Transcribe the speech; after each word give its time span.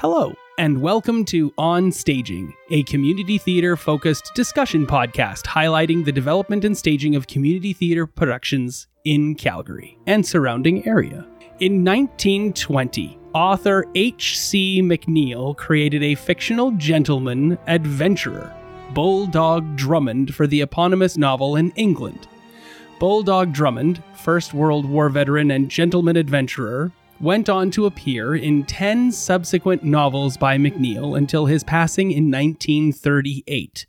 Hello, 0.00 0.34
and 0.58 0.82
welcome 0.82 1.24
to 1.24 1.54
On 1.56 1.90
Staging, 1.90 2.52
a 2.70 2.82
community 2.82 3.38
theater 3.38 3.78
focused 3.78 4.30
discussion 4.34 4.86
podcast 4.86 5.46
highlighting 5.46 6.04
the 6.04 6.12
development 6.12 6.66
and 6.66 6.76
staging 6.76 7.16
of 7.16 7.26
community 7.26 7.72
theater 7.72 8.06
productions 8.06 8.88
in 9.06 9.34
Calgary 9.34 9.96
and 10.06 10.26
surrounding 10.26 10.86
area. 10.86 11.26
In 11.60 11.82
1920, 11.82 13.18
author 13.32 13.86
H.C. 13.94 14.82
McNeile 14.82 15.56
created 15.56 16.02
a 16.02 16.14
fictional 16.14 16.72
gentleman 16.72 17.56
adventurer, 17.66 18.54
Bulldog 18.92 19.76
Drummond, 19.76 20.34
for 20.34 20.46
the 20.46 20.60
eponymous 20.60 21.16
novel 21.16 21.56
in 21.56 21.70
England. 21.70 22.28
Bulldog 23.00 23.54
Drummond, 23.54 24.02
First 24.14 24.52
World 24.52 24.84
War 24.84 25.08
veteran 25.08 25.50
and 25.50 25.70
gentleman 25.70 26.18
adventurer, 26.18 26.92
went 27.20 27.48
on 27.48 27.70
to 27.72 27.86
appear 27.86 28.34
in 28.34 28.64
10 28.64 29.12
subsequent 29.12 29.82
novels 29.82 30.36
by 30.36 30.58
McNeile 30.58 31.16
until 31.16 31.46
his 31.46 31.64
passing 31.64 32.10
in 32.10 32.30
1938, 32.30 33.86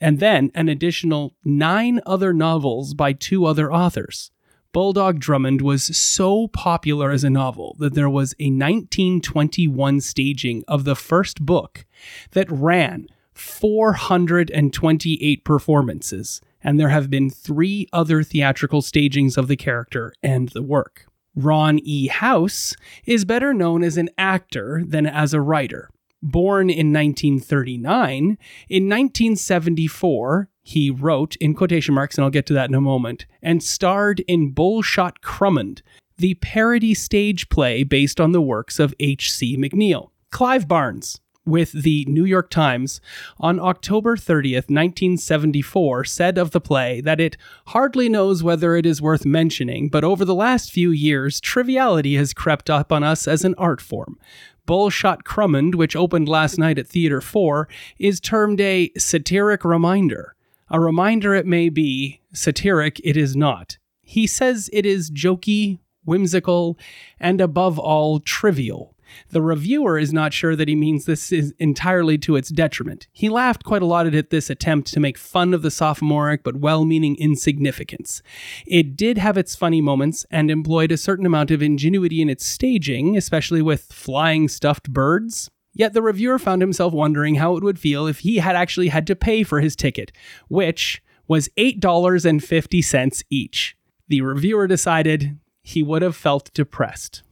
and 0.00 0.18
then 0.18 0.50
an 0.54 0.68
additional 0.68 1.34
nine 1.44 2.00
other 2.06 2.32
novels 2.32 2.94
by 2.94 3.12
two 3.12 3.44
other 3.44 3.72
authors. 3.72 4.30
Bulldog 4.72 5.18
Drummond 5.18 5.62
was 5.62 5.96
so 5.96 6.46
popular 6.48 7.10
as 7.10 7.24
a 7.24 7.30
novel 7.30 7.74
that 7.80 7.94
there 7.94 8.08
was 8.08 8.36
a 8.38 8.44
1921 8.44 10.00
staging 10.00 10.62
of 10.68 10.84
the 10.84 10.94
first 10.94 11.44
book 11.44 11.84
that 12.32 12.48
ran 12.50 13.08
428 13.34 15.44
performances, 15.44 16.40
and 16.62 16.78
there 16.78 16.90
have 16.90 17.10
been 17.10 17.30
three 17.30 17.88
other 17.92 18.22
theatrical 18.22 18.80
stagings 18.80 19.36
of 19.36 19.48
the 19.48 19.56
character 19.56 20.12
and 20.22 20.50
the 20.50 20.62
work. 20.62 21.09
Ron 21.34 21.78
E. 21.82 22.08
House 22.08 22.74
is 23.06 23.24
better 23.24 23.54
known 23.54 23.82
as 23.82 23.96
an 23.96 24.10
actor 24.18 24.82
than 24.86 25.06
as 25.06 25.32
a 25.32 25.40
writer. 25.40 25.90
Born 26.22 26.68
in 26.68 26.92
1939, 26.92 28.36
in 28.68 28.88
1974, 28.88 30.48
he 30.62 30.90
wrote, 30.90 31.36
in 31.36 31.54
quotation 31.54 31.94
marks, 31.94 32.18
and 32.18 32.24
I'll 32.24 32.30
get 32.30 32.46
to 32.46 32.52
that 32.52 32.68
in 32.68 32.74
a 32.74 32.80
moment, 32.80 33.26
and 33.42 33.62
starred 33.62 34.20
in 34.28 34.52
Bullshot 34.52 35.22
Crummond, 35.22 35.82
the 36.18 36.34
parody 36.34 36.92
stage 36.92 37.48
play 37.48 37.82
based 37.82 38.20
on 38.20 38.32
the 38.32 38.42
works 38.42 38.78
of 38.78 38.94
H.C. 39.00 39.56
McNeile. 39.56 40.10
Clive 40.30 40.68
Barnes, 40.68 41.20
with 41.46 41.72
the 41.72 42.04
New 42.06 42.24
York 42.24 42.50
Times 42.50 43.00
on 43.38 43.58
October 43.58 44.16
30th, 44.16 44.68
1974, 44.68 46.04
said 46.04 46.38
of 46.38 46.50
the 46.50 46.60
play 46.60 47.00
that 47.00 47.20
it 47.20 47.36
hardly 47.68 48.08
knows 48.08 48.42
whether 48.42 48.76
it 48.76 48.86
is 48.86 49.02
worth 49.02 49.24
mentioning, 49.24 49.88
but 49.88 50.04
over 50.04 50.24
the 50.24 50.34
last 50.34 50.70
few 50.70 50.90
years, 50.90 51.40
triviality 51.40 52.16
has 52.16 52.32
crept 52.32 52.68
up 52.68 52.92
on 52.92 53.02
us 53.02 53.26
as 53.26 53.44
an 53.44 53.54
art 53.56 53.80
form. 53.80 54.18
Bullshot 54.66 55.24
Crummond, 55.24 55.74
which 55.74 55.96
opened 55.96 56.28
last 56.28 56.58
night 56.58 56.78
at 56.78 56.86
Theatre 56.86 57.20
4, 57.20 57.68
is 57.98 58.20
termed 58.20 58.60
a 58.60 58.90
satiric 58.96 59.64
reminder. 59.64 60.36
A 60.70 60.78
reminder 60.78 61.34
it 61.34 61.46
may 61.46 61.68
be, 61.68 62.20
satiric 62.32 63.00
it 63.02 63.16
is 63.16 63.34
not. 63.34 63.78
He 64.02 64.26
says 64.26 64.70
it 64.72 64.86
is 64.86 65.10
jokey, 65.10 65.78
whimsical, 66.04 66.78
and 67.18 67.40
above 67.40 67.78
all, 67.78 68.20
trivial. 68.20 68.94
The 69.30 69.42
reviewer 69.42 69.98
is 69.98 70.12
not 70.12 70.32
sure 70.32 70.56
that 70.56 70.68
he 70.68 70.76
means 70.76 71.04
this 71.04 71.32
is 71.32 71.54
entirely 71.58 72.18
to 72.18 72.36
its 72.36 72.48
detriment. 72.48 73.06
He 73.12 73.28
laughed 73.28 73.64
quite 73.64 73.82
a 73.82 73.86
lot 73.86 74.06
at 74.06 74.30
this 74.30 74.50
attempt 74.50 74.92
to 74.92 75.00
make 75.00 75.18
fun 75.18 75.54
of 75.54 75.62
the 75.62 75.70
sophomoric 75.70 76.42
but 76.42 76.56
well 76.56 76.84
meaning 76.84 77.16
insignificance. 77.16 78.22
It 78.66 78.96
did 78.96 79.18
have 79.18 79.36
its 79.36 79.56
funny 79.56 79.80
moments 79.80 80.26
and 80.30 80.50
employed 80.50 80.92
a 80.92 80.96
certain 80.96 81.26
amount 81.26 81.50
of 81.50 81.62
ingenuity 81.62 82.20
in 82.20 82.28
its 82.28 82.44
staging, 82.46 83.16
especially 83.16 83.62
with 83.62 83.92
flying 83.92 84.48
stuffed 84.48 84.92
birds. 84.92 85.50
Yet 85.72 85.92
the 85.92 86.02
reviewer 86.02 86.38
found 86.38 86.62
himself 86.62 86.92
wondering 86.92 87.36
how 87.36 87.56
it 87.56 87.62
would 87.62 87.78
feel 87.78 88.06
if 88.06 88.20
he 88.20 88.36
had 88.38 88.56
actually 88.56 88.88
had 88.88 89.06
to 89.06 89.16
pay 89.16 89.42
for 89.42 89.60
his 89.60 89.76
ticket, 89.76 90.10
which 90.48 91.02
was 91.28 91.48
$8.50 91.56 93.22
each. 93.30 93.76
The 94.08 94.20
reviewer 94.22 94.66
decided 94.66 95.38
he 95.62 95.82
would 95.82 96.02
have 96.02 96.16
felt 96.16 96.52
depressed. 96.54 97.22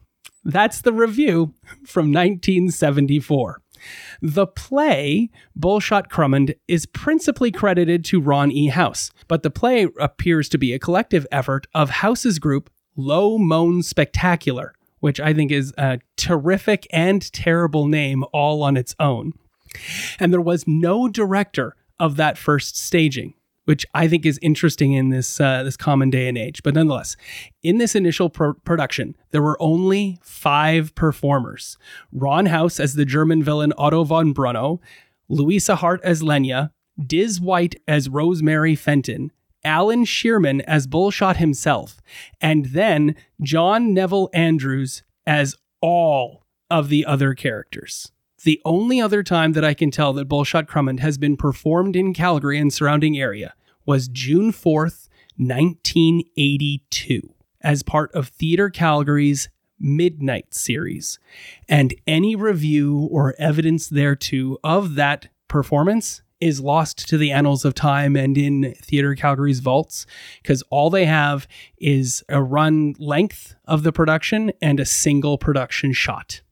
That's 0.49 0.81
the 0.81 0.95
review 0.95 1.53
from 1.85 2.07
1974. 2.07 3.61
The 4.23 4.47
play, 4.47 5.29
Bullshot 5.57 6.09
Crummond, 6.09 6.55
is 6.67 6.87
principally 6.87 7.53
credited 7.53 8.03
to 8.07 8.19
Ron 8.19 8.51
E. 8.51 8.69
House, 8.69 9.11
but 9.29 9.43
the 9.43 9.51
play 9.51 9.89
appears 10.01 10.49
to 10.49 10.57
be 10.57 10.73
a 10.73 10.79
collective 10.79 11.27
effort 11.31 11.67
of 11.75 11.91
House's 11.91 12.39
group 12.39 12.71
Low 12.97 13.37
Moan 13.37 13.83
Spectacular, 13.83 14.73
which 15.01 15.21
I 15.21 15.35
think 15.35 15.53
is 15.53 15.75
a 15.77 16.01
terrific 16.17 16.87
and 16.91 17.31
terrible 17.31 17.87
name 17.87 18.25
all 18.33 18.63
on 18.63 18.79
its 18.79 18.97
own. 18.99 19.35
And 20.19 20.33
there 20.33 20.41
was 20.41 20.67
no 20.67 21.09
director 21.09 21.77
of 22.01 22.17
that 22.17 22.39
first 22.39 22.75
staging 22.75 23.35
which 23.69 23.85
I 23.93 24.09
think 24.09 24.25
is 24.25 24.39
interesting 24.41 24.95
in 24.95 25.11
this 25.11 25.39
uh, 25.39 25.63
this 25.63 25.77
common 25.77 26.09
day 26.09 26.27
and 26.27 26.39
age. 26.39 26.63
But 26.63 26.75
nonetheless, 26.75 27.19
in 27.63 27.77
this 27.77 27.95
initial 27.95 28.31
pro- 28.31 28.55
production, 28.55 29.15
there 29.31 29.43
were 29.43 29.61
only 29.61 30.19
five 30.23 30.95
performers: 30.95 31.77
Ron 32.11 32.47
House 32.47 32.81
as 32.81 32.95
the 32.95 33.05
German 33.05 33.43
villain 33.43 33.75
Otto 33.77 34.05
von 34.05 34.33
Brunno, 34.33 34.81
Louisa 35.29 35.77
Hart 35.77 36.01
as 36.03 36.23
Lenya, 36.23 36.71
Diz 37.07 37.43
White 37.43 37.77
as 37.87 38.09
Rosemary 38.09 38.75
Fenton, 38.75 39.33
Alan 39.63 40.07
Shearman 40.07 40.63
as 40.63 40.87
Bullshot 40.87 41.37
himself, 41.37 42.01
and 42.41 42.67
then 42.67 43.17
John 43.43 43.93
Neville 43.93 44.31
Andrews 44.33 45.03
as 45.27 45.55
all 45.83 46.47
of 46.71 46.89
the 46.89 47.05
other 47.05 47.35
characters. 47.35 48.13
The 48.45 48.63
only 48.65 48.99
other 48.99 49.23
time 49.23 49.53
that 49.53 49.65
I 49.65 49.75
can 49.75 49.91
tell 49.91 50.15
that 50.15 50.29
Bullshot 50.29 50.69
Crummond 50.69 51.01
has 51.01 51.19
been 51.19 51.37
performed 51.37 51.97
in 51.97 52.15
Calgary 52.15 52.59
and 52.59 52.73
surrounding 52.73 53.19
area 53.19 53.53
was 53.89 54.07
June 54.07 54.53
4th, 54.53 55.09
1982, 55.39 57.35
as 57.63 57.83
part 57.83 58.13
of 58.13 58.29
Theatre 58.29 58.69
Calgary's 58.69 59.49
Midnight 59.81 60.53
series. 60.53 61.19
And 61.71 61.95
any 62.07 62.37
review 62.37 63.09
or 63.11 63.35
evidence 63.39 63.89
thereto 63.89 64.59
of 64.63 64.95
that 64.97 65.29
performance 65.49 66.21
is 66.39 66.61
lost 66.61 67.09
to 67.09 67.17
the 67.17 67.33
annals 67.33 67.65
of 67.65 67.73
time 67.73 68.15
and 68.15 68.37
in 68.37 68.75
Theatre 68.75 69.15
Calgary's 69.15 69.61
vaults 69.61 70.05
because 70.43 70.63
all 70.69 70.91
they 70.91 71.07
have 71.07 71.49
is 71.79 72.23
a 72.29 72.43
run 72.43 72.95
length 72.99 73.55
of 73.65 73.85
the 73.85 73.93
production 73.93 74.53
and 74.61 74.79
a 74.79 74.85
single 74.85 75.39
production 75.39 75.95
shot. 75.95 76.43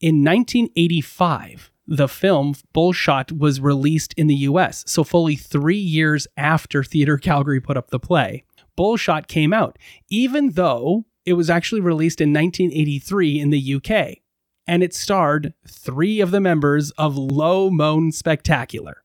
In 0.00 0.24
1985, 0.24 1.70
the 1.86 2.08
film 2.08 2.54
Bullshot 2.74 3.36
was 3.36 3.60
released 3.60 4.14
in 4.14 4.26
the 4.26 4.34
US, 4.36 4.84
so 4.86 5.04
fully 5.04 5.36
three 5.36 5.76
years 5.76 6.26
after 6.36 6.82
Theatre 6.82 7.18
Calgary 7.18 7.60
put 7.60 7.76
up 7.76 7.90
the 7.90 8.00
play. 8.00 8.44
Bullshot 8.76 9.28
came 9.28 9.52
out, 9.52 9.78
even 10.08 10.50
though 10.50 11.04
it 11.24 11.34
was 11.34 11.50
actually 11.50 11.80
released 11.80 12.20
in 12.20 12.32
1983 12.32 13.40
in 13.40 13.50
the 13.50 13.74
UK, 13.74 14.18
and 14.66 14.82
it 14.82 14.94
starred 14.94 15.54
three 15.68 16.20
of 16.20 16.30
the 16.30 16.40
members 16.40 16.90
of 16.92 17.16
Low 17.16 17.70
Moan 17.70 18.12
Spectacular. 18.12 19.02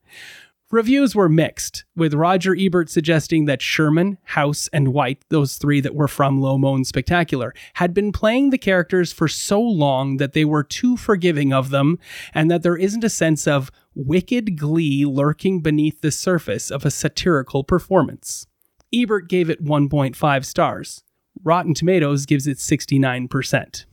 Reviews 0.71 1.15
were 1.15 1.29
mixed, 1.29 1.83
with 1.95 2.13
Roger 2.13 2.55
Ebert 2.55 2.91
suggesting 2.91 3.45
that 3.45 3.59
Shearman, 3.59 4.19
House, 4.21 4.69
and 4.71 4.93
White, 4.93 5.25
those 5.29 5.55
three 5.55 5.81
that 5.81 5.95
were 5.95 6.07
from 6.07 6.39
Low 6.39 6.83
Spectacular, 6.83 7.55
had 7.73 7.91
been 7.91 8.11
playing 8.11 8.51
the 8.51 8.59
characters 8.59 9.11
for 9.11 9.27
so 9.27 9.59
long 9.59 10.17
that 10.17 10.33
they 10.33 10.45
were 10.45 10.63
too 10.63 10.95
forgiving 10.95 11.51
of 11.51 11.71
them, 11.71 11.97
and 12.35 12.51
that 12.51 12.61
there 12.61 12.77
isn't 12.77 13.03
a 13.03 13.09
sense 13.09 13.47
of 13.47 13.71
wicked 13.95 14.59
glee 14.59 15.05
lurking 15.05 15.61
beneath 15.61 16.01
the 16.01 16.11
surface 16.11 16.69
of 16.69 16.85
a 16.85 16.91
satirical 16.91 17.63
performance. 17.63 18.45
Ebert 18.93 19.27
gave 19.27 19.49
it 19.49 19.65
1.5 19.65 20.45
stars. 20.45 21.03
Rotten 21.43 21.73
Tomatoes 21.73 22.27
gives 22.27 22.45
it 22.45 22.57
69% 22.57 23.85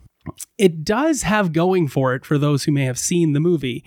it 0.58 0.84
does 0.84 1.23
have 1.23 1.52
going 1.52 1.88
for 1.88 2.14
it 2.14 2.25
for 2.25 2.38
those 2.38 2.64
who 2.64 2.73
may 2.73 2.84
have 2.84 2.99
seen 2.99 3.32
the 3.32 3.40
movie 3.40 3.84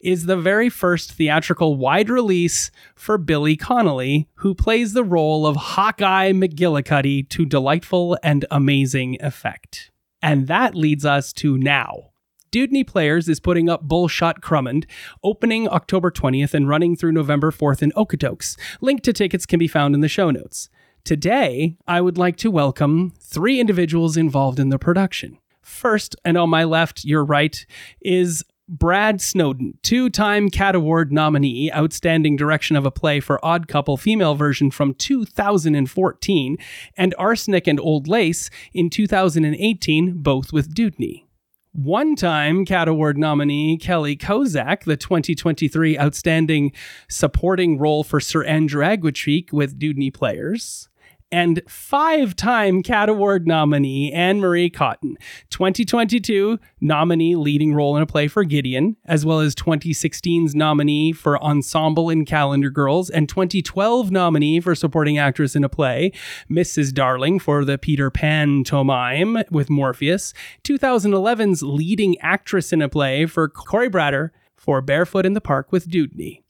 is 0.00 0.26
the 0.26 0.36
very 0.36 0.68
first 0.68 1.12
theatrical 1.12 1.76
wide 1.76 2.08
release 2.08 2.70
for 2.94 3.18
Billy 3.18 3.56
Connolly 3.56 4.28
who 4.36 4.54
plays 4.54 4.92
the 4.92 5.04
role 5.04 5.46
of 5.46 5.56
Hawkeye 5.56 6.32
McGillicuddy 6.32 7.28
to 7.28 7.44
delightful 7.44 8.18
and 8.22 8.44
amazing 8.50 9.16
effect. 9.20 9.90
And 10.20 10.46
that 10.46 10.74
leads 10.74 11.04
us 11.04 11.32
to 11.34 11.58
now. 11.58 12.12
Dewdney 12.52 12.84
Players 12.84 13.30
is 13.30 13.40
putting 13.40 13.70
up 13.70 13.88
Bullshot 13.88 14.42
Crummond, 14.42 14.86
opening 15.24 15.66
October 15.68 16.10
20th 16.10 16.52
and 16.52 16.68
running 16.68 16.94
through 16.94 17.12
November 17.12 17.50
4th 17.50 17.82
in 17.82 17.92
Okotoks. 17.92 18.58
Link 18.82 19.02
to 19.02 19.12
tickets 19.12 19.46
can 19.46 19.58
be 19.58 19.66
found 19.66 19.94
in 19.94 20.02
the 20.02 20.08
show 20.08 20.30
notes. 20.30 20.68
Today, 21.02 21.76
I 21.88 22.00
would 22.00 22.18
like 22.18 22.36
to 22.36 22.50
welcome 22.50 23.12
three 23.18 23.58
individuals 23.58 24.16
involved 24.18 24.60
in 24.60 24.68
the 24.68 24.78
production. 24.78 25.38
First, 25.62 26.16
and 26.24 26.36
on 26.36 26.50
my 26.50 26.64
left, 26.64 27.04
your 27.04 27.24
right, 27.24 27.64
is 28.00 28.44
Brad 28.68 29.20
Snowden, 29.20 29.78
two 29.82 30.08
time 30.08 30.48
Cat 30.48 30.74
Award 30.74 31.12
nominee, 31.12 31.70
Outstanding 31.72 32.36
Direction 32.36 32.74
of 32.76 32.86
a 32.86 32.90
Play 32.90 33.20
for 33.20 33.44
Odd 33.44 33.68
Couple 33.68 33.96
female 33.96 34.34
version 34.34 34.70
from 34.70 34.94
2014, 34.94 36.56
and 36.96 37.14
Arsenic 37.18 37.66
and 37.66 37.78
Old 37.80 38.08
Lace 38.08 38.50
in 38.72 38.88
2018, 38.88 40.22
both 40.22 40.52
with 40.52 40.74
Dewdney. 40.74 41.26
one 41.72 42.14
time 42.16 42.64
Cat 42.64 42.88
Award 42.88 43.18
nominee 43.18 43.76
Kelly 43.78 44.16
Kozak, 44.16 44.84
the 44.84 44.96
2023 44.96 45.98
Outstanding 45.98 46.72
Supporting 47.08 47.78
Role 47.78 48.04
for 48.04 48.20
Sir 48.20 48.44
Andrew 48.44 48.84
Aguecheek 48.84 49.52
with 49.52 49.78
Dewdney 49.78 50.10
Players 50.10 50.88
and 51.32 51.62
five 51.66 52.36
time 52.36 52.82
Cat 52.82 53.08
Award 53.08 53.46
nominee 53.46 54.12
Anne 54.12 54.38
Marie 54.38 54.70
Cotton, 54.70 55.16
2022 55.50 56.60
nominee 56.80 57.34
leading 57.34 57.74
role 57.74 57.96
in 57.96 58.02
a 58.02 58.06
play 58.06 58.28
for 58.28 58.44
Gideon, 58.44 58.96
as 59.06 59.24
well 59.24 59.40
as 59.40 59.54
2016's 59.54 60.54
nominee 60.54 61.12
for 61.12 61.42
Ensemble 61.42 62.10
in 62.10 62.24
Calendar 62.26 62.70
Girls, 62.70 63.08
and 63.08 63.28
2012 63.28 64.10
nominee 64.10 64.60
for 64.60 64.74
supporting 64.74 65.16
actress 65.18 65.56
in 65.56 65.64
a 65.64 65.68
play, 65.68 66.12
Mrs. 66.50 66.92
Darling 66.92 67.38
for 67.38 67.64
the 67.64 67.78
Peter 67.78 68.10
Pan 68.10 68.62
tomime 68.62 69.42
with 69.50 69.70
Morpheus, 69.70 70.34
2011's 70.64 71.62
leading 71.62 72.18
actress 72.20 72.72
in 72.72 72.82
a 72.82 72.88
play 72.88 73.24
for 73.24 73.48
Corie 73.48 73.88
Bratter 73.88 74.30
for 74.54 74.80
Barefoot 74.80 75.26
in 75.26 75.32
the 75.32 75.40
Park 75.40 75.72
with 75.72 75.88
Dewdney. 75.88 76.42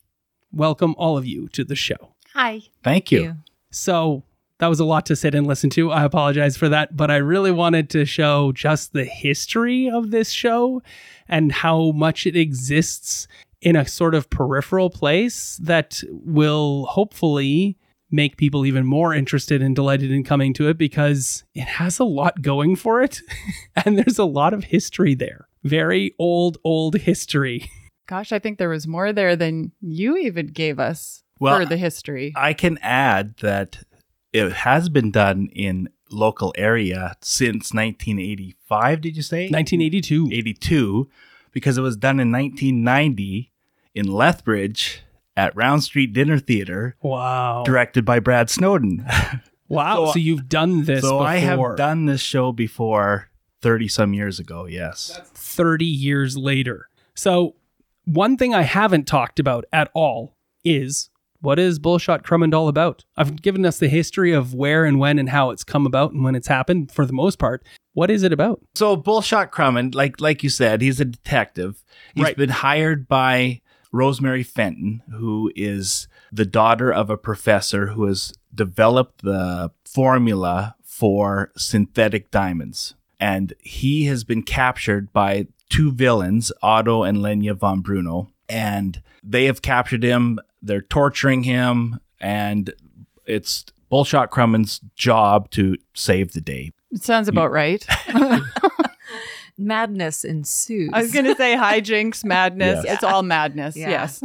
Welcome 0.50 0.94
all 0.98 1.16
of 1.16 1.24
you 1.24 1.48
to 1.50 1.64
the 1.64 1.76
show. 1.76 2.14
Hi. 2.34 2.62
Thank 2.82 3.12
you. 3.12 3.36
So, 3.70 4.24
that 4.62 4.68
was 4.68 4.78
a 4.78 4.84
lot 4.84 5.04
to 5.06 5.16
sit 5.16 5.34
and 5.34 5.44
listen 5.44 5.70
to. 5.70 5.90
I 5.90 6.04
apologize 6.04 6.56
for 6.56 6.68
that, 6.68 6.96
but 6.96 7.10
I 7.10 7.16
really 7.16 7.50
wanted 7.50 7.90
to 7.90 8.04
show 8.04 8.52
just 8.52 8.92
the 8.92 9.04
history 9.04 9.90
of 9.90 10.12
this 10.12 10.30
show 10.30 10.80
and 11.28 11.50
how 11.50 11.90
much 11.90 12.28
it 12.28 12.36
exists 12.36 13.26
in 13.60 13.74
a 13.74 13.84
sort 13.84 14.14
of 14.14 14.30
peripheral 14.30 14.88
place 14.88 15.58
that 15.64 16.00
will 16.12 16.86
hopefully 16.86 17.76
make 18.12 18.36
people 18.36 18.64
even 18.64 18.86
more 18.86 19.12
interested 19.12 19.62
and 19.62 19.74
delighted 19.74 20.12
in 20.12 20.22
coming 20.22 20.54
to 20.54 20.68
it 20.68 20.78
because 20.78 21.42
it 21.56 21.66
has 21.66 21.98
a 21.98 22.04
lot 22.04 22.40
going 22.40 22.76
for 22.76 23.02
it 23.02 23.20
and 23.84 23.98
there's 23.98 24.18
a 24.20 24.24
lot 24.24 24.54
of 24.54 24.62
history 24.62 25.16
there. 25.16 25.48
Very 25.64 26.14
old, 26.20 26.58
old 26.62 26.94
history. 26.98 27.68
Gosh, 28.06 28.30
I 28.30 28.38
think 28.38 28.58
there 28.58 28.68
was 28.68 28.86
more 28.86 29.12
there 29.12 29.34
than 29.34 29.72
you 29.80 30.16
even 30.18 30.46
gave 30.46 30.78
us 30.78 31.24
Well, 31.40 31.58
for 31.58 31.66
the 31.66 31.76
history. 31.76 32.32
I 32.36 32.52
can 32.52 32.78
add 32.78 33.38
that 33.38 33.82
it 34.32 34.52
has 34.52 34.88
been 34.88 35.10
done 35.10 35.48
in 35.52 35.88
local 36.10 36.52
area 36.56 37.16
since 37.20 37.72
1985, 37.74 39.00
did 39.00 39.16
you 39.16 39.22
say? 39.22 39.42
1982. 39.48 40.28
82, 40.32 41.08
because 41.52 41.78
it 41.78 41.82
was 41.82 41.96
done 41.96 42.18
in 42.20 42.30
1990 42.32 43.50
in 43.94 44.06
Lethbridge 44.06 45.02
at 45.36 45.54
Round 45.56 45.82
Street 45.82 46.12
Dinner 46.12 46.38
Theater, 46.38 46.96
Wow. 47.02 47.62
directed 47.64 48.04
by 48.04 48.18
Brad 48.20 48.50
Snowden. 48.50 49.06
Wow. 49.68 50.04
So, 50.06 50.12
So- 50.12 50.18
you've 50.18 50.50
done 50.50 50.84
this 50.84 51.00
so 51.00 51.12
before. 51.20 51.26
I 51.26 51.36
have 51.36 51.76
done 51.76 52.04
this 52.04 52.20
show 52.20 52.52
before 52.52 53.30
30 53.62 53.88
some 53.88 54.12
years 54.12 54.38
ago, 54.38 54.66
yes. 54.66 55.18
30 55.32 55.86
years 55.86 56.36
later. 56.36 56.88
So, 57.14 57.54
one 58.04 58.36
thing 58.36 58.52
I 58.54 58.62
haven't 58.62 59.06
talked 59.06 59.40
about 59.40 59.64
at 59.72 59.90
all 59.94 60.36
is 60.62 61.08
what 61.42 61.58
is 61.58 61.78
Bullshot 61.78 62.22
Crummond 62.24 62.54
all 62.54 62.68
about? 62.68 63.04
I've 63.16 63.42
given 63.42 63.66
us 63.66 63.78
the 63.78 63.88
history 63.88 64.32
of 64.32 64.54
where 64.54 64.84
and 64.86 64.98
when 64.98 65.18
and 65.18 65.28
how 65.28 65.50
it's 65.50 65.64
come 65.64 65.84
about 65.86 66.12
and 66.12 66.24
when 66.24 66.34
it's 66.34 66.48
happened 66.48 66.90
for 66.90 67.04
the 67.04 67.12
most 67.12 67.38
part. 67.38 67.62
What 67.92 68.10
is 68.10 68.22
it 68.22 68.32
about? 68.32 68.62
So 68.74 68.96
Bullshot 68.96 69.50
Crummond, 69.50 69.94
like 69.94 70.20
like 70.20 70.42
you 70.42 70.48
said, 70.48 70.80
he's 70.80 71.00
a 71.00 71.04
detective. 71.04 71.84
He's 72.14 72.24
Right. 72.24 72.36
been 72.36 72.48
hired 72.48 73.06
by 73.06 73.60
Rosemary 73.92 74.42
Fenton, 74.42 75.02
who 75.10 75.52
is 75.54 76.08
the 76.32 76.46
daughter 76.46 76.90
of 76.90 77.10
a 77.10 77.18
professor 77.18 77.88
who 77.88 78.06
has 78.06 78.32
developed 78.54 79.22
the 79.22 79.70
formula 79.84 80.76
for 80.82 81.52
synthetic 81.56 82.30
diamonds. 82.30 82.94
And 83.20 83.52
he 83.60 84.06
has 84.06 84.24
been 84.24 84.42
captured 84.42 85.12
by 85.12 85.46
two 85.68 85.92
villains, 85.92 86.50
Otto 86.62 87.02
and 87.02 87.18
Lenya 87.18 87.54
von 87.54 87.82
Brunno. 87.82 88.28
And 88.48 89.02
they 89.22 89.44
have 89.44 89.62
captured 89.62 90.02
him. 90.02 90.38
They're 90.62 90.82
torturing 90.82 91.42
him. 91.42 91.98
And 92.20 92.72
it's 93.26 93.64
Bullshot 93.90 94.30
Crummond's 94.30 94.80
job 94.96 95.50
to 95.50 95.76
save 95.94 96.32
the 96.32 96.40
day. 96.40 96.72
it 96.90 97.02
sounds 97.02 97.28
about 97.28 97.50
right. 97.50 97.84
Madness 99.58 100.24
ensues. 100.24 100.90
I 100.92 101.02
was 101.02 101.12
going 101.12 101.26
to 101.26 101.36
say 101.36 101.54
hijinks, 101.56 102.24
madness. 102.24 102.84
Yes. 102.84 102.94
It's 102.94 103.04
all 103.04 103.22
madness. 103.22 103.76
Yeah. 103.76 103.90
Yes. 103.90 104.22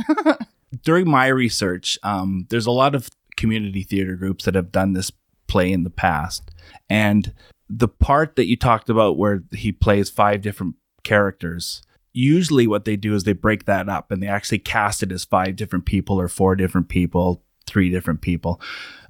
during 0.83 1.09
my 1.09 1.27
research, 1.27 1.97
um, 2.03 2.45
there's 2.49 2.65
a 2.65 2.71
lot 2.71 2.95
of 2.95 3.09
community 3.35 3.83
theater 3.83 4.15
groups 4.15 4.45
that 4.45 4.55
have 4.55 4.71
done 4.71 4.93
this 4.93 5.11
play 5.47 5.71
in 5.71 5.83
the 5.83 5.89
past. 5.89 6.49
And 6.89 7.33
the 7.69 7.87
part 7.87 8.35
that 8.37 8.45
you 8.45 8.55
talked 8.55 8.89
about 8.89 9.17
where 9.17 9.43
he 9.51 9.71
plays 9.71 10.09
five 10.09 10.41
different 10.41 10.75
characters, 11.03 11.81
usually 12.17 12.65
what 12.65 12.85
they 12.85 12.95
do 12.95 13.13
is 13.13 13.23
they 13.23 13.33
break 13.33 13.65
that 13.65 13.87
up 13.87 14.11
and 14.11 14.21
they 14.21 14.27
actually 14.27 14.59
cast 14.59 15.03
it 15.03 15.11
as 15.11 15.23
five 15.23 15.55
different 15.55 15.85
people 15.85 16.19
or 16.19 16.27
four 16.27 16.55
different 16.55 16.89
people, 16.89 17.43
three 17.67 17.89
different 17.89 18.21
people. 18.21 18.59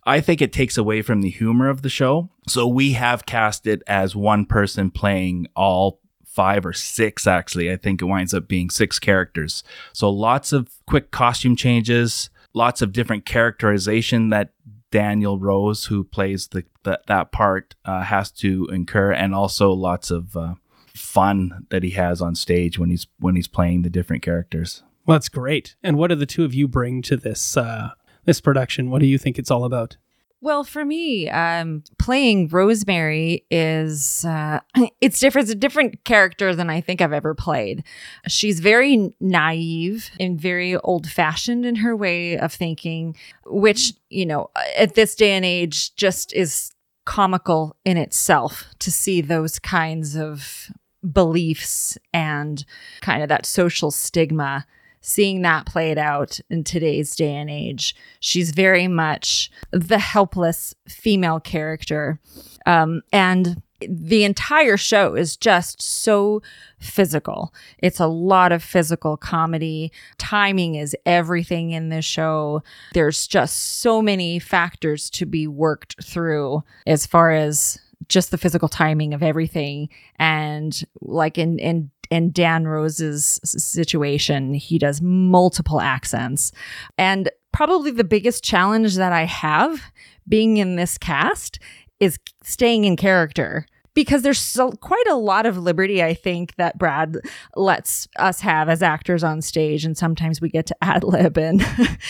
I 0.04 0.20
think 0.20 0.42
it 0.42 0.54
takes 0.54 0.78
away 0.78 1.02
from 1.02 1.22
the 1.22 1.30
humor 1.30 1.70
of 1.70 1.82
the 1.82 1.90
show. 1.90 2.30
So 2.48 2.68
we 2.68 2.94
have 2.94 3.26
cast 3.26 3.66
it 3.66 3.82
as 3.88 4.16
one 4.16 4.46
person 4.46 4.92
playing 4.92 5.48
all 5.56 6.02
five 6.26 6.66
or 6.66 6.74
six, 6.74 7.26
actually. 7.26 7.72
I 7.72 7.78
think 7.78 8.02
it 8.02 8.06
winds 8.06 8.34
up 8.34 8.48
being 8.48 8.70
six 8.70 9.00
characters. 9.00 9.64
So 9.94 10.10
lots 10.10 10.52
of 10.52 10.70
quick 10.86 11.10
costume 11.10 11.56
changes, 11.56 12.30
lots 12.54 12.82
of 12.82 12.92
different 12.92 13.26
characterization 13.26 14.30
that 14.30 14.52
Daniel 14.92 15.40
Rose, 15.40 15.86
who 15.86 16.04
plays 16.04 16.48
the, 16.50 16.64
the 16.84 17.00
that 17.08 17.32
part, 17.32 17.76
uh, 17.86 18.04
has 18.04 18.32
to 18.34 18.68
incur, 18.72 19.12
and 19.12 19.34
also 19.34 19.72
lots 19.72 20.12
of 20.12 20.36
uh, 20.38 20.54
fun 20.98 21.66
that 21.70 21.84
he 21.84 21.92
has 21.92 22.22
on 22.22 22.36
stage 22.36 22.78
when 22.78 22.90
he's 22.90 23.08
when 23.20 23.36
he's 23.36 23.48
playing 23.48 23.82
the 23.82 23.90
different 23.90 24.24
characters. 24.24 24.84
Well, 25.06 25.16
that's 25.16 25.30
great. 25.30 25.76
And 25.84 25.98
what 25.98 26.08
do 26.08 26.16
the 26.16 26.26
two 26.26 26.44
of 26.44 26.54
you 26.54 26.68
bring 26.68 27.02
to 27.04 27.16
this 27.18 27.56
uh, 27.58 27.92
this 28.26 28.42
production? 28.42 28.90
What 28.90 29.00
do 29.00 29.08
you 29.08 29.18
think 29.18 29.40
it's 29.40 29.52
all 29.52 29.64
about? 29.64 29.98
well, 30.40 30.64
for 30.64 30.86
me, 30.86 31.30
um, 31.30 31.84
playing 31.98 32.50
Rosemary 32.50 33.46
is 33.50 34.24
uh, 34.24 34.60
it's 35.02 35.20
different. 35.20 35.46
It's 35.46 35.54
a 35.54 35.56
different 35.56 36.04
character 36.04 36.56
than 36.56 36.70
I 36.70 36.82
think 36.82 37.02
I've 37.02 37.14
ever 37.14 37.34
played. 37.34 37.84
She's 38.28 38.60
very 38.60 39.14
naive 39.20 40.12
and 40.20 40.40
very 40.40 40.76
old 40.78 41.10
fashioned 41.10 41.66
in 41.66 41.78
her 41.78 41.96
way 41.96 42.38
of 42.38 42.54
thinking, 42.54 43.16
which 43.46 43.94
you 44.10 44.26
know 44.26 44.50
at 44.76 44.96
this 44.96 45.16
day 45.16 45.32
and 45.32 45.46
age 45.46 45.96
just 45.96 46.34
is 46.34 46.72
comical 47.06 47.76
in 47.86 47.98
itself 47.98 48.66
to 48.80 48.92
see 48.92 49.22
those 49.22 49.60
kinds 49.60 50.16
of 50.16 50.70
beliefs 51.12 51.98
and 52.14 52.66
kind 53.02 53.24
of 53.24 53.30
that 53.30 53.46
social 53.46 53.92
stigma 53.92 54.66
seeing 55.00 55.42
that 55.42 55.66
played 55.66 55.98
out 55.98 56.40
in 56.50 56.64
today's 56.64 57.16
day 57.16 57.34
and 57.36 57.50
age 57.50 57.96
she's 58.20 58.52
very 58.52 58.88
much 58.88 59.50
the 59.72 60.00
helpless 60.00 60.74
female 60.88 61.40
character 61.40 62.20
um, 62.66 63.02
and 63.14 63.62
the 63.80 64.24
entire 64.24 64.78
show 64.78 65.16
is 65.16 65.38
just 65.38 65.82
so 65.82 66.42
physical. 66.80 67.54
It's 67.78 68.00
a 68.00 68.08
lot 68.08 68.52
of 68.52 68.64
physical 68.64 69.18
comedy. 69.18 69.92
Timing 70.18 70.76
is 70.76 70.96
everything 71.06 71.72
in 71.72 71.90
this 71.90 72.06
show. 72.06 72.64
There's 72.94 73.28
just 73.28 73.80
so 73.80 74.02
many 74.02 74.40
factors 74.40 75.10
to 75.12 75.26
be 75.26 75.48
worked 75.48 76.04
through 76.04 76.64
as 76.88 77.06
far 77.06 77.32
as 77.32 77.78
just 78.10 78.32
the 78.32 78.38
physical 78.38 78.70
timing 78.70 79.14
of 79.14 79.24
everything. 79.24 79.90
And 80.18 80.80
like 81.02 81.38
in, 81.38 81.60
in, 81.60 81.92
in 82.10 82.32
Dan 82.32 82.68
Rose's 82.68 83.40
situation, 83.44 84.54
he 84.54 84.78
does 84.78 85.02
multiple 85.02 85.82
accents. 85.82 86.52
And 86.98 87.30
probably 87.52 87.92
the 87.92 88.04
biggest 88.04 88.44
challenge 88.44 88.96
that 88.96 89.12
I 89.12 89.24
have 89.24 89.82
being 90.28 90.58
in 90.58 90.76
this 90.76 90.98
cast 90.98 91.60
is 92.00 92.18
staying 92.44 92.86
in 92.86 92.96
character 92.96 93.66
because 93.98 94.22
there's 94.22 94.40
so, 94.40 94.74
quite 94.74 95.08
a 95.08 95.16
lot 95.16 95.48
of 95.48 95.58
liberty 95.58 96.04
I 96.04 96.14
think 96.14 96.54
that 96.58 96.78
Brad 96.78 97.18
lets 97.56 98.08
us 98.18 98.42
have 98.42 98.70
as 98.70 98.84
actors 98.84 99.24
on 99.24 99.42
stage 99.42 99.84
and 99.84 99.98
sometimes 99.98 100.40
we 100.40 100.50
get 100.50 100.68
to 100.68 100.76
ad 100.84 101.04
lib 101.04 101.36
and 101.36 101.66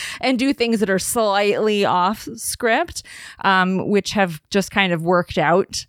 and 0.21 0.37
do 0.37 0.51
things 0.51 0.81
that 0.81 0.89
are 0.89 0.99
slightly 0.99 1.85
off 1.85 2.27
script 2.35 3.03
um, 3.45 3.87
which 3.87 4.11
have 4.11 4.41
just 4.49 4.69
kind 4.69 4.91
of 4.91 5.03
worked 5.03 5.37
out 5.37 5.85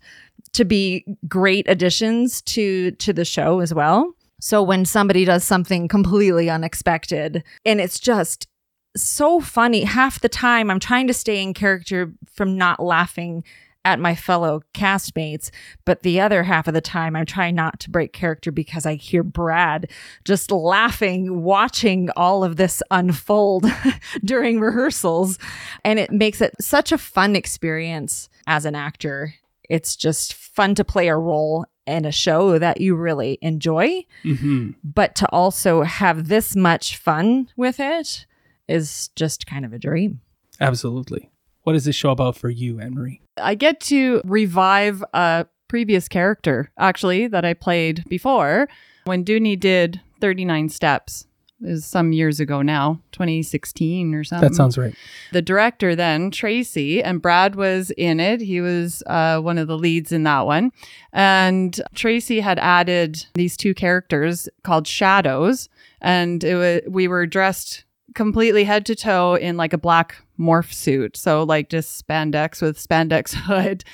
to 0.53 0.63
be 0.63 1.03
great 1.27 1.67
additions 1.67 2.41
to 2.43 2.91
to 2.91 3.11
the 3.11 3.25
show 3.25 3.59
as 3.59 3.73
well. 3.73 4.13
So 4.39 4.63
when 4.63 4.85
somebody 4.85 5.25
does 5.25 5.43
something 5.43 5.89
completely 5.89 6.49
unexpected 6.49 7.43
and 7.65 7.81
it's 7.81 7.99
just 7.99 8.47
so 8.95 9.41
funny. 9.41 9.83
Half 9.83 10.21
the 10.21 10.29
time 10.29 10.71
I'm 10.71 10.79
trying 10.79 11.07
to 11.07 11.13
stay 11.13 11.43
in 11.43 11.53
character 11.53 12.13
from 12.33 12.57
not 12.57 12.81
laughing 12.81 13.43
at 13.85 13.99
my 13.99 14.13
fellow 14.13 14.61
castmates, 14.73 15.49
but 15.85 16.03
the 16.03 16.19
other 16.19 16.43
half 16.43 16.67
of 16.67 16.73
the 16.73 16.81
time 16.81 17.15
I'm 17.15 17.25
trying 17.25 17.55
not 17.55 17.79
to 17.81 17.89
break 17.89 18.13
character 18.13 18.51
because 18.51 18.85
I 18.85 18.95
hear 18.95 19.23
Brad 19.23 19.89
just 20.25 20.51
laughing, 20.51 21.41
watching 21.43 22.09
all 22.15 22.43
of 22.43 22.57
this 22.57 22.83
unfold 22.91 23.65
during 24.23 24.59
rehearsals. 24.59 25.39
And 25.85 25.97
it 25.97 26.11
makes 26.11 26.41
it 26.41 26.53
such 26.59 26.91
a 26.91 26.97
fun 26.97 27.35
experience 27.35 28.29
as 28.47 28.65
an 28.65 28.75
actor. 28.75 29.33
It's 29.69 29.95
just 29.95 30.33
fun 30.33 30.75
to 30.75 30.83
play 30.83 31.07
a 31.07 31.15
role 31.15 31.65
in 31.87 32.05
a 32.05 32.11
show 32.11 32.59
that 32.59 32.81
you 32.81 32.95
really 32.95 33.39
enjoy. 33.41 34.05
hmm 34.23 34.71
But 34.83 35.15
to 35.15 35.29
also 35.29 35.83
have 35.83 36.27
this 36.27 36.55
much 36.55 36.97
fun 36.97 37.49
with 37.55 37.79
it 37.79 38.25
is 38.67 39.09
just 39.15 39.47
kind 39.47 39.65
of 39.65 39.73
a 39.73 39.79
dream. 39.79 40.21
Absolutely. 40.59 41.31
What 41.69 41.75
is 41.75 41.85
this 41.85 41.95
show 41.95 42.09
about 42.09 42.35
for 42.35 42.49
you, 42.49 42.79
Anne 42.79 42.95
Marie? 42.95 43.21
I 43.37 43.53
get 43.53 43.79
to 43.81 44.23
revive 44.25 45.03
a 45.13 45.45
previous 45.67 46.07
character, 46.07 46.71
actually, 46.79 47.27
that 47.27 47.45
I 47.45 47.53
played 47.53 48.05
before 48.09 48.67
when 49.05 49.23
Dewdney 49.23 49.55
did 49.55 50.01
39 50.19 50.69
Steps. 50.69 51.27
Is 51.61 51.85
some 51.85 52.11
years 52.11 52.39
ago 52.39 52.63
now, 52.63 53.01
2016 53.11 54.15
or 54.15 54.23
something. 54.23 54.49
That 54.49 54.55
sounds 54.55 54.79
right. 54.79 54.95
the 55.31 55.43
director 55.43 55.95
then 55.95 56.31
tracy 56.31 57.03
and 57.03 57.21
brad 57.21 57.55
was 57.55 57.91
in 57.91 58.21
it 58.21 58.39
he 58.39 58.61
was 58.61 59.03
uh, 59.07 59.41
one 59.41 59.57
of 59.57 59.67
the 59.67 59.77
leads 59.77 60.13
in 60.13 60.23
that 60.23 60.45
one 60.45 60.71
and 61.11 61.81
tracy 61.93 62.39
had 62.39 62.59
added 62.59 63.25
these 63.33 63.57
two 63.57 63.73
characters 63.73 64.47
called 64.63 64.87
shadows 64.87 65.67
and 65.99 66.45
it 66.45 66.55
was, 66.55 66.81
we 66.87 67.09
were 67.09 67.25
dressed 67.25 67.83
completely 68.19 68.65
head 68.65 68.85
to 68.85 68.95
toe 68.95 69.35
in 69.35 69.55
like 69.55 69.71
a 69.71 69.77
black 69.77 70.17
morph 70.37 70.73
suit 70.73 71.15
so 71.15 71.43
like 71.43 71.69
just 71.69 72.05
spandex 72.05 72.61
with 72.61 72.77
spandex 72.77 73.33
hood 73.45 73.85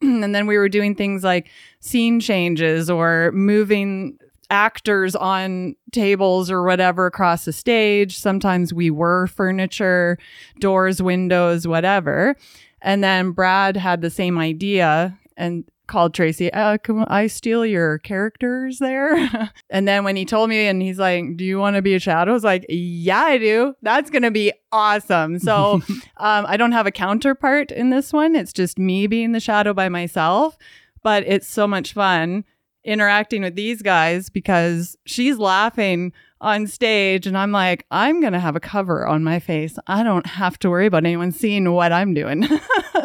and 0.00 0.34
then 0.34 0.46
we 0.46 0.56
were 0.56 0.70
doing 0.70 0.94
things 0.94 1.22
like 1.22 1.50
scene 1.80 2.18
changes 2.18 2.88
or 2.88 3.30
moving 3.32 4.18
actors 4.48 5.14
on 5.14 5.76
tables 5.92 6.50
or 6.50 6.62
whatever 6.62 7.04
across 7.04 7.44
the 7.44 7.52
stage. 7.52 8.16
Sometimes 8.16 8.72
we 8.72 8.90
were 8.90 9.26
furniture, 9.26 10.16
doors, 10.58 11.02
windows, 11.02 11.66
whatever. 11.66 12.34
And 12.80 13.04
then 13.04 13.32
Brad 13.32 13.76
had 13.76 14.00
the 14.00 14.10
same 14.10 14.38
idea 14.38 15.18
and 15.36 15.64
called 15.86 16.14
Tracy, 16.14 16.52
uh, 16.52 16.78
can 16.78 17.04
I 17.04 17.26
steal 17.26 17.64
your 17.64 17.98
characters 17.98 18.78
there? 18.78 19.50
and 19.70 19.86
then 19.86 20.04
when 20.04 20.16
he 20.16 20.24
told 20.24 20.50
me 20.50 20.66
and 20.66 20.82
he's 20.82 20.98
like, 20.98 21.36
do 21.36 21.44
you 21.44 21.58
want 21.58 21.76
to 21.76 21.82
be 21.82 21.94
a 21.94 21.98
shadow? 21.98 22.30
I 22.30 22.34
was 22.34 22.44
like, 22.44 22.66
yeah, 22.68 23.22
I 23.22 23.38
do. 23.38 23.74
That's 23.82 24.10
going 24.10 24.22
to 24.22 24.30
be 24.30 24.52
awesome. 24.72 25.38
So 25.38 25.82
um, 26.16 26.46
I 26.46 26.56
don't 26.56 26.72
have 26.72 26.86
a 26.86 26.92
counterpart 26.92 27.70
in 27.70 27.90
this 27.90 28.12
one. 28.12 28.36
It's 28.36 28.52
just 28.52 28.78
me 28.78 29.06
being 29.06 29.32
the 29.32 29.40
shadow 29.40 29.74
by 29.74 29.88
myself, 29.88 30.56
but 31.02 31.24
it's 31.26 31.46
so 31.46 31.66
much 31.66 31.92
fun 31.92 32.44
interacting 32.84 33.42
with 33.42 33.56
these 33.56 33.82
guys 33.82 34.30
because 34.30 34.96
she's 35.04 35.38
laughing 35.38 36.12
on 36.40 36.66
stage 36.66 37.26
and 37.26 37.36
I'm 37.36 37.50
like, 37.50 37.86
I'm 37.90 38.20
going 38.20 38.32
to 38.32 38.38
have 38.38 38.56
a 38.56 38.60
cover 38.60 39.06
on 39.06 39.24
my 39.24 39.40
face. 39.40 39.78
I 39.86 40.02
don't 40.02 40.26
have 40.26 40.58
to 40.60 40.70
worry 40.70 40.86
about 40.86 41.04
anyone 41.04 41.32
seeing 41.32 41.72
what 41.72 41.92
I'm 41.92 42.14
doing. 42.14 42.48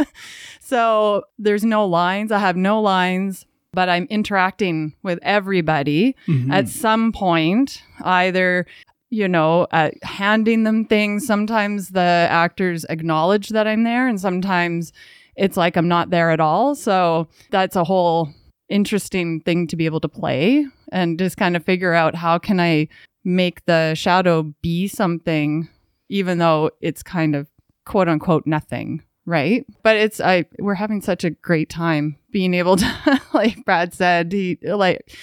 so 0.72 1.24
there's 1.38 1.66
no 1.66 1.86
lines. 1.86 2.32
I 2.32 2.40
have 2.40 2.56
no 2.56 2.80
lines, 2.82 3.46
but 3.74 3.90
I'm 3.90 4.08
interacting 4.10 4.94
with 5.04 5.20
everybody 5.22 6.16
Mhm. 6.28 6.50
at 6.52 6.70
some 6.70 7.12
point, 7.12 7.84
either 8.04 8.66
you 9.14 9.28
know, 9.28 9.68
uh, 9.74 9.90
handing 10.04 10.64
them 10.64 10.86
things. 10.86 11.28
Sometimes 11.28 11.90
the 11.90 12.12
actors 12.32 12.86
acknowledge 12.90 13.50
that 13.50 13.68
I'm 13.68 13.84
there, 13.84 14.08
and 14.08 14.18
sometimes 14.18 14.94
it's 15.36 15.58
like 15.58 15.76
I'm 15.76 15.90
not 15.90 16.12
there 16.12 16.32
at 16.32 16.40
all. 16.40 16.76
So 16.76 17.28
that's 17.50 17.76
a 17.76 17.84
whole 17.84 18.30
interesting 18.70 19.42
thing 19.42 19.68
to 19.68 19.76
be 19.76 19.86
able 19.86 20.00
to 20.00 20.08
play 20.08 20.66
and 20.94 21.20
just 21.20 21.36
kind 21.36 21.58
of 21.58 21.66
figure 21.66 21.94
out 21.94 22.16
how 22.16 22.38
can 22.38 22.58
I 22.62 22.88
make 23.26 23.66
the 23.66 23.96
shadow 23.96 24.44
be 24.62 24.88
something, 24.88 25.68
even 26.08 26.38
though 26.38 26.70
it's 26.80 27.04
kind 27.04 27.36
of 27.36 27.50
quote 27.86 28.08
unquote 28.08 28.48
nothing. 28.48 29.02
Right. 29.26 29.66
But 29.84 29.98
it's, 29.98 30.20
I, 30.20 30.46
we're 30.60 30.74
having 30.76 31.02
such 31.02 31.24
a 31.24 31.30
great 31.30 31.70
time 31.70 32.18
being 32.32 32.54
able 32.54 32.76
to, 32.78 33.22
like 33.34 33.64
Brad 33.66 33.94
said, 33.94 34.32
he, 34.32 34.58
like, 34.64 35.16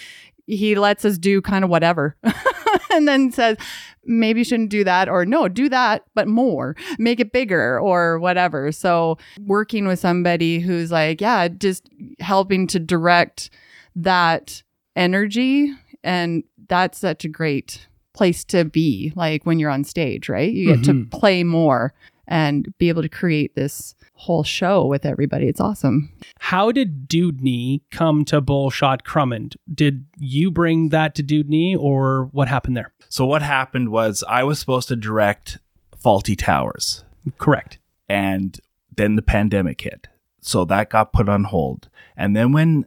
he 0.47 0.75
lets 0.77 1.05
us 1.05 1.19
do 1.19 1.43
kind 1.43 1.63
of 1.65 1.69
whatever 1.69 2.17
and 2.91 3.07
then 3.07 3.31
says 3.31 3.59
maybe 4.07 4.41
you 4.41 4.45
shouldn't 4.45 4.71
do 4.71 4.83
that 4.83 5.07
or 5.07 5.27
no 5.27 5.47
do 5.47 5.69
that 5.69 6.05
but 6.15 6.27
more 6.27 6.75
make 6.99 7.21
it 7.21 7.33
bigger 7.33 7.79
or 7.79 8.19
whatever 8.19 8.73
so 8.73 9.19
working 9.41 9.87
with 9.87 9.99
somebody 9.99 10.59
who's 10.59 10.91
like 10.91 11.21
yeah 11.21 11.49
just 11.49 11.87
helping 12.19 12.67
to 12.67 12.79
direct 12.79 13.51
that 13.95 14.63
energy 14.97 15.71
and 16.03 16.43
that's 16.69 16.99
such 16.99 17.27
a 17.27 17.29
great 17.29 17.87
place 18.15 18.43
to 18.43 18.65
be 18.65 19.13
like 19.17 19.45
when 19.45 19.59
you're 19.59 19.69
on 19.71 19.85
stage 19.85 20.31
right 20.31 20.53
you 20.55 20.69
get 20.75 20.79
Mhm. 20.79 21.11
to 21.11 21.19
play 21.19 21.45
more 21.45 21.93
and 22.29 22.73
be 22.79 22.89
able 22.89 23.03
to 23.03 23.09
create 23.09 23.55
this 23.57 23.95
whole 24.15 24.45
show 24.45 24.85
with 24.85 25.05
everybody 25.07 25.49
it's 25.49 25.61
awesome 25.61 26.11
How 26.41 26.71
did 26.73 27.09
Dewdney 27.09 27.83
come 27.91 28.25
to 28.27 28.41
Bullshot 28.41 29.03
Crummond? 29.05 29.57
Did 29.73 30.07
you 30.19 30.51
bring 30.51 30.91
that 30.91 31.15
to 31.17 31.23
Dewdney 31.23 31.77
or 31.77 32.29
what 32.33 32.49
happened 32.49 32.77
there? 32.77 32.93
So 33.09 33.27
what 33.27 33.43
happened 33.43 33.91
was 33.91 34.23
I 34.29 34.45
was 34.45 34.59
supposed 34.59 34.89
to 34.89 34.97
direct 34.97 35.59
Fawlty 36.03 36.37
Towers, 36.39 37.05
Correct. 37.39 37.79
and 38.09 38.59
then 38.97 39.17
the 39.17 39.23
pandemic 39.23 39.81
hit. 39.81 40.09
So 40.41 40.65
that 40.67 40.91
got 40.91 41.13
put 41.13 41.29
on 41.29 41.45
hold. 41.45 41.89
And 42.17 42.37
then 42.37 42.53
when 42.53 42.87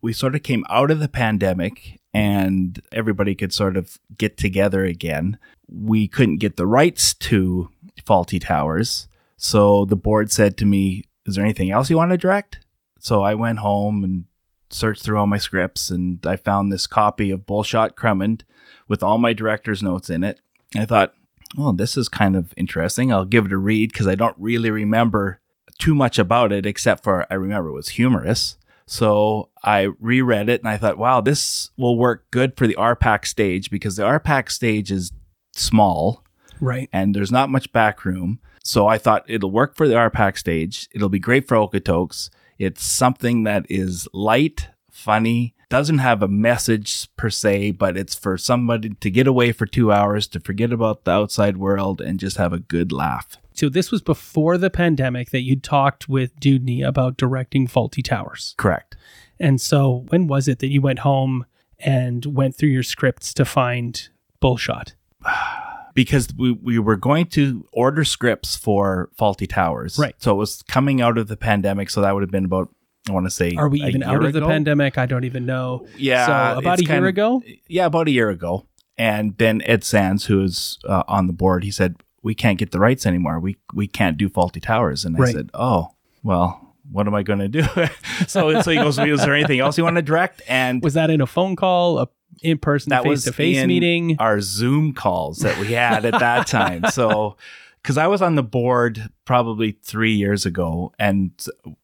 we 0.00 0.12
sort 0.12 0.34
of 0.34 0.42
came 0.42 0.64
out 0.68 0.90
of 0.90 0.98
the 1.00 1.08
pandemic 1.08 2.00
and 2.14 2.80
everybody 2.92 3.34
could 3.34 3.52
sort 3.52 3.76
of 3.76 3.98
get 4.18 4.36
together 4.36 4.84
again, 4.84 5.38
we 5.68 6.08
couldn't 6.08 6.38
get 6.38 6.56
the 6.56 6.66
rights 6.66 7.14
to 7.14 7.70
Fawlty 8.04 8.40
Towers. 8.40 9.08
So 9.36 9.84
the 9.84 9.96
board 9.96 10.30
said 10.30 10.56
to 10.58 10.64
me, 10.64 11.04
Is 11.26 11.34
there 11.34 11.44
anything 11.44 11.70
else 11.70 11.90
you 11.90 11.96
want 11.96 12.10
to 12.12 12.16
direct? 12.16 12.60
So 12.98 13.22
I 13.22 13.34
went 13.34 13.58
home 13.58 14.04
and 14.04 14.24
searched 14.70 15.02
through 15.02 15.18
all 15.18 15.26
my 15.26 15.38
scripts 15.38 15.90
and 15.90 16.24
I 16.24 16.36
found 16.36 16.72
this 16.72 16.86
copy 16.86 17.30
of 17.30 17.46
Bullshot 17.46 17.94
Crummond 17.94 18.44
with 18.88 19.02
all 19.02 19.18
my 19.18 19.32
director's 19.32 19.82
notes 19.82 20.08
in 20.08 20.24
it. 20.24 20.40
I 20.76 20.84
thought, 20.84 21.14
oh, 21.58 21.72
this 21.72 21.96
is 21.96 22.08
kind 22.08 22.36
of 22.36 22.54
interesting. 22.56 23.12
I'll 23.12 23.24
give 23.24 23.46
it 23.46 23.52
a 23.52 23.58
read 23.58 23.92
because 23.92 24.08
I 24.08 24.14
don't 24.14 24.36
really 24.38 24.70
remember 24.70 25.40
too 25.78 25.94
much 25.94 26.18
about 26.18 26.52
it, 26.52 26.64
except 26.64 27.02
for 27.02 27.26
I 27.30 27.34
remember 27.34 27.70
it 27.70 27.74
was 27.74 27.90
humorous. 27.90 28.56
So 28.86 29.50
I 29.62 29.88
reread 30.00 30.48
it 30.48 30.60
and 30.60 30.68
I 30.68 30.76
thought, 30.76 30.98
wow, 30.98 31.20
this 31.20 31.70
will 31.76 31.96
work 31.96 32.30
good 32.30 32.56
for 32.56 32.66
the 32.66 32.76
RPAC 32.76 33.26
stage 33.26 33.70
because 33.70 33.96
the 33.96 34.02
RPAC 34.02 34.50
stage 34.50 34.90
is 34.90 35.12
small 35.54 36.21
Right. 36.62 36.88
and 36.92 37.14
there's 37.14 37.32
not 37.32 37.50
much 37.50 37.72
back 37.72 38.04
room. 38.04 38.38
So 38.64 38.86
I 38.86 38.96
thought 38.96 39.24
it'll 39.26 39.50
work 39.50 39.74
for 39.74 39.88
the 39.88 39.96
RPAC 39.96 40.38
stage. 40.38 40.88
It'll 40.92 41.08
be 41.08 41.18
great 41.18 41.48
for 41.48 41.56
Okotoks. 41.56 42.30
It's 42.58 42.84
something 42.84 43.42
that 43.42 43.66
is 43.68 44.06
light, 44.12 44.68
funny, 44.88 45.54
doesn't 45.68 45.98
have 45.98 46.22
a 46.22 46.28
message 46.28 47.08
per 47.16 47.30
se, 47.30 47.72
but 47.72 47.96
it's 47.96 48.14
for 48.14 48.38
somebody 48.38 48.90
to 48.90 49.10
get 49.10 49.26
away 49.26 49.50
for 49.50 49.66
two 49.66 49.90
hours, 49.90 50.28
to 50.28 50.38
forget 50.38 50.72
about 50.72 51.04
the 51.04 51.10
outside 51.10 51.56
world, 51.56 52.00
and 52.00 52.20
just 52.20 52.36
have 52.36 52.52
a 52.52 52.58
good 52.58 52.92
laugh. 52.92 53.38
So 53.54 53.68
this 53.68 53.90
was 53.90 54.02
before 54.02 54.58
the 54.58 54.70
pandemic 54.70 55.30
that 55.30 55.42
you 55.42 55.56
talked 55.56 56.08
with 56.08 56.38
Dewdney 56.38 56.86
about 56.86 57.16
directing 57.16 57.66
Fawlty 57.66 58.04
Towers. 58.04 58.54
Correct. 58.58 58.96
And 59.40 59.60
so 59.60 60.04
when 60.08 60.26
was 60.26 60.46
it 60.46 60.58
that 60.60 60.70
you 60.70 60.80
went 60.80 61.00
home 61.00 61.46
and 61.80 62.24
went 62.26 62.54
through 62.54 62.68
your 62.68 62.82
scripts 62.82 63.34
to 63.34 63.44
find 63.44 64.10
Bullshot? 64.40 64.92
because 65.94 66.28
we, 66.36 66.52
we 66.52 66.78
were 66.78 66.96
going 66.96 67.26
to 67.26 67.66
order 67.72 68.04
scripts 68.04 68.56
for 68.56 69.10
Fawlty 69.18 69.48
Towers. 69.48 69.98
Right. 69.98 70.14
So 70.18 70.32
it 70.32 70.36
was 70.36 70.62
coming 70.62 71.00
out 71.00 71.18
of 71.18 71.28
the 71.28 71.36
pandemic. 71.36 71.90
So 71.90 72.00
that 72.00 72.12
would 72.14 72.22
have 72.22 72.30
been 72.30 72.44
about, 72.44 72.68
I 73.08 73.12
want 73.12 73.26
to 73.26 73.30
say, 73.30 73.54
Are 73.56 73.68
we 73.68 73.82
even 73.82 74.02
out 74.02 74.24
of 74.24 74.32
the 74.32 74.46
pandemic? 74.46 74.98
I 74.98 75.06
don't 75.06 75.24
even 75.24 75.46
know. 75.46 75.86
Yeah. 75.96 76.26
So 76.54 76.58
about 76.58 76.80
a 76.80 76.84
year 76.84 76.98
of- 76.98 77.04
ago? 77.04 77.42
Yeah, 77.68 77.86
about 77.86 78.08
a 78.08 78.12
year 78.12 78.30
ago. 78.30 78.66
And 78.98 79.36
then 79.38 79.62
Ed 79.64 79.84
Sands, 79.84 80.26
who 80.26 80.42
is 80.42 80.78
uh, 80.86 81.02
on 81.08 81.26
the 81.26 81.32
board, 81.32 81.64
he 81.64 81.70
said, 81.70 81.96
we 82.22 82.34
can't 82.34 82.58
get 82.58 82.70
the 82.70 82.78
rights 82.78 83.04
anymore. 83.04 83.40
We, 83.40 83.56
we 83.74 83.88
can't 83.88 84.16
do 84.16 84.28
Faulty 84.28 84.60
Towers. 84.60 85.04
And 85.04 85.20
I 85.20 85.32
said, 85.32 85.50
oh, 85.54 85.92
well, 86.22 86.76
what 86.90 87.06
am 87.06 87.14
I 87.14 87.22
going 87.22 87.38
to 87.40 87.48
do? 87.48 87.62
so, 88.28 88.60
so 88.60 88.70
he 88.70 88.76
goes, 88.76 88.98
is 88.98 89.20
there 89.20 89.34
anything 89.34 89.60
else 89.60 89.78
you 89.78 89.84
want 89.84 89.96
to 89.96 90.02
direct? 90.02 90.42
And 90.46 90.82
Was 90.82 90.94
that 90.94 91.10
in 91.10 91.20
a 91.20 91.26
phone 91.26 91.56
call, 91.56 91.98
a 91.98 92.08
in-person 92.40 92.90
that 92.90 93.04
was 93.04 93.24
face-to-face 93.24 93.58
in 93.58 93.68
meeting? 93.68 94.16
our 94.18 94.40
Zoom 94.40 94.94
calls 94.94 95.38
that 95.38 95.58
we 95.58 95.72
had 95.72 96.04
at 96.04 96.18
that 96.18 96.46
time. 96.46 96.84
So, 96.90 97.36
because 97.82 97.98
I 97.98 98.06
was 98.06 98.22
on 98.22 98.36
the 98.36 98.42
board 98.42 99.10
probably 99.24 99.72
three 99.82 100.12
years 100.14 100.46
ago, 100.46 100.92
and 100.98 101.32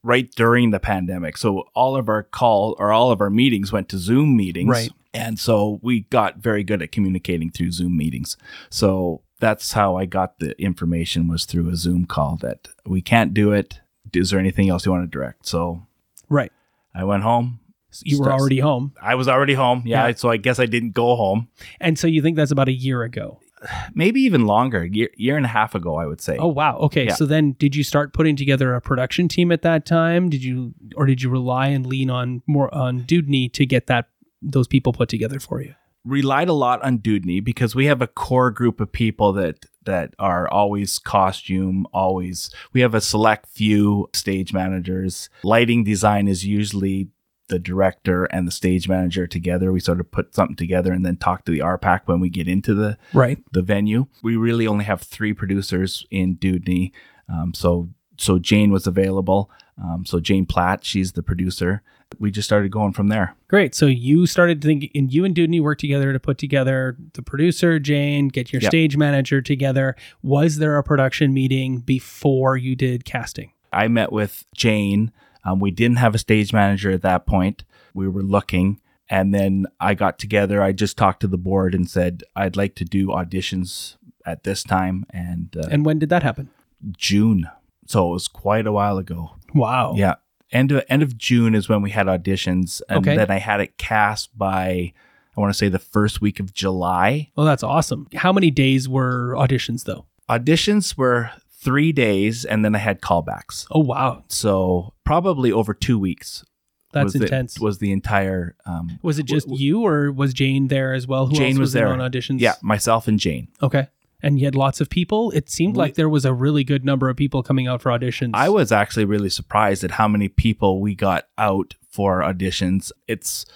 right 0.02 0.30
during 0.36 0.70
the 0.70 0.80
pandemic, 0.80 1.36
so 1.36 1.64
all 1.74 1.96
of 1.96 2.08
our 2.08 2.22
call 2.22 2.76
or 2.78 2.92
all 2.92 3.10
of 3.10 3.20
our 3.20 3.30
meetings 3.30 3.72
went 3.72 3.88
to 3.90 3.98
Zoom 3.98 4.36
meetings, 4.36 4.70
Right. 4.70 4.90
And 5.14 5.38
so 5.38 5.80
we 5.82 6.00
got 6.00 6.36
very 6.36 6.62
good 6.62 6.82
at 6.82 6.92
communicating 6.92 7.50
through 7.50 7.72
Zoom 7.72 7.96
meetings. 7.96 8.36
So 8.70 9.22
that's 9.40 9.72
how 9.72 9.96
I 9.96 10.04
got 10.04 10.38
the 10.38 10.60
information 10.60 11.28
was 11.28 11.46
through 11.46 11.70
a 11.70 11.76
Zoom 11.76 12.04
call 12.04 12.36
that 12.42 12.68
we 12.84 13.00
can't 13.00 13.32
do 13.32 13.50
it. 13.52 13.80
Is 14.12 14.30
there 14.30 14.38
anything 14.38 14.68
else 14.68 14.84
you 14.84 14.92
want 14.92 15.04
to 15.04 15.10
direct? 15.10 15.46
So 15.46 15.86
Right. 16.28 16.52
I 16.94 17.04
went 17.04 17.22
home. 17.22 17.60
You 18.02 18.20
were 18.20 18.32
already 18.32 18.60
home. 18.60 18.92
I 19.00 19.14
was 19.14 19.28
already 19.28 19.54
home. 19.54 19.82
Yeah, 19.84 20.06
Yeah. 20.08 20.14
So 20.14 20.28
I 20.28 20.36
guess 20.36 20.58
I 20.58 20.66
didn't 20.66 20.92
go 20.92 21.16
home. 21.16 21.48
And 21.80 21.98
so 21.98 22.06
you 22.06 22.22
think 22.22 22.36
that's 22.36 22.50
about 22.50 22.68
a 22.68 22.72
year 22.72 23.02
ago. 23.02 23.40
maybe 23.94 24.20
even 24.20 24.46
longer, 24.46 24.84
year, 24.84 25.10
year 25.16 25.36
and 25.36 25.46
a 25.46 25.48
half 25.48 25.74
ago, 25.74 25.96
I 25.96 26.06
would 26.06 26.20
say. 26.20 26.36
Oh 26.38 26.48
wow. 26.48 26.76
Okay. 26.78 27.06
Yeah. 27.06 27.14
So 27.14 27.26
then 27.26 27.52
did 27.58 27.74
you 27.74 27.84
start 27.84 28.12
putting 28.12 28.36
together 28.36 28.74
a 28.74 28.80
production 28.80 29.28
team 29.28 29.52
at 29.52 29.62
that 29.62 29.86
time? 29.86 30.28
Did 30.28 30.44
you 30.44 30.74
or 30.96 31.06
did 31.06 31.22
you 31.22 31.30
rely 31.30 31.68
and 31.68 31.86
lean 31.86 32.10
on 32.10 32.42
more 32.46 32.72
on 32.74 33.02
Dewdney 33.02 33.52
to 33.54 33.66
get 33.66 33.86
that 33.86 34.06
those 34.40 34.68
people 34.68 34.92
put 34.92 35.08
together 35.08 35.40
for 35.40 35.62
you? 35.62 35.74
relied 36.04 36.48
a 36.48 36.54
lot 36.54 36.82
on 36.82 36.98
Dewdney 36.98 37.44
because 37.44 37.74
we 37.74 37.84
have 37.86 38.00
a 38.00 38.06
core 38.06 38.50
group 38.50 38.80
of 38.80 38.90
people 38.90 39.32
that 39.34 39.66
that 39.84 40.14
are 40.18 40.48
always 40.48 40.98
costume, 40.98 41.86
always. 41.92 42.50
We 42.72 42.80
have 42.82 42.94
a 42.94 43.00
select 43.00 43.46
few 43.46 44.08
stage 44.14 44.52
managers. 44.52 45.28
Lighting 45.42 45.84
design 45.84 46.28
is 46.28 46.44
usually 46.44 47.08
the 47.48 47.58
director 47.58 48.24
and 48.26 48.46
the 48.46 48.52
stage 48.52 48.88
manager 48.88 49.26
together. 49.26 49.72
We 49.72 49.80
sort 49.80 50.00
of 50.00 50.10
put 50.10 50.34
something 50.34 50.56
together 50.56 50.92
and 50.92 51.04
then 51.04 51.16
talk 51.16 51.44
to 51.44 51.52
the 51.52 51.60
RPAC 51.60 52.02
when 52.06 52.20
we 52.20 52.28
get 52.30 52.48
into 52.48 52.74
the 52.74 52.96
Right. 53.12 53.38
the 53.52 53.62
venue. 53.62 54.06
We 54.22 54.36
really 54.36 54.66
only 54.66 54.84
have 54.84 55.00
three 55.02 55.32
producers 55.32 56.06
in 56.10 56.36
Dewdney. 56.36 56.92
Um, 57.28 57.52
so 57.54 57.90
so 58.16 58.38
Jane 58.38 58.70
was 58.72 58.86
available. 58.86 59.50
Um, 59.80 60.04
so 60.04 60.18
Jane 60.18 60.44
Platt, 60.44 60.84
she's 60.84 61.12
the 61.12 61.22
producer. 61.22 61.82
We 62.18 62.30
just 62.32 62.48
started 62.48 62.72
going 62.72 62.92
from 62.94 63.08
there. 63.08 63.36
Great. 63.48 63.74
So 63.76 63.86
you 63.86 64.26
started 64.26 64.60
thinking, 64.60 64.90
and 64.94 65.12
you 65.12 65.24
and 65.24 65.34
Dewdney 65.36 65.60
worked 65.60 65.80
together 65.80 66.12
to 66.12 66.18
put 66.18 66.36
together 66.38 66.96
the 67.12 67.22
producer, 67.22 67.78
Jane, 67.78 68.26
get 68.28 68.52
your 68.52 68.60
Yep. 68.62 68.70
stage 68.70 68.96
manager 68.96 69.40
together. 69.40 69.94
Was 70.22 70.56
there 70.56 70.78
a 70.78 70.82
production 70.82 71.32
meeting 71.32 71.78
before 71.80 72.56
you 72.56 72.74
did 72.74 73.04
casting? 73.04 73.52
I 73.72 73.86
met 73.88 74.10
with 74.10 74.44
Jane. 74.56 75.12
Um, 75.44 75.60
we 75.60 75.70
didn't 75.70 75.98
have 75.98 76.14
a 76.14 76.18
stage 76.18 76.52
manager 76.52 76.90
at 76.90 77.02
that 77.02 77.26
point. 77.26 77.64
We 77.94 78.08
were 78.08 78.22
looking. 78.22 78.80
And 79.10 79.32
then 79.34 79.66
I 79.80 79.94
got 79.94 80.18
together. 80.18 80.62
I 80.62 80.72
just 80.72 80.98
talked 80.98 81.20
to 81.20 81.26
the 81.26 81.38
board 81.38 81.74
and 81.74 81.88
said, 81.88 82.22
I'd 82.36 82.56
like 82.56 82.74
to 82.76 82.84
do 82.84 83.06
auditions 83.08 83.96
at 84.26 84.44
this 84.44 84.62
time. 84.62 85.06
And, 85.10 85.56
uh, 85.56 85.68
And 85.70 85.86
when 85.86 85.98
did 85.98 86.10
that 86.10 86.22
happen? 86.22 86.50
June. 86.96 87.48
So 87.86 88.10
it 88.10 88.12
was 88.12 88.28
quite 88.28 88.66
a 88.66 88.72
while 88.72 88.98
ago. 88.98 89.30
Wow. 89.54 89.94
Yeah. 89.96 90.16
End 90.52 90.72
of, 90.72 90.84
end 90.90 91.02
of 91.02 91.16
June 91.16 91.54
is 91.54 91.68
when 91.70 91.80
we 91.80 91.90
had 91.90 92.06
auditions. 92.06 92.82
And 92.90 92.98
Okay. 92.98 93.16
then 93.16 93.30
I 93.30 93.38
had 93.38 93.60
it 93.60 93.78
cast 93.78 94.36
by, 94.36 94.92
I 95.36 95.40
want 95.40 95.50
to 95.52 95.56
say 95.58 95.68
the 95.70 95.78
first 95.78 96.20
week 96.20 96.38
of 96.38 96.52
July. 96.52 97.30
Well, 97.34 97.46
that's 97.46 97.62
awesome. 97.62 98.08
How 98.14 98.32
many 98.32 98.50
days 98.50 98.88
were 98.90 99.34
auditions 99.36 99.84
though? 99.84 100.04
Auditions 100.28 100.98
were 100.98 101.30
three 101.60 101.92
days 101.92 102.44
and 102.44 102.64
then 102.64 102.74
I 102.74 102.78
had 102.78 103.00
callbacks. 103.00 103.66
Oh 103.70 103.80
wow, 103.80 104.24
So 104.28 104.94
probably 105.04 105.50
over 105.52 105.74
two 105.74 105.98
weeks. 105.98 106.44
that's 106.92 107.04
was 107.06 107.12
the- 107.14 107.24
intense. 107.24 107.58
was 107.60 107.78
the 107.78 107.92
entire 107.92 108.54
um, 108.66 108.98
was 109.02 109.18
it 109.18 109.26
just 109.26 109.46
w- 109.46 109.62
you, 109.64 109.82
or 109.86 110.10
was 110.12 110.32
Jane 110.32 110.68
there 110.68 110.94
as 110.94 111.06
well? 111.06 111.26
Who 111.26 111.34
Jane 111.36 111.58
was 111.58 111.74
in 111.74 111.80
there. 111.84 111.92
on 111.92 111.98
auditions? 111.98 112.40
Yeah, 112.40 112.54
myself 112.62 113.08
and 113.08 113.18
Jane. 113.18 113.48
Okay. 113.62 113.88
And 114.20 114.38
you 114.40 114.46
had 114.46 114.56
lots 114.56 114.80
of 114.80 114.90
people. 114.90 115.30
It 115.32 115.48
seemed 115.48 115.74
We- 115.76 115.78
like 115.78 115.94
there 115.94 116.08
was 116.08 116.24
a 116.24 116.32
really 116.34 116.64
good 116.64 116.84
number 116.84 117.08
of 117.08 117.16
people 117.16 117.42
coming 117.42 117.66
out 117.68 117.82
for 117.82 117.90
auditions. 117.90 118.30
I 118.34 118.48
was 118.48 118.72
actually 118.72 119.04
really 119.04 119.28
surprised 119.30 119.84
at 119.84 119.92
how 119.92 120.08
many 120.08 120.28
people 120.28 120.80
we 120.80 120.94
got 120.94 121.26
out 121.36 121.74
for 121.90 122.20
auditions. 122.22 122.90
It's 123.06 123.46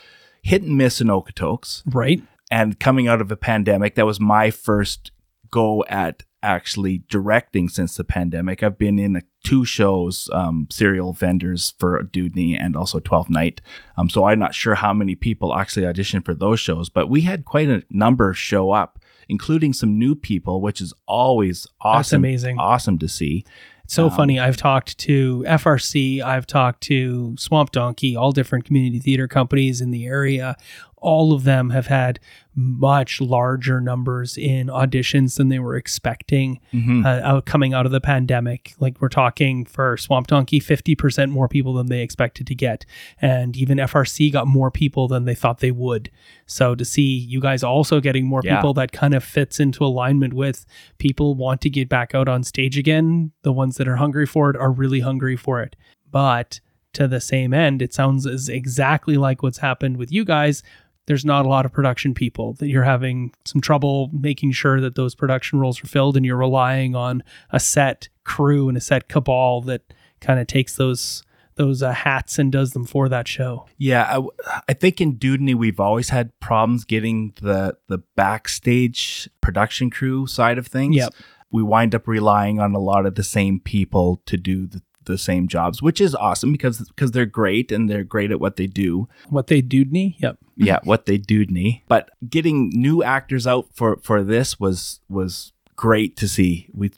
hit 0.42 0.62
and 0.62 0.76
miss 0.76 1.00
in 1.00 1.06
Okotoks. 1.08 1.82
right. 1.86 2.22
And 2.50 2.78
coming 2.78 3.08
out 3.08 3.20
of 3.22 3.32
a 3.32 3.36
pandemic, 3.36 3.94
that 3.94 4.04
was 4.04 4.20
my 4.20 4.50
first 4.50 5.10
go 5.50 5.84
at 5.88 6.22
actually 6.42 7.02
directing 7.08 7.68
since 7.68 7.96
the 7.96 8.04
pandemic. 8.04 8.62
I've 8.62 8.78
been 8.78 8.98
in 8.98 9.22
two 9.44 9.64
shows, 9.64 10.28
um, 10.32 10.66
serial 10.70 11.12
vendors 11.12 11.74
for 11.78 12.02
Dewdney 12.02 12.56
and 12.58 12.76
also 12.76 13.00
12th 13.00 13.30
Night. 13.30 13.60
Um, 13.96 14.08
so 14.08 14.24
I'm 14.24 14.38
not 14.38 14.54
sure 14.54 14.74
how 14.74 14.92
many 14.92 15.14
people 15.14 15.54
actually 15.54 15.84
auditioned 15.84 16.24
for 16.24 16.34
those 16.34 16.60
shows, 16.60 16.88
but 16.88 17.08
we 17.08 17.22
had 17.22 17.44
quite 17.44 17.68
a 17.68 17.82
number 17.90 18.32
show 18.34 18.70
up, 18.70 18.98
including 19.28 19.72
some 19.72 19.98
new 19.98 20.14
people, 20.14 20.60
which 20.60 20.80
is 20.80 20.92
always 21.06 21.66
awesome. 21.80 21.98
That's 21.98 22.12
amazing. 22.12 22.58
Awesome 22.58 22.98
to 22.98 23.08
see. 23.08 23.44
So 23.92 24.06
Um, 24.06 24.10
funny. 24.12 24.40
I've 24.40 24.56
talked 24.56 24.96
to 25.00 25.44
FRC, 25.46 26.22
I've 26.22 26.46
talked 26.46 26.80
to 26.84 27.34
Swamp 27.38 27.72
Donkey, 27.72 28.16
all 28.16 28.32
different 28.32 28.64
community 28.64 28.98
theater 28.98 29.28
companies 29.28 29.82
in 29.82 29.90
the 29.90 30.06
area. 30.06 30.56
All 30.96 31.32
of 31.34 31.42
them 31.42 31.70
have 31.70 31.88
had 31.88 32.20
much 32.54 33.20
larger 33.20 33.80
numbers 33.80 34.36
in 34.38 34.68
auditions 34.68 35.36
than 35.36 35.48
they 35.48 35.58
were 35.58 35.74
expecting 35.74 36.60
Mhm. 36.72 37.04
uh, 37.04 37.40
coming 37.40 37.72
out 37.74 37.86
of 37.86 37.92
the 37.92 38.00
pandemic. 38.00 38.74
Like 38.78 39.00
we're 39.00 39.08
talking 39.08 39.64
for 39.64 39.96
Swamp 39.96 40.26
Donkey, 40.28 40.60
50% 40.60 41.32
more 41.32 41.48
people 41.48 41.72
than 41.74 41.86
they 41.86 42.02
expected 42.02 42.46
to 42.46 42.54
get. 42.54 42.84
And 43.20 43.56
even 43.56 43.78
FRC 43.80 44.30
got 44.30 44.46
more 44.46 44.70
people 44.70 45.08
than 45.08 45.24
they 45.24 45.34
thought 45.34 45.58
they 45.58 45.70
would. 45.72 46.10
So 46.46 46.74
to 46.76 46.84
see 46.84 47.02
you 47.16 47.40
guys 47.40 47.64
also 47.64 48.00
getting 48.00 48.26
more 48.26 48.42
Yeah. 48.44 48.56
people 48.56 48.74
that 48.74 48.92
kind 48.92 49.14
of 49.14 49.24
fits 49.24 49.58
into 49.58 49.84
alignment 49.84 50.34
with 50.34 50.64
people 50.98 51.34
want 51.34 51.62
to 51.62 51.70
get 51.70 51.88
back 51.88 52.14
out 52.14 52.28
on 52.28 52.44
stage 52.44 52.76
again. 52.78 53.32
The 53.42 53.52
ones 53.52 53.76
that 53.78 53.81
are 53.88 53.96
hungry 53.96 54.26
for 54.26 54.50
it 54.50 54.56
are 54.56 54.70
really 54.70 55.00
hungry 55.00 55.36
for 55.36 55.62
it. 55.62 55.76
But 56.10 56.60
to 56.94 57.08
the 57.08 57.20
same 57.20 57.54
end, 57.54 57.80
it 57.82 57.94
sounds 57.94 58.26
as 58.26 58.48
exactly 58.48 59.16
like 59.16 59.42
what's 59.42 59.58
happened 59.58 59.96
with 59.96 60.12
you 60.12 60.24
guys. 60.24 60.62
There's 61.06 61.24
not 61.24 61.46
a 61.46 61.48
lot 61.48 61.66
of 61.66 61.72
production 61.72 62.14
people 62.14 62.52
that 62.54 62.68
you're 62.68 62.84
having 62.84 63.32
some 63.44 63.60
trouble 63.60 64.10
making 64.12 64.52
sure 64.52 64.80
that 64.80 64.94
those 64.94 65.14
production 65.14 65.58
roles 65.58 65.82
are 65.82 65.88
filled 65.88 66.16
and 66.16 66.24
you're 66.24 66.36
relying 66.36 66.94
on 66.94 67.22
a 67.50 67.58
set 67.58 68.08
crew 68.24 68.68
and 68.68 68.76
a 68.76 68.80
set 68.80 69.08
cabal 69.08 69.62
that 69.62 69.82
kind 70.20 70.38
of 70.38 70.46
takes 70.46 70.76
those 70.76 71.24
those 71.56 71.82
uh, 71.82 71.92
hats 71.92 72.38
and 72.38 72.50
does 72.50 72.70
them 72.70 72.84
for 72.84 73.08
that 73.08 73.28
show. 73.28 73.66
Yeah, 73.76 74.20
I 74.68 74.72
think 74.72 75.00
in 75.00 75.16
Dewdney 75.18 75.54
we've 75.54 75.80
always 75.80 76.08
had 76.08 76.38
problems 76.40 76.84
getting 76.84 77.34
the 77.40 77.76
the 77.88 77.98
backstage 78.16 79.28
production 79.40 79.90
crew 79.90 80.26
side 80.26 80.58
of 80.58 80.66
things. 80.66 80.96
Yep. 80.96 81.14
We 81.52 81.62
wind 81.62 81.94
up 81.94 82.08
relying 82.08 82.58
on 82.58 82.74
a 82.74 82.78
lot 82.78 83.06
of 83.06 83.14
the 83.14 83.22
same 83.22 83.60
people 83.60 84.22
to 84.26 84.36
do 84.36 84.66
the, 84.66 84.82
the 85.04 85.18
same 85.18 85.48
jobs, 85.48 85.82
which 85.82 86.00
is 86.00 86.14
awesome 86.14 86.50
because 86.52 86.80
because 86.88 87.12
they're 87.12 87.26
great 87.26 87.70
and 87.70 87.88
they're 87.88 88.04
great 88.04 88.30
at 88.30 88.40
what 88.40 88.56
they 88.56 88.66
do. 88.66 89.08
What 89.28 89.46
they 89.46 89.60
do 89.60 89.84
me? 89.84 90.16
Yep. 90.20 90.38
yeah, 90.56 90.78
what 90.84 91.06
they 91.06 91.18
Dewdney. 91.18 91.82
But 91.88 92.10
getting 92.28 92.70
new 92.70 93.02
actors 93.02 93.46
out 93.46 93.66
for 93.74 93.96
for 94.02 94.22
this 94.22 94.58
was 94.58 95.00
was 95.08 95.52
great 95.76 96.16
to 96.16 96.28
see. 96.28 96.68
We 96.72 96.92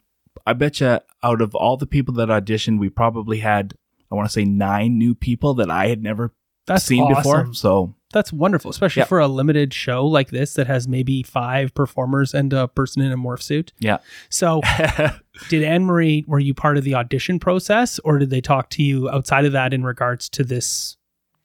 I 0.47 0.53
bet 0.53 0.81
you 0.81 1.01
out 1.23 1.41
of 1.41 1.55
all 1.55 1.77
the 1.77 1.87
people 1.87 2.15
that 2.15 2.29
auditioned, 2.29 2.79
we 2.79 2.91
probably 2.91 3.39
had 3.41 3.75
I 4.11 4.15
want 4.15 4.29
to 4.29 4.33
say 4.33 4.45
nine 4.45 4.99
new 4.99 5.15
people 5.15 5.55
that 5.55 5.71
I 5.71 5.89
had 5.89 6.03
never 6.03 6.33
That's 6.67 6.85
seen 6.85 7.03
awesome. 7.03 7.15
before. 7.17 7.55
So 7.55 7.95
That's 8.13 8.33
wonderful, 8.33 8.71
especially 8.71 9.01
Yep. 9.01 9.09
for 9.09 9.19
a 9.21 9.29
limited 9.29 9.75
show 9.75 10.07
like 10.07 10.31
this 10.31 10.55
that 10.55 10.67
has 10.67 10.87
maybe 10.89 11.23
five 11.23 11.75
performers 11.75 12.33
and 12.33 12.53
a 12.53 12.69
person 12.69 13.03
in 13.03 13.13
a 13.13 13.17
morph 13.17 13.43
suit. 13.43 13.73
yeah. 13.81 13.99
So, 14.31 14.61
did 15.49 15.63
Anne 15.65 15.85
Marie, 15.85 16.25
were 16.27 16.39
you 16.39 16.55
part 16.55 16.77
of 16.79 16.85
the 16.85 16.95
audition 16.95 17.39
process 17.39 17.99
or 18.01 18.19
did 18.19 18.31
they 18.31 18.41
talk 18.41 18.71
to 18.71 18.83
you 18.83 19.11
outside 19.11 19.45
of 19.45 19.53
that 19.53 19.75
in 19.75 19.85
regards 19.85 20.29
to 20.31 20.45
this 20.45 20.97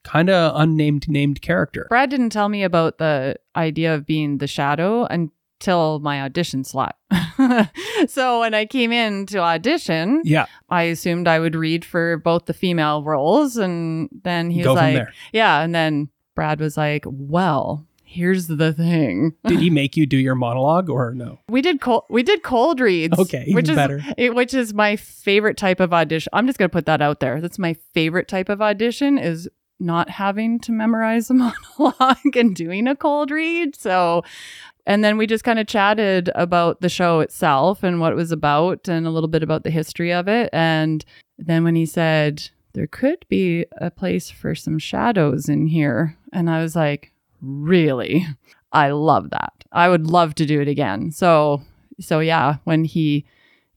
kind 0.04 0.30
of 0.30 0.54
unnamed 0.56 1.10
named 1.10 1.42
character? 1.42 1.86
Brad 1.90 2.10
didn't 2.10 2.30
tell 2.30 2.48
me 2.50 2.64
about 2.64 2.98
the 3.00 3.36
idea 3.56 3.94
of 3.96 4.06
being 4.06 4.38
the 4.38 4.48
shadow 4.48 5.06
until 5.06 6.00
my 6.00 6.22
audition 6.22 6.64
slot. 6.64 6.96
so 8.08 8.42
when 8.42 8.54
I 8.54 8.66
came 8.66 8.92
in 8.92 9.26
to 9.28 9.40
audition, 9.40 10.22
Yeah, 10.24 10.46
I 10.70 10.84
assumed 10.84 11.28
I 11.28 11.40
would 11.40 11.56
read 11.56 11.86
for 11.86 12.18
both 12.18 12.46
the 12.46 12.54
female 12.54 13.04
roles. 13.04 13.58
And 13.58 14.10
then 14.24 14.52
he 14.52 14.60
was 14.60 14.66
go 14.66 14.76
from 14.76 14.84
like, 14.86 14.96
there. 14.96 15.14
Yeah. 15.34 15.62
And 15.62 15.74
then 15.74 16.10
Brad 16.36 16.60
was 16.60 16.78
like, 16.78 17.04
Well, 17.08 17.86
here's 18.04 18.48
the 18.48 18.74
thing. 18.74 19.36
Did 19.46 19.60
he 19.60 19.70
make 19.82 19.96
you 19.96 20.06
do 20.06 20.18
your 20.18 20.36
monologue 20.36 20.90
or 20.90 21.14
no? 21.14 21.40
We 21.48 21.62
did 21.62 21.82
cold 21.82 22.04
we 22.10 22.24
did 22.24 22.44
cold 22.44 22.80
reads. 22.80 23.18
Okay, 23.18 23.42
even 23.44 23.56
which 23.56 23.70
is 23.70 23.76
better. 23.76 24.02
it- 24.18 24.36
which 24.36 24.54
is 24.54 24.74
my 24.74 24.96
favorite 24.96 25.58
type 25.58 25.80
of 25.80 25.94
audition. 25.94 26.30
I'm 26.34 26.48
just 26.48 26.58
gonna 26.60 26.70
put 26.70 26.86
that 26.88 27.02
out 27.02 27.20
there. 27.20 27.40
That's 27.42 27.60
my 27.60 27.76
favorite 27.94 28.28
type 28.28 28.50
of 28.50 28.62
audition 28.62 29.18
is 29.18 29.48
not 29.82 30.10
having 30.10 30.60
to 30.60 30.74
memorize 30.74 31.30
a 31.30 31.34
monologue 31.80 32.36
and 32.36 32.54
doing 32.54 32.86
a 32.86 32.96
cold 32.98 33.32
read. 33.32 33.76
So 33.78 34.24
and 34.86 35.04
then 35.04 35.18
we 35.18 35.28
just 35.28 35.44
kind 35.44 35.60
of 35.60 35.68
chatted 35.68 36.30
about 36.36 36.82
the 36.82 36.90
show 36.90 37.20
itself 37.20 37.84
and 37.84 38.00
what 38.00 38.12
it 38.12 38.16
was 38.16 38.32
about 38.32 38.88
and 38.88 39.06
a 39.06 39.12
little 39.12 39.28
bit 39.28 39.44
about 39.44 39.64
the 39.64 39.70
history 39.70 40.12
of 40.12 40.28
it. 40.28 40.50
And 40.52 41.06
then 41.38 41.64
when 41.64 41.76
he 41.76 41.86
said, 41.86 42.50
there 42.74 42.88
could 42.88 43.26
be 43.30 43.66
a 43.78 43.92
place 43.92 44.30
for 44.30 44.56
some 44.56 44.80
shadows 44.80 45.50
in 45.50 45.68
here. 45.68 46.18
And 46.32 46.50
I 46.50 46.62
was 46.62 46.76
like, 46.76 47.12
really? 47.42 48.26
I 48.72 48.92
love 48.92 49.32
that. 49.32 49.54
I 49.72 49.90
would 49.90 50.08
love 50.08 50.36
to 50.36 50.46
do 50.46 50.62
it 50.62 50.68
again. 50.68 51.12
So, 51.12 51.62
so 52.00 52.20
yeah, 52.20 52.58
when 52.64 52.86
he 52.86 53.26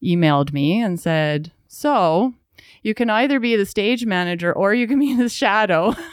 emailed 0.03 0.53
me 0.53 0.81
and 0.81 1.01
said, 1.01 1.53
so 1.69 2.35
you 2.83 2.95
can 2.95 3.11
either 3.11 3.39
be 3.39 3.57
the 3.57 3.67
stage 3.67 4.05
manager 4.07 4.53
or 4.53 4.75
you 4.75 4.87
can 4.87 4.99
be 4.99 5.15
the 5.15 5.29
shadow. 5.29 5.95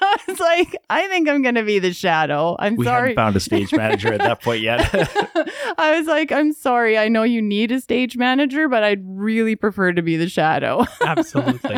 I 0.00 0.18
was 0.26 0.40
like, 0.40 0.76
I 0.90 1.06
think 1.08 1.28
I'm 1.28 1.42
going 1.42 1.54
to 1.54 1.62
be 1.62 1.78
the 1.78 1.92
shadow. 1.92 2.56
I'm 2.58 2.76
we 2.76 2.84
sorry. 2.84 3.00
hadn't 3.10 3.16
found 3.16 3.36
a 3.36 3.40
stage 3.40 3.72
manager 3.72 4.12
at 4.12 4.20
that 4.20 4.42
point 4.42 4.60
yet. 4.60 4.88
I 5.78 5.96
was 5.96 6.06
like, 6.06 6.30
I'm 6.30 6.52
sorry. 6.52 6.98
I 6.98 7.08
know 7.08 7.22
you 7.22 7.40
need 7.40 7.72
a 7.72 7.80
stage 7.80 8.16
manager, 8.16 8.68
but 8.68 8.82
I'd 8.82 9.02
really 9.04 9.56
prefer 9.56 9.92
to 9.92 10.02
be 10.02 10.16
the 10.16 10.28
shadow. 10.28 10.84
Absolutely. 11.00 11.76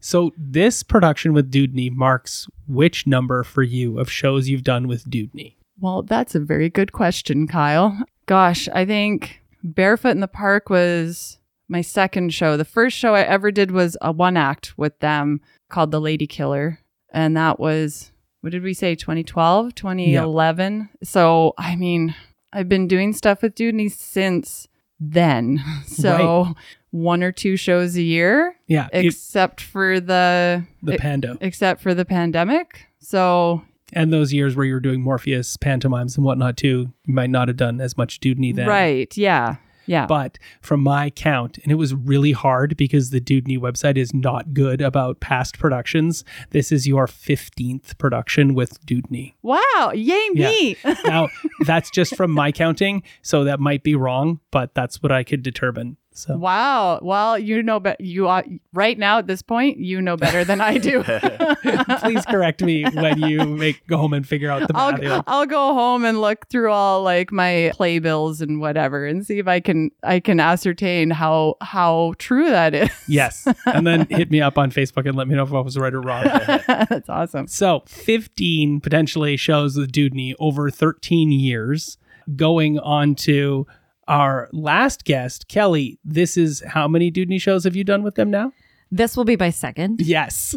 so, 0.00 0.32
this 0.36 0.82
production 0.82 1.32
with 1.32 1.50
Dewdney 1.50 1.90
marks 1.90 2.46
which 2.66 3.06
number 3.06 3.42
for 3.42 3.62
you 3.62 3.98
of 3.98 4.10
shows 4.10 4.48
you've 4.48 4.64
done 4.64 4.86
with 4.86 5.08
Dewdney? 5.10 5.54
well, 5.80 6.02
that's 6.02 6.34
a 6.34 6.40
very 6.40 6.68
good 6.68 6.92
question, 6.92 7.46
Kyle. 7.46 7.96
Gosh, 8.26 8.68
I 8.68 8.84
think 8.84 9.40
Barefoot 9.62 10.10
in 10.10 10.20
the 10.20 10.28
Park 10.28 10.70
was 10.70 11.38
my 11.68 11.80
second 11.82 12.32
show. 12.34 12.56
The 12.56 12.64
first 12.64 12.96
show 12.96 13.14
I 13.14 13.22
ever 13.22 13.50
did 13.50 13.70
was 13.70 13.96
a 14.00 14.10
one 14.12 14.36
act 14.36 14.76
with 14.78 14.98
them 15.00 15.40
called 15.68 15.90
The 15.90 16.00
Lady 16.00 16.26
Killer. 16.26 16.80
And 17.12 17.36
that 17.36 17.58
was, 17.60 18.10
what 18.40 18.50
did 18.52 18.62
we 18.62 18.74
say, 18.74 18.94
2012, 18.94 19.74
2011? 19.74 20.88
So, 21.02 21.54
I 21.58 21.76
mean, 21.76 22.14
I've 22.52 22.68
been 22.68 22.88
doing 22.88 23.12
stuff 23.12 23.42
with 23.42 23.54
Dewdney 23.54 23.90
since 23.90 24.68
then. 25.00 25.60
So, 25.86 26.54
one 26.90 27.22
or 27.22 27.32
two 27.32 27.56
shows 27.56 27.96
a 27.96 28.02
year, 28.02 28.56
Yeah, 28.66 28.88
it- 28.92 29.04
except 29.06 29.60
for 29.60 30.00
the 30.00 30.64
the 30.82 30.94
it- 30.94 31.00
Pando 31.00 31.36
except 31.40 31.82
for 31.82 31.92
the 31.94 32.04
pandemic. 32.06 32.86
So, 32.98 33.62
and 33.92 34.12
those 34.12 34.32
years 34.32 34.54
where 34.56 34.64
you 34.66 34.74
were 34.74 34.80
doing 34.80 35.00
Morpheus 35.02 35.56
pantomimes 35.56 36.16
and 36.16 36.24
whatnot 36.24 36.56
too. 36.56 36.92
You 37.06 37.14
might 37.14 37.30
not 37.30 37.48
have 37.48 37.56
done 37.56 37.80
as 37.80 37.96
much 37.96 38.20
Dewdney 38.20 38.54
then, 38.54 38.68
right. 38.68 39.14
Yeah. 39.16 39.56
Yeah. 39.88 40.06
But 40.06 40.38
from 40.60 40.80
my 40.82 41.10
count, 41.10 41.58
and 41.62 41.72
it 41.72 41.76
was 41.76 41.94
really 41.94 42.32
hard 42.32 42.76
because 42.76 43.10
the 43.10 43.20
Dude 43.20 43.38
Dewdney 43.46 43.58
website 43.58 43.96
is 43.96 44.12
not 44.12 44.52
good 44.52 44.80
about 44.80 45.20
past 45.20 45.58
productions. 45.58 46.24
This 46.50 46.70
is 46.72 46.86
your 46.86 47.06
15th 47.06 47.96
production 47.98 48.54
with 48.54 48.84
Dude 48.84 48.98
Dewdney. 49.06 49.34
wow. 49.42 49.92
Yay, 49.94 50.28
Yeah. 50.34 50.48
me. 50.48 50.76
Now, 51.04 51.28
that's 51.66 51.90
just 51.90 52.16
from 52.16 52.30
my 52.32 52.52
counting, 52.52 53.02
so 53.22 53.44
that 53.44 53.60
might 53.60 53.82
be 53.82 53.94
wrong, 53.94 54.40
but 54.50 54.74
that's 54.74 55.02
what 55.02 55.12
I 55.12 55.22
could 55.24 55.42
determine. 55.42 55.96
So, 56.18 56.36
wow. 56.36 56.98
Well, 57.00 57.38
you 57.38 57.62
know, 57.62 57.78
but 57.78 58.00
you 58.00 58.26
are 58.26 58.44
right 58.72 58.98
now 58.98 59.18
at 59.18 59.28
this 59.28 59.40
point, 59.40 59.78
you 59.78 60.02
know 60.02 60.16
better 60.16 60.44
than 60.44 60.60
I 60.60 60.78
do. 60.78 61.04
please 62.00 62.26
correct 62.26 62.60
me 62.60 62.84
when 62.84 63.20
you 63.20 63.44
make 63.44 63.86
go 63.86 63.98
home 63.98 64.12
and 64.12 64.26
figure 64.26 64.50
out 64.50 64.66
the 64.66 64.74
math. 64.74 65.00
I'll, 65.04 65.24
I'll 65.28 65.46
go 65.46 65.74
home 65.74 66.04
and 66.04 66.20
look 66.20 66.48
through 66.48 66.72
all 66.72 67.04
like 67.04 67.30
my 67.30 67.70
playbills 67.74 68.40
and 68.40 68.60
whatever 68.60 69.06
and 69.06 69.24
see 69.24 69.38
if 69.38 69.46
I 69.46 69.60
can 69.60 69.92
I 70.02 70.18
can 70.18 70.40
ascertain 70.40 71.10
how 71.10 71.56
how 71.60 72.14
true 72.18 72.50
that 72.50 72.74
is. 72.74 72.90
Yes. 73.06 73.46
And 73.66 73.86
then 73.86 74.06
hit 74.08 74.30
me 74.30 74.40
up 74.40 74.56
on 74.58 74.70
Facebook 74.70 75.06
and 75.06 75.14
let 75.14 75.28
me 75.28 75.34
know 75.34 75.42
if 75.42 75.52
I 75.52 75.60
was 75.60 75.76
right 75.76 75.92
or 75.92 76.00
wrong. 76.00 76.24
That's 76.66 77.08
awesome. 77.08 77.46
So, 77.46 77.82
15 77.86 78.80
potentially 78.80 79.36
shows 79.36 79.76
with 79.76 79.92
Dewdney 79.92 80.34
over 80.40 80.70
13 80.70 81.30
years. 81.30 81.98
Going 82.34 82.78
on 82.78 83.14
to 83.16 83.66
our 84.08 84.48
last 84.52 85.04
guest, 85.04 85.46
Kelly. 85.48 85.98
This 86.04 86.36
is 86.36 86.62
how 86.66 86.88
many 86.88 87.10
Dewdney 87.12 87.40
shows 87.40 87.64
have 87.64 87.76
you 87.76 87.84
done 87.84 88.02
with 88.02 88.16
them 88.16 88.30
now? 88.30 88.52
This 88.90 89.16
will 89.16 89.24
be 89.24 89.36
my 89.36 89.50
second. 89.50 90.00
Yes. 90.04 90.56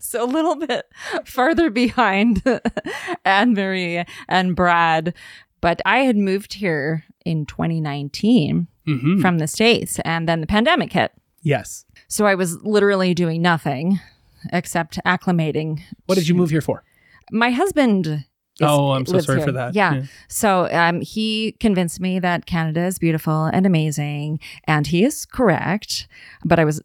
So 0.00 0.24
a 0.24 0.26
little 0.26 0.56
bit 0.56 0.86
further 1.26 1.68
behind 1.68 2.42
Anne 3.26 3.52
Marie 3.52 4.04
and 4.26 4.56
Brad. 4.56 5.12
But 5.60 5.82
I 5.84 5.98
had 5.98 6.16
moved 6.16 6.54
here 6.54 7.04
in 7.26 7.44
2019 7.44 8.68
hmm 8.86 9.20
from 9.20 9.36
the 9.36 9.46
States, 9.46 9.98
and 10.06 10.26
then 10.26 10.40
the 10.40 10.46
pandemic 10.46 10.94
hit. 10.94 11.12
Yes. 11.42 11.84
So 12.08 12.24
I 12.24 12.34
was 12.34 12.62
literally 12.62 13.12
doing 13.12 13.42
nothing 13.42 14.00
except 14.50 14.98
acclimating. 15.04 15.82
What 16.06 16.14
did 16.14 16.26
you 16.26 16.34
move 16.34 16.48
here 16.50 16.62
for? 16.62 16.84
My 17.30 17.50
husband. 17.50 18.24
Oh, 18.60 18.90
I'm 18.90 19.06
so 19.06 19.20
sorry 19.20 19.38
here. 19.38 19.46
for 19.46 19.52
that. 19.52 19.74
Yeah. 19.74 19.94
Yeah. 19.94 20.02
So 20.28 20.68
um, 20.72 21.00
he 21.00 21.52
convinced 21.60 22.00
me 22.00 22.18
that 22.18 22.46
Canada 22.46 22.84
is 22.84 22.98
beautiful 22.98 23.44
and 23.44 23.66
amazing, 23.66 24.40
and 24.64 24.86
he 24.86 25.04
is 25.04 25.24
correct. 25.24 26.08
But 26.44 26.58
I 26.58 26.64
was 26.64 26.82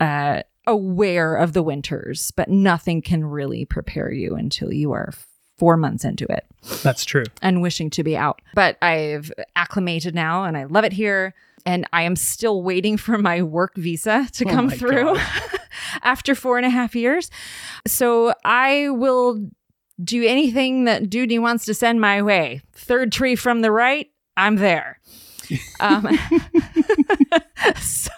uh, 0.00 0.42
aware 0.66 1.36
of 1.36 1.52
the 1.52 1.62
winters, 1.62 2.30
but 2.32 2.48
nothing 2.48 3.02
can 3.02 3.24
really 3.24 3.64
prepare 3.64 4.10
you 4.12 4.34
until 4.34 4.72
you 4.72 4.92
are 4.92 5.12
four 5.56 5.76
months 5.76 6.04
into 6.04 6.26
it 6.30 6.44
That's 6.82 7.04
true. 7.04 7.24
and 7.40 7.62
wishing 7.62 7.88
to 7.90 8.02
be 8.02 8.16
out. 8.16 8.42
But 8.54 8.76
I've 8.82 9.30
acclimated 9.54 10.14
now, 10.14 10.44
and 10.44 10.56
I 10.56 10.64
love 10.64 10.84
it 10.84 10.92
here. 10.92 11.34
And 11.66 11.86
I 11.94 12.02
am 12.02 12.14
still 12.16 12.62
waiting 12.62 12.98
for 12.98 13.16
my 13.16 13.42
work 13.42 13.74
visa 13.76 14.28
to 14.32 14.44
Oh 14.44 14.50
come 14.50 14.68
through 14.68 15.16
after 16.02 16.34
four 16.34 16.58
and 16.58 16.66
a 16.66 16.70
half 16.70 16.94
years. 16.94 17.30
So 17.86 18.34
I 18.44 18.90
will 18.90 19.48
do 20.02 20.24
anything 20.24 20.84
that 20.84 21.08
Duty 21.10 21.38
wants 21.38 21.64
to 21.66 21.74
send 21.74 22.00
my 22.00 22.22
way. 22.22 22.62
Third 22.72 23.12
tree 23.12 23.36
from 23.36 23.60
the 23.60 23.70
right, 23.70 24.10
I'm 24.36 24.56
there. 24.56 25.00
um, 25.80 26.08
so 27.80 28.10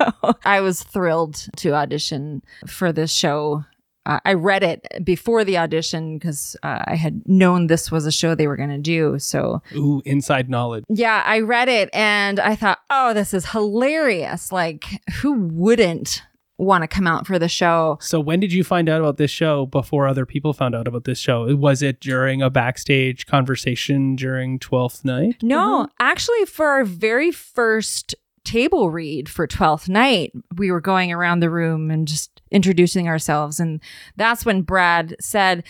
I 0.45 0.61
was 0.61 0.83
thrilled 0.83 1.47
to 1.57 1.75
audition 1.75 2.43
for 2.67 2.93
this 2.93 3.13
show. 3.13 3.65
Uh, 4.05 4.21
I 4.25 4.35
read 4.35 4.63
it 4.63 4.87
before 5.05 5.43
the 5.45 5.59
audition 5.59 6.17
because 6.17 6.57
uh, 6.63 6.85
I 6.87 6.95
had 6.95 7.27
known 7.27 7.67
this 7.67 7.91
was 7.91 8.07
a 8.07 8.13
show 8.13 8.35
they 8.35 8.47
were 8.47 8.57
going 8.57 8.69
to 8.71 8.79
do. 8.79 9.19
So 9.19 9.63
Ooh, 9.75 10.01
inside 10.05 10.49
knowledge. 10.49 10.85
yeah, 10.89 11.25
I 11.27 11.41
read 11.41 11.69
it 11.69 11.91
and 11.93 12.39
I 12.39 12.55
thought, 12.55 12.79
oh, 12.89 13.13
this 13.15 13.35
is 13.35 13.47
hilarious. 13.51 14.53
Like, 14.53 14.85
who 15.21 15.33
wouldn't 15.33 16.23
want 16.59 16.83
to 16.83 16.89
come 16.89 17.07
out 17.07 17.27
for 17.27 17.39
the 17.39 17.49
show? 17.49 17.99
So 18.01 18.21
when 18.21 18.41
did 18.41 18.53
you 18.53 18.65
find 18.65 18.89
out 18.89 19.01
about 19.01 19.17
this 19.17 19.31
show 19.31 19.67
before 19.67 20.07
other 20.07 20.27
people 20.27 20.53
found 20.53 20.75
out 20.75 20.89
about 20.89 21.05
this 21.05 21.19
show? 21.19 21.55
Was 21.57 21.83
it 21.83 22.01
during 22.01 22.43
a 22.43 22.51
backstage 22.51 23.27
conversation 23.27 24.17
during 24.17 24.59
12th 24.59 25.05
night? 25.05 25.43
No, 25.43 25.85
mm-hmm. 25.85 25.93
actually, 26.01 26.45
for 26.47 26.67
our 26.67 26.85
very 26.85 27.31
first 27.31 28.15
table 28.45 28.91
read 28.91 29.29
for 29.29 29.47
12th 29.47 29.89
night, 29.89 30.33
we 30.57 30.71
were 30.71 30.81
going 30.81 31.13
around 31.13 31.41
the 31.41 31.51
room 31.51 31.91
and 31.91 32.07
just 32.09 32.41
introducing 32.51 33.09
ourselves. 33.09 33.61
And 33.61 33.81
that's 34.17 34.47
when 34.47 34.63
Brad 34.63 35.17
said, 35.21 35.65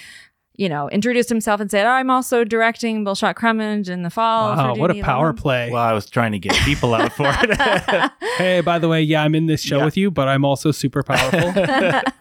you 0.59 0.69
know, 0.69 0.89
introduced 0.91 1.29
himself 1.29 1.61
and 1.61 1.71
said, 1.71 1.87
oh, 1.87 1.91
I'm 1.91 2.11
also 2.11 2.45
directing 2.45 3.05
Bullshot 3.05 3.35
Crummage 3.35 3.89
in 3.89 4.03
the 4.03 4.11
fall. 4.11 4.57
Wow, 4.57 4.75
what 4.77 4.91
a 4.91 5.01
power 5.03 5.27
Level." 5.27 5.43
play. 5.43 5.71
Well, 5.71 5.83
I 5.83 5.93
was 5.93 6.07
trying 6.07 6.33
to 6.33 6.39
get 6.39 6.55
people 6.65 6.95
out 6.95 7.13
for 7.13 7.27
it. 7.29 8.11
Hey, 8.39 8.61
by 8.61 8.79
the 8.79 8.89
way, 8.89 9.01
yeah, 9.03 9.23
I'm 9.23 9.35
in 9.35 9.47
this 9.47 9.61
show 9.63 9.79
Yeah. 9.79 9.85
with 9.87 9.97
you, 9.97 10.11
but 10.11 10.29
I'm 10.29 10.45
also 10.45 10.71
super 10.71 11.03
powerful. 11.03 11.53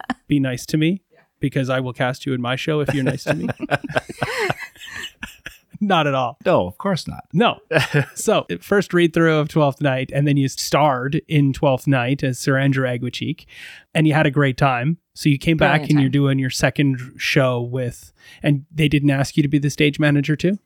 Be 0.28 0.40
nice 0.40 0.64
to 0.66 0.76
me 0.78 1.02
because 1.40 1.68
I 1.68 1.80
will 1.80 1.92
cast 1.92 2.24
you 2.24 2.32
in 2.32 2.40
my 2.40 2.56
show 2.56 2.80
if 2.80 2.92
you're 2.94 3.04
nice 3.04 3.24
to 3.24 3.34
me. 3.34 3.48
Not 5.80 6.06
at 6.06 6.14
all. 6.14 6.38
no, 6.44 6.66
of 6.66 6.78
course 6.78 7.06
not. 7.06 7.24
No. 7.32 7.58
so, 8.14 8.46
first 8.60 8.92
read 8.94 9.12
through 9.12 9.36
of 9.36 9.48
12th 9.48 9.80
Night, 9.80 10.10
and 10.14 10.26
then 10.26 10.36
you 10.36 10.48
starred 10.48 11.20
in 11.28 11.52
12th 11.52 11.86
Night 11.86 12.22
as 12.22 12.38
Sir 12.38 12.58
Andrew 12.58 12.86
Aguecheek, 12.86 13.46
and 13.94 14.06
you 14.06 14.14
had 14.14 14.26
a 14.26 14.30
great 14.30 14.56
time. 14.56 14.98
So, 15.14 15.28
you 15.28 15.38
came 15.38 15.56
back 15.56 15.80
Brilliant 15.80 15.90
and 15.90 16.00
you're 16.00 16.10
doing 16.10 16.38
your 16.38 16.50
second 16.50 17.00
show 17.16 17.60
with, 17.60 18.12
and 18.42 18.64
they 18.70 18.88
didn't 18.88 19.10
ask 19.10 19.36
you 19.36 19.42
to 19.42 19.48
be 19.48 19.58
the 19.58 19.70
stage 19.70 19.98
manager 19.98 20.36
too? 20.36 20.58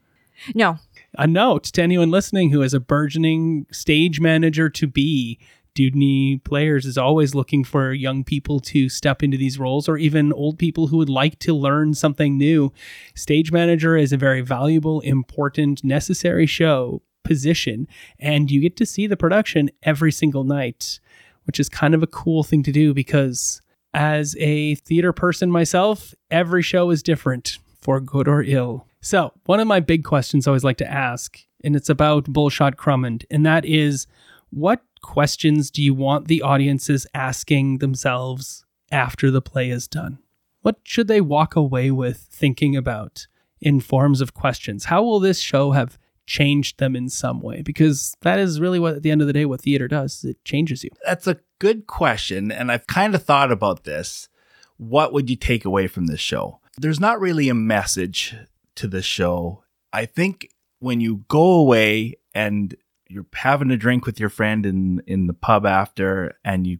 No, 0.54 0.78
A 1.18 1.26
note 1.26 1.64
to 1.64 1.82
anyone 1.82 2.10
listening 2.10 2.50
who 2.50 2.62
is 2.62 2.72
a 2.72 2.80
burgeoning 2.80 3.66
stage 3.70 4.20
manager 4.20 4.70
to 4.70 4.86
be. 4.86 5.38
Dewdney 5.74 6.42
Players 6.44 6.86
is 6.86 6.98
always 6.98 7.34
looking 7.34 7.64
for 7.64 7.92
young 7.92 8.24
people 8.24 8.60
to 8.60 8.88
step 8.88 9.22
into 9.22 9.36
these 9.36 9.58
roles 9.58 9.88
or 9.88 9.96
even 9.96 10.32
old 10.32 10.58
people 10.58 10.88
who 10.88 10.96
would 10.98 11.08
like 11.08 11.38
to 11.40 11.54
learn 11.54 11.94
something 11.94 12.36
new. 12.36 12.72
Stage 13.14 13.52
manager 13.52 13.96
is 13.96 14.12
a 14.12 14.16
very 14.16 14.40
valuable, 14.40 15.00
important, 15.00 15.84
necessary 15.84 16.46
show 16.46 17.02
position, 17.24 17.86
and 18.18 18.50
you 18.50 18.60
get 18.60 18.76
to 18.76 18.86
see 18.86 19.06
the 19.06 19.16
production 19.16 19.70
every 19.82 20.10
single 20.10 20.44
night, 20.44 21.00
which 21.44 21.60
is 21.60 21.68
kind 21.68 21.94
of 21.94 22.02
a 22.02 22.08
cool 22.08 22.42
thing 22.42 22.62
to 22.62 22.72
do 22.72 22.92
because 22.92 23.60
as 23.94 24.36
a 24.38 24.74
theater 24.76 25.12
person 25.12 25.50
myself, 25.50 26.14
every 26.30 26.62
show 26.62 26.90
is 26.90 27.02
different 27.02 27.58
for 27.80 28.00
good 28.00 28.28
or 28.28 28.42
ill. 28.42 28.86
So, 29.00 29.32
one 29.46 29.60
of 29.60 29.66
my 29.66 29.80
big 29.80 30.04
questions 30.04 30.46
I 30.46 30.50
always 30.50 30.64
like 30.64 30.76
to 30.78 30.90
ask, 30.90 31.38
and 31.64 31.74
it's 31.74 31.88
about 31.88 32.24
Bullshot 32.24 32.76
Crummond, 32.76 33.24
and 33.30 33.46
that 33.46 33.64
is 33.64 34.06
what 34.50 34.82
questions 35.02 35.70
do 35.70 35.82
you 35.82 35.94
want 35.94 36.28
the 36.28 36.42
audiences 36.42 37.06
asking 37.14 37.78
themselves 37.78 38.64
after 38.90 39.30
the 39.30 39.42
play 39.42 39.70
is 39.70 39.88
done? 39.88 40.18
What 40.62 40.76
should 40.82 41.08
they 41.08 41.20
walk 41.20 41.56
away 41.56 41.90
with 41.90 42.18
thinking 42.18 42.76
about 42.76 43.26
in 43.60 43.80
forms 43.80 44.20
of 44.20 44.34
questions? 44.34 44.86
How 44.86 45.02
will 45.02 45.20
this 45.20 45.40
show 45.40 45.72
have 45.72 45.98
changed 46.26 46.78
them 46.78 46.94
in 46.94 47.08
some 47.08 47.40
way? 47.40 47.62
Because 47.62 48.14
that 48.22 48.38
is 48.38 48.60
really 48.60 48.78
what, 48.78 48.96
at 48.96 49.02
the 49.02 49.10
end 49.10 49.20
of 49.20 49.26
the 49.26 49.32
day, 49.32 49.44
what 49.44 49.62
theater 49.62 49.88
does. 49.88 50.24
It 50.24 50.42
changes 50.44 50.84
you. 50.84 50.90
That's 51.04 51.26
a 51.26 51.40
good 51.58 51.86
question. 51.86 52.52
And 52.52 52.70
I've 52.70 52.86
kind 52.86 53.14
of 53.14 53.22
thought 53.22 53.50
about 53.50 53.84
this. 53.84 54.28
What 54.76 55.12
would 55.12 55.28
you 55.28 55.36
take 55.36 55.64
away 55.64 55.86
from 55.86 56.06
this 56.06 56.20
show? 56.20 56.60
There's 56.78 57.00
not 57.00 57.20
really 57.20 57.48
a 57.48 57.54
message 57.54 58.34
to 58.76 58.86
the 58.86 59.02
show. 59.02 59.64
I 59.92 60.06
think 60.06 60.48
when 60.78 61.00
you 61.00 61.24
go 61.28 61.42
away 61.42 62.16
and 62.34 62.74
you're 63.10 63.26
having 63.34 63.70
a 63.70 63.76
drink 63.76 64.06
with 64.06 64.20
your 64.20 64.28
friend 64.28 64.64
in, 64.64 65.02
in 65.06 65.26
the 65.26 65.34
pub 65.34 65.66
after, 65.66 66.36
and 66.44 66.66
you 66.66 66.78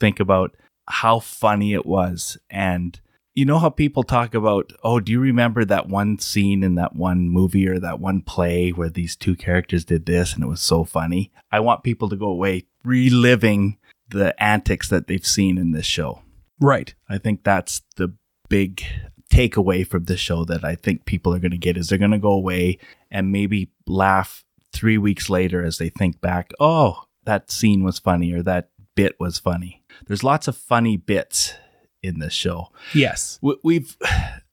think 0.00 0.20
about 0.20 0.56
how 0.88 1.18
funny 1.18 1.74
it 1.74 1.84
was. 1.84 2.38
And 2.48 2.98
you 3.34 3.44
know 3.44 3.58
how 3.58 3.70
people 3.70 4.02
talk 4.02 4.34
about, 4.34 4.72
oh, 4.84 5.00
do 5.00 5.10
you 5.10 5.20
remember 5.20 5.64
that 5.64 5.88
one 5.88 6.18
scene 6.18 6.62
in 6.62 6.76
that 6.76 6.94
one 6.94 7.28
movie 7.28 7.68
or 7.68 7.78
that 7.80 7.98
one 7.98 8.22
play 8.22 8.70
where 8.70 8.90
these 8.90 9.16
two 9.16 9.34
characters 9.34 9.84
did 9.84 10.06
this 10.06 10.34
and 10.34 10.44
it 10.44 10.48
was 10.48 10.60
so 10.60 10.84
funny? 10.84 11.32
I 11.50 11.60
want 11.60 11.82
people 11.82 12.08
to 12.10 12.16
go 12.16 12.26
away 12.26 12.66
reliving 12.84 13.78
the 14.08 14.40
antics 14.42 14.88
that 14.90 15.06
they've 15.06 15.26
seen 15.26 15.58
in 15.58 15.72
this 15.72 15.86
show. 15.86 16.22
Right. 16.60 16.94
I 17.08 17.18
think 17.18 17.42
that's 17.42 17.82
the 17.96 18.14
big 18.48 18.84
takeaway 19.32 19.86
from 19.86 20.04
this 20.04 20.20
show 20.20 20.44
that 20.44 20.62
I 20.62 20.76
think 20.76 21.06
people 21.06 21.34
are 21.34 21.38
going 21.38 21.52
to 21.52 21.58
get 21.58 21.78
is 21.78 21.88
they're 21.88 21.98
going 21.98 22.10
to 22.10 22.18
go 22.18 22.32
away 22.32 22.78
and 23.10 23.32
maybe 23.32 23.70
laugh 23.86 24.44
three 24.72 24.98
weeks 24.98 25.28
later 25.30 25.64
as 25.64 25.78
they 25.78 25.88
think 25.88 26.20
back, 26.20 26.52
oh, 26.60 27.04
that 27.24 27.50
scene 27.50 27.82
was 27.84 27.98
funny 27.98 28.32
or 28.32 28.42
that 28.42 28.70
bit 28.94 29.16
was 29.20 29.38
funny. 29.38 29.82
There's 30.06 30.24
lots 30.24 30.48
of 30.48 30.56
funny 30.56 30.96
bits 30.96 31.54
in 32.02 32.18
this 32.18 32.32
show. 32.32 32.68
Yes. 32.94 33.38
We- 33.42 33.56
We've 33.62 33.96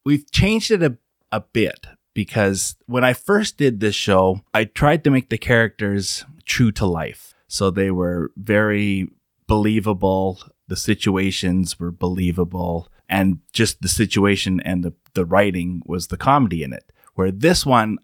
we've 0.05 0.29
changed 0.31 0.71
it 0.71 0.83
a, 0.83 0.97
a 1.31 1.41
bit 1.41 1.87
because 2.13 2.75
when 2.85 3.03
I 3.03 3.13
first 3.13 3.57
did 3.57 3.79
this 3.79 3.95
show, 3.95 4.41
I 4.53 4.65
tried 4.65 5.03
to 5.03 5.11
make 5.11 5.29
the 5.29 5.37
characters 5.37 6.25
true 6.45 6.71
to 6.73 6.85
life. 6.85 7.33
So 7.47 7.69
they 7.71 7.91
were 7.91 8.31
very 8.37 9.07
believable. 9.47 10.39
The 10.67 10.75
situations 10.75 11.79
were 11.79 11.91
believable. 11.91 12.87
And 13.07 13.39
just 13.53 13.81
the 13.81 13.87
situation 13.87 14.59
and 14.61 14.83
the, 14.83 14.93
the 15.15 15.25
writing 15.25 15.81
was 15.85 16.07
the 16.07 16.17
comedy 16.17 16.63
in 16.63 16.73
it. 16.73 16.91
Where 17.15 17.31
this 17.31 17.65
one, 17.65 17.97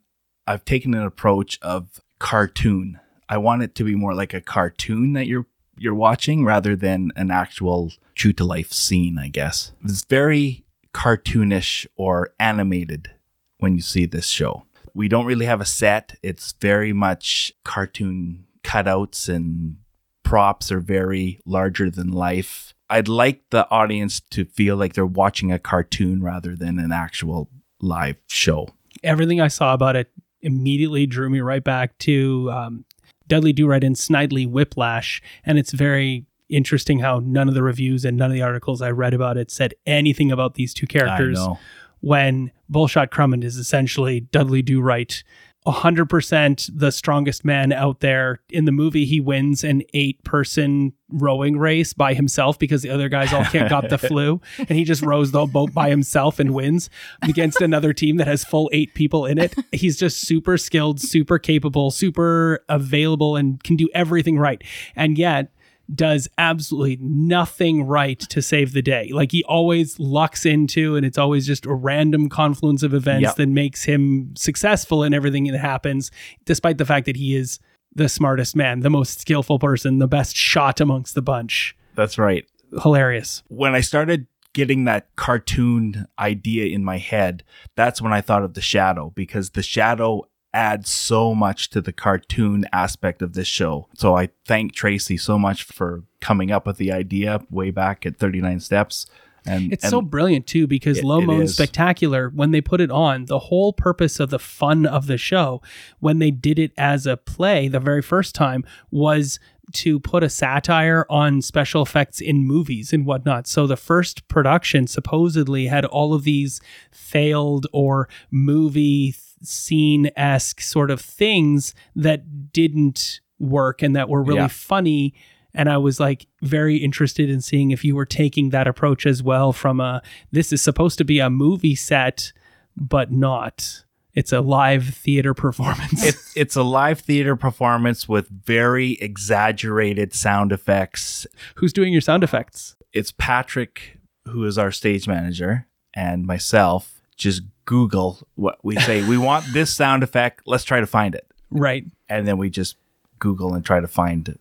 I've 0.47 0.65
taken 0.65 0.93
an 0.95 1.03
approach 1.03 1.59
of 1.61 2.01
cartoon. 2.19 2.99
I 3.27 3.37
want 3.37 3.63
it 3.63 3.75
to 3.75 3.83
be 3.83 3.95
more 3.95 4.13
like 4.13 4.33
a 4.33 4.41
cartoon 4.41 5.13
that 5.13 5.27
you're 5.27 5.47
you're 5.77 5.95
watching 5.95 6.45
rather 6.45 6.75
than 6.75 7.11
an 7.15 7.31
actual 7.31 7.91
true 8.13 8.33
to 8.33 8.45
life 8.45 8.71
scene, 8.71 9.17
I 9.17 9.27
guess. 9.27 9.73
It's 9.83 10.05
very 10.05 10.63
cartoonish 10.93 11.85
or 11.97 12.33
animated 12.39 13.11
when 13.59 13.75
you 13.75 13.81
see 13.81 14.05
this 14.05 14.27
show. 14.27 14.65
We 14.93 15.09
don't 15.09 15.25
really 15.25 15.45
have 15.45 15.59
a 15.59 15.65
set. 15.65 16.17
It's 16.23 16.53
very 16.61 16.93
much 16.93 17.51
cartoon 17.65 18.45
cutouts 18.63 19.27
and 19.27 19.77
props 20.23 20.71
are 20.71 20.79
very 20.79 21.39
larger 21.45 21.89
than 21.89 22.11
life. 22.11 22.73
I'd 22.89 23.07
like 23.07 23.41
the 23.49 23.69
audience 23.69 24.21
to 24.31 24.45
feel 24.45 24.77
like 24.77 24.93
they're 24.93 25.05
watching 25.05 25.51
a 25.51 25.59
cartoon 25.59 26.23
rather 26.23 26.55
than 26.55 26.79
an 26.79 26.91
actual 26.91 27.49
live 27.81 28.17
show. 28.27 28.69
Everything 29.03 29.41
I 29.41 29.49
saw 29.49 29.73
about 29.73 29.95
it 29.95 30.11
immediately 30.45 31.05
drew 31.05 31.29
me 31.29 31.41
right 31.41 31.63
back 31.63 31.97
to 31.99 32.49
um, 32.51 32.85
Dudley 33.27 33.51
Do 33.51 33.67
Right 33.67 33.83
and 33.83 33.95
Snidely 33.95 34.47
Whiplash. 34.49 35.21
And 35.45 35.57
it's 35.57 35.71
very 35.71 36.25
interesting 36.47 36.99
how 36.99 37.19
none 37.23 37.47
of 37.49 37.55
the 37.55 37.63
reviews 37.63 38.05
and 38.05 38.15
none 38.15 38.29
of 38.29 38.35
the 38.35 38.43
articles 38.43 38.81
I 38.81 38.91
read 38.91 39.13
about 39.13 39.35
it 39.35 39.49
said 39.49 39.73
anything 39.85 40.31
about 40.31 40.53
these 40.53 40.73
two 40.73 40.87
characters. 40.87 41.39
I 41.39 41.45
know. 41.45 41.59
when 42.01 42.51
Bullshot 42.71 43.09
Crummond 43.09 43.43
is 43.43 43.57
essentially 43.57 44.19
Dudley 44.21 44.61
Do 44.61 44.79
Right, 44.79 45.23
100% 45.65 46.69
the 46.73 46.91
strongest 46.91 47.43
man 47.43 47.71
out 47.71 47.99
there. 47.99 48.41
In 48.49 48.65
the 48.65 48.71
movie, 48.71 49.05
he 49.05 49.19
wins 49.19 49.63
an 49.63 49.81
eight 49.93 50.23
person 50.23 50.93
rowing 51.09 51.57
race 51.57 51.93
by 51.93 52.13
himself 52.13 52.59
because 52.59 52.81
the 52.81 52.89
other 52.89 53.09
guys 53.09 53.33
all 53.33 53.43
can't 53.45 53.69
got 53.69 53.89
the 53.89 53.97
flu. 53.97 54.41
And 54.57 54.71
he 54.71 54.83
just 54.83 55.01
rows 55.01 55.31
the 55.31 55.45
boat 55.45 55.73
by 55.73 55.89
himself 55.89 56.39
and 56.39 56.53
wins 56.53 56.89
against 57.23 57.61
another 57.61 57.93
team 57.93 58.17
that 58.17 58.27
has 58.27 58.43
full 58.43 58.69
eight 58.73 58.93
people 58.93 59.25
in 59.25 59.37
it. 59.37 59.55
He's 59.71 59.97
just 59.97 60.21
super 60.21 60.57
skilled, 60.57 60.99
super 60.99 61.39
capable, 61.39 61.89
super 61.91 62.63
available, 62.69 63.35
and 63.35 63.63
can 63.63 63.75
do 63.75 63.89
everything 63.93 64.37
right. 64.37 64.63
And 64.95 65.17
yet, 65.17 65.51
does 65.93 66.27
absolutely 66.37 66.97
nothing 67.01 67.83
right 67.85 68.19
to 68.19 68.41
save 68.41 68.73
the 68.73 68.81
day. 68.81 69.09
Like 69.13 69.31
he 69.31 69.43
always 69.43 69.99
lucks 69.99 70.45
into, 70.45 70.95
and 70.95 71.05
it's 71.05 71.17
always 71.17 71.45
just 71.45 71.65
a 71.65 71.73
random 71.73 72.29
confluence 72.29 72.81
of 72.83 72.93
events 72.93 73.21
Yep. 73.23 73.35
that 73.35 73.49
makes 73.49 73.83
him 73.83 74.33
successful 74.35 75.03
in 75.03 75.13
everything 75.13 75.43
that 75.51 75.59
happens, 75.59 76.09
despite 76.45 76.77
the 76.77 76.85
fact 76.85 77.05
that 77.05 77.15
he 77.17 77.35
is 77.35 77.59
the 77.93 78.09
smartest 78.09 78.55
man, 78.55 78.79
the 78.81 78.89
most 78.89 79.21
skillful 79.21 79.59
person, 79.59 79.99
the 79.99 80.07
best 80.07 80.35
shot 80.35 80.81
amongst 80.81 81.15
the 81.15 81.21
bunch. 81.21 81.75
That's 81.95 82.17
right. 82.17 82.45
Hilarious. 82.81 83.41
when 83.47 83.73
I 83.75 83.81
started 83.81 84.27
getting 84.53 84.85
that 84.85 85.07
cartoon 85.15 86.07
idea 86.17 86.65
in 86.65 86.83
my 86.83 86.97
head, 86.97 87.43
that's 87.75 88.01
when 88.01 88.11
I 88.11 88.21
thought 88.21 88.43
of 88.43 88.53
the 88.53 88.61
shadow 88.61 89.11
because 89.15 89.51
the 89.51 89.61
shadow 89.63 90.23
adds 90.55 90.89
so 90.89 91.35
much 91.35 91.69
to 91.71 91.81
the 91.81 91.91
cartoon 91.91 92.65
aspect 92.71 93.21
of 93.21 93.33
this 93.33 93.47
show. 93.47 93.89
So 93.93 94.15
I 94.15 94.29
thank 94.45 94.73
Tracy 94.73 95.17
so 95.17 95.37
much 95.37 95.63
for 95.63 96.03
coming 96.21 96.49
up 96.49 96.65
with 96.65 96.77
the 96.77 96.93
idea 96.93 97.41
way 97.51 97.71
back 97.71 98.05
at 98.05 98.17
39 98.17 98.61
Steps. 98.61 99.05
And 99.45 99.71
It's 99.71 99.83
and 99.83 99.91
so 99.91 100.01
brilliant 100.01 100.47
too 100.47 100.65
because 100.65 100.99
It- 100.99 101.03
Moan 101.03 101.41
is. 101.41 101.53
Spectacular, 101.53 102.29
when 102.29 102.51
they 102.51 102.61
put 102.61 102.79
it 102.79 102.89
on, 102.89 103.25
the 103.25 103.37
whole 103.37 103.73
purpose 103.73 104.19
of 104.19 104.29
the 104.29 104.39
fun 104.39 104.85
of 104.85 105.07
the 105.07 105.17
show, 105.17 105.61
when 105.99 106.19
they 106.19 106.31
did 106.31 106.57
it 106.57 106.71
as 106.77 107.05
a 107.05 107.17
play 107.17 107.67
the 107.67 107.81
very 107.81 108.01
first 108.01 108.33
time, 108.33 108.63
was 108.89 109.39
to 109.73 109.99
put 109.99 110.23
a 110.23 110.29
satire 110.29 111.05
on 111.09 111.41
special 111.41 111.81
effects 111.81 112.21
in 112.21 112.47
movies 112.47 112.93
and 112.93 113.05
whatnot. 113.05 113.45
So 113.45 113.67
the 113.67 113.75
first 113.75 114.27
production 114.29 114.87
supposedly 114.87 115.67
had 115.67 115.85
all 115.85 116.13
of 116.13 116.23
these 116.23 116.61
failed 116.91 117.67
or 117.73 118.07
movie 118.31 119.15
scene 119.41 120.09
esque 120.15 120.61
sort 120.61 120.89
of 120.91 120.99
things 121.01 121.73
that 121.95 122.51
didn't 122.53 123.19
work 123.39 123.81
and 123.81 123.95
that 123.95 124.09
were 124.09 124.23
really 124.23 124.39
Yeah. 124.39 124.47
funny. 124.47 125.13
And 125.53 125.69
I 125.69 125.77
was 125.77 125.99
like 125.99 126.27
very 126.41 126.77
interested 126.77 127.29
in 127.29 127.41
seeing 127.41 127.71
if 127.71 127.83
you 127.85 127.95
were 127.95 128.05
taking 128.05 128.49
that 128.49 128.67
approach 128.67 129.05
as 129.05 129.23
well 129.23 129.53
from 129.53 129.79
a 129.79 130.01
this 130.31 130.51
is 130.51 130.61
supposed 130.61 130.97
to 130.97 131.05
be 131.05 131.19
a 131.19 131.29
movie 131.29 131.75
set 131.75 132.33
but 132.77 133.11
not. 133.11 133.83
It's 134.13 134.31
a 134.33 134.41
live 134.41 134.89
theater 134.95 135.33
performance. 135.45 136.03
It's 136.03 136.35
it's 136.35 136.55
a 136.55 136.63
live 136.63 136.99
theater 136.99 137.35
performance 137.35 138.07
with 138.09 138.27
very 138.29 138.93
exaggerated 139.01 140.13
sound 140.13 140.51
effects. 140.51 141.25
who's 141.55 141.73
doing 141.73 141.91
your 141.93 142.01
sound 142.01 142.23
effects? 142.23 142.75
It's 142.93 143.11
Patrick 143.17 143.99
who 144.27 144.43
is 144.45 144.57
our 144.57 144.71
stage 144.71 145.07
manager 145.07 145.67
and 145.93 146.25
myself 146.25 146.94
just 147.15 147.43
Google 147.65 148.27
what 148.35 148.59
we 148.63 148.77
say. 148.77 149.07
we 149.07 149.17
want 149.17 149.45
this 149.53 149.73
sound 149.73 150.03
effect. 150.03 150.41
Let's 150.45 150.63
try 150.63 150.79
to 150.79 150.87
find 150.87 151.15
it. 151.15 151.25
right 151.49 151.85
and 152.09 152.27
then 152.27 152.37
we 152.37 152.49
just 152.49 152.77
Google 153.19 153.53
and 153.53 153.65
try 153.65 153.79
to 153.79 153.87
find 153.87 154.37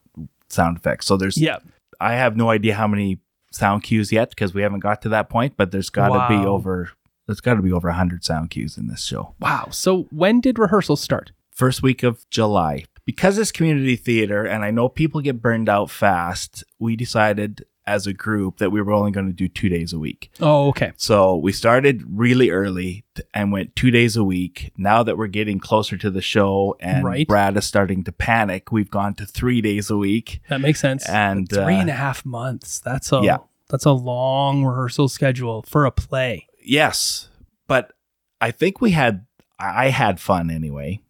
sound 0.48 0.76
effects. 0.76 1.06
So 1.06 1.16
there's, 1.16 1.38
yeah 1.38 1.58
I 2.00 2.14
have 2.14 2.36
no 2.36 2.50
idea 2.50 2.74
how 2.74 2.86
many 2.86 3.18
sound 3.52 3.84
cues 3.84 4.10
yet 4.12 4.30
because 4.30 4.52
we 4.52 4.62
haven't 4.62 4.80
got 4.80 5.00
to 5.02 5.08
that 5.10 5.28
point, 5.28 5.54
but 5.56 5.70
there's 5.70 5.90
got 5.90 6.08
to 6.08 6.28
be 6.28 6.44
over, 6.46 6.90
there's 7.26 7.40
got 7.40 7.54
to 7.54 7.62
be 7.62 7.72
over 7.72 7.88
100 7.88 8.24
sound 8.24 8.50
cues 8.50 8.76
in 8.76 8.88
this 8.88 9.04
show. 9.04 9.34
wow 9.40 9.68
so 9.70 10.02
when 10.10 10.40
did 10.40 10.58
rehearsals 10.58 11.00
start 11.00 11.30
First 11.54 11.84
week 11.84 12.02
of 12.02 12.28
July. 12.30 12.84
Because 13.06 13.38
it's 13.38 13.52
community 13.52 13.96
theater 13.96 14.44
and 14.44 14.64
I 14.64 14.70
know 14.70 14.88
people 14.88 15.20
get 15.20 15.40
burned 15.40 15.68
out 15.68 15.88
fast, 15.90 16.64
we 16.78 16.96
decided 16.96 17.64
as 17.86 18.06
a 18.06 18.12
group 18.14 18.56
that 18.58 18.70
we 18.70 18.80
were 18.80 18.92
only 18.92 19.10
going 19.10 19.26
to 19.26 19.32
do 19.32 19.46
two 19.48 19.68
days 19.68 19.92
a 19.92 19.98
week. 19.98 20.30
oh 20.40 20.68
okay 20.68 20.92
So 20.96 21.36
we 21.36 21.52
started 21.52 22.02
really 22.08 22.50
early 22.50 23.04
t- 23.14 23.22
and 23.34 23.52
went 23.52 23.76
two 23.76 23.90
days 23.90 24.16
a 24.16 24.24
week. 24.24 24.72
Now 24.76 25.02
that 25.02 25.18
we're 25.18 25.26
getting 25.26 25.58
closer 25.60 25.96
to 25.98 26.10
the 26.10 26.22
show 26.22 26.76
and 26.80 27.04
Right. 27.04 27.26
Brad 27.28 27.56
is 27.56 27.64
starting 27.66 28.02
to 28.04 28.12
panic, 28.12 28.72
we've 28.72 28.90
gone 28.90 29.14
to 29.16 29.26
three 29.26 29.60
days 29.60 29.90
a 29.90 29.96
week. 29.96 30.40
that 30.48 30.60
makes 30.62 30.80
sense 30.80 31.06
And 31.08 31.48
three 31.48 31.76
uh, 31.76 31.80
and 31.80 31.90
a 31.90 31.94
half 31.94 32.24
months 32.24 32.78
that's 32.80 33.12
a 33.12 33.20
yeah. 33.22 33.38
that's 33.68 33.84
a 33.84 33.92
long 33.92 34.64
rehearsal 34.64 35.08
schedule 35.08 35.62
for 35.68 35.84
a 35.84 35.90
play 35.90 36.46
yes, 36.62 37.28
but 37.66 37.92
I 38.40 38.50
think 38.50 38.80
we 38.80 38.92
had, 38.92 39.26
I 39.58 39.86
I 39.86 39.88
had 39.90 40.20
fun 40.20 40.50
anyway. 40.50 41.00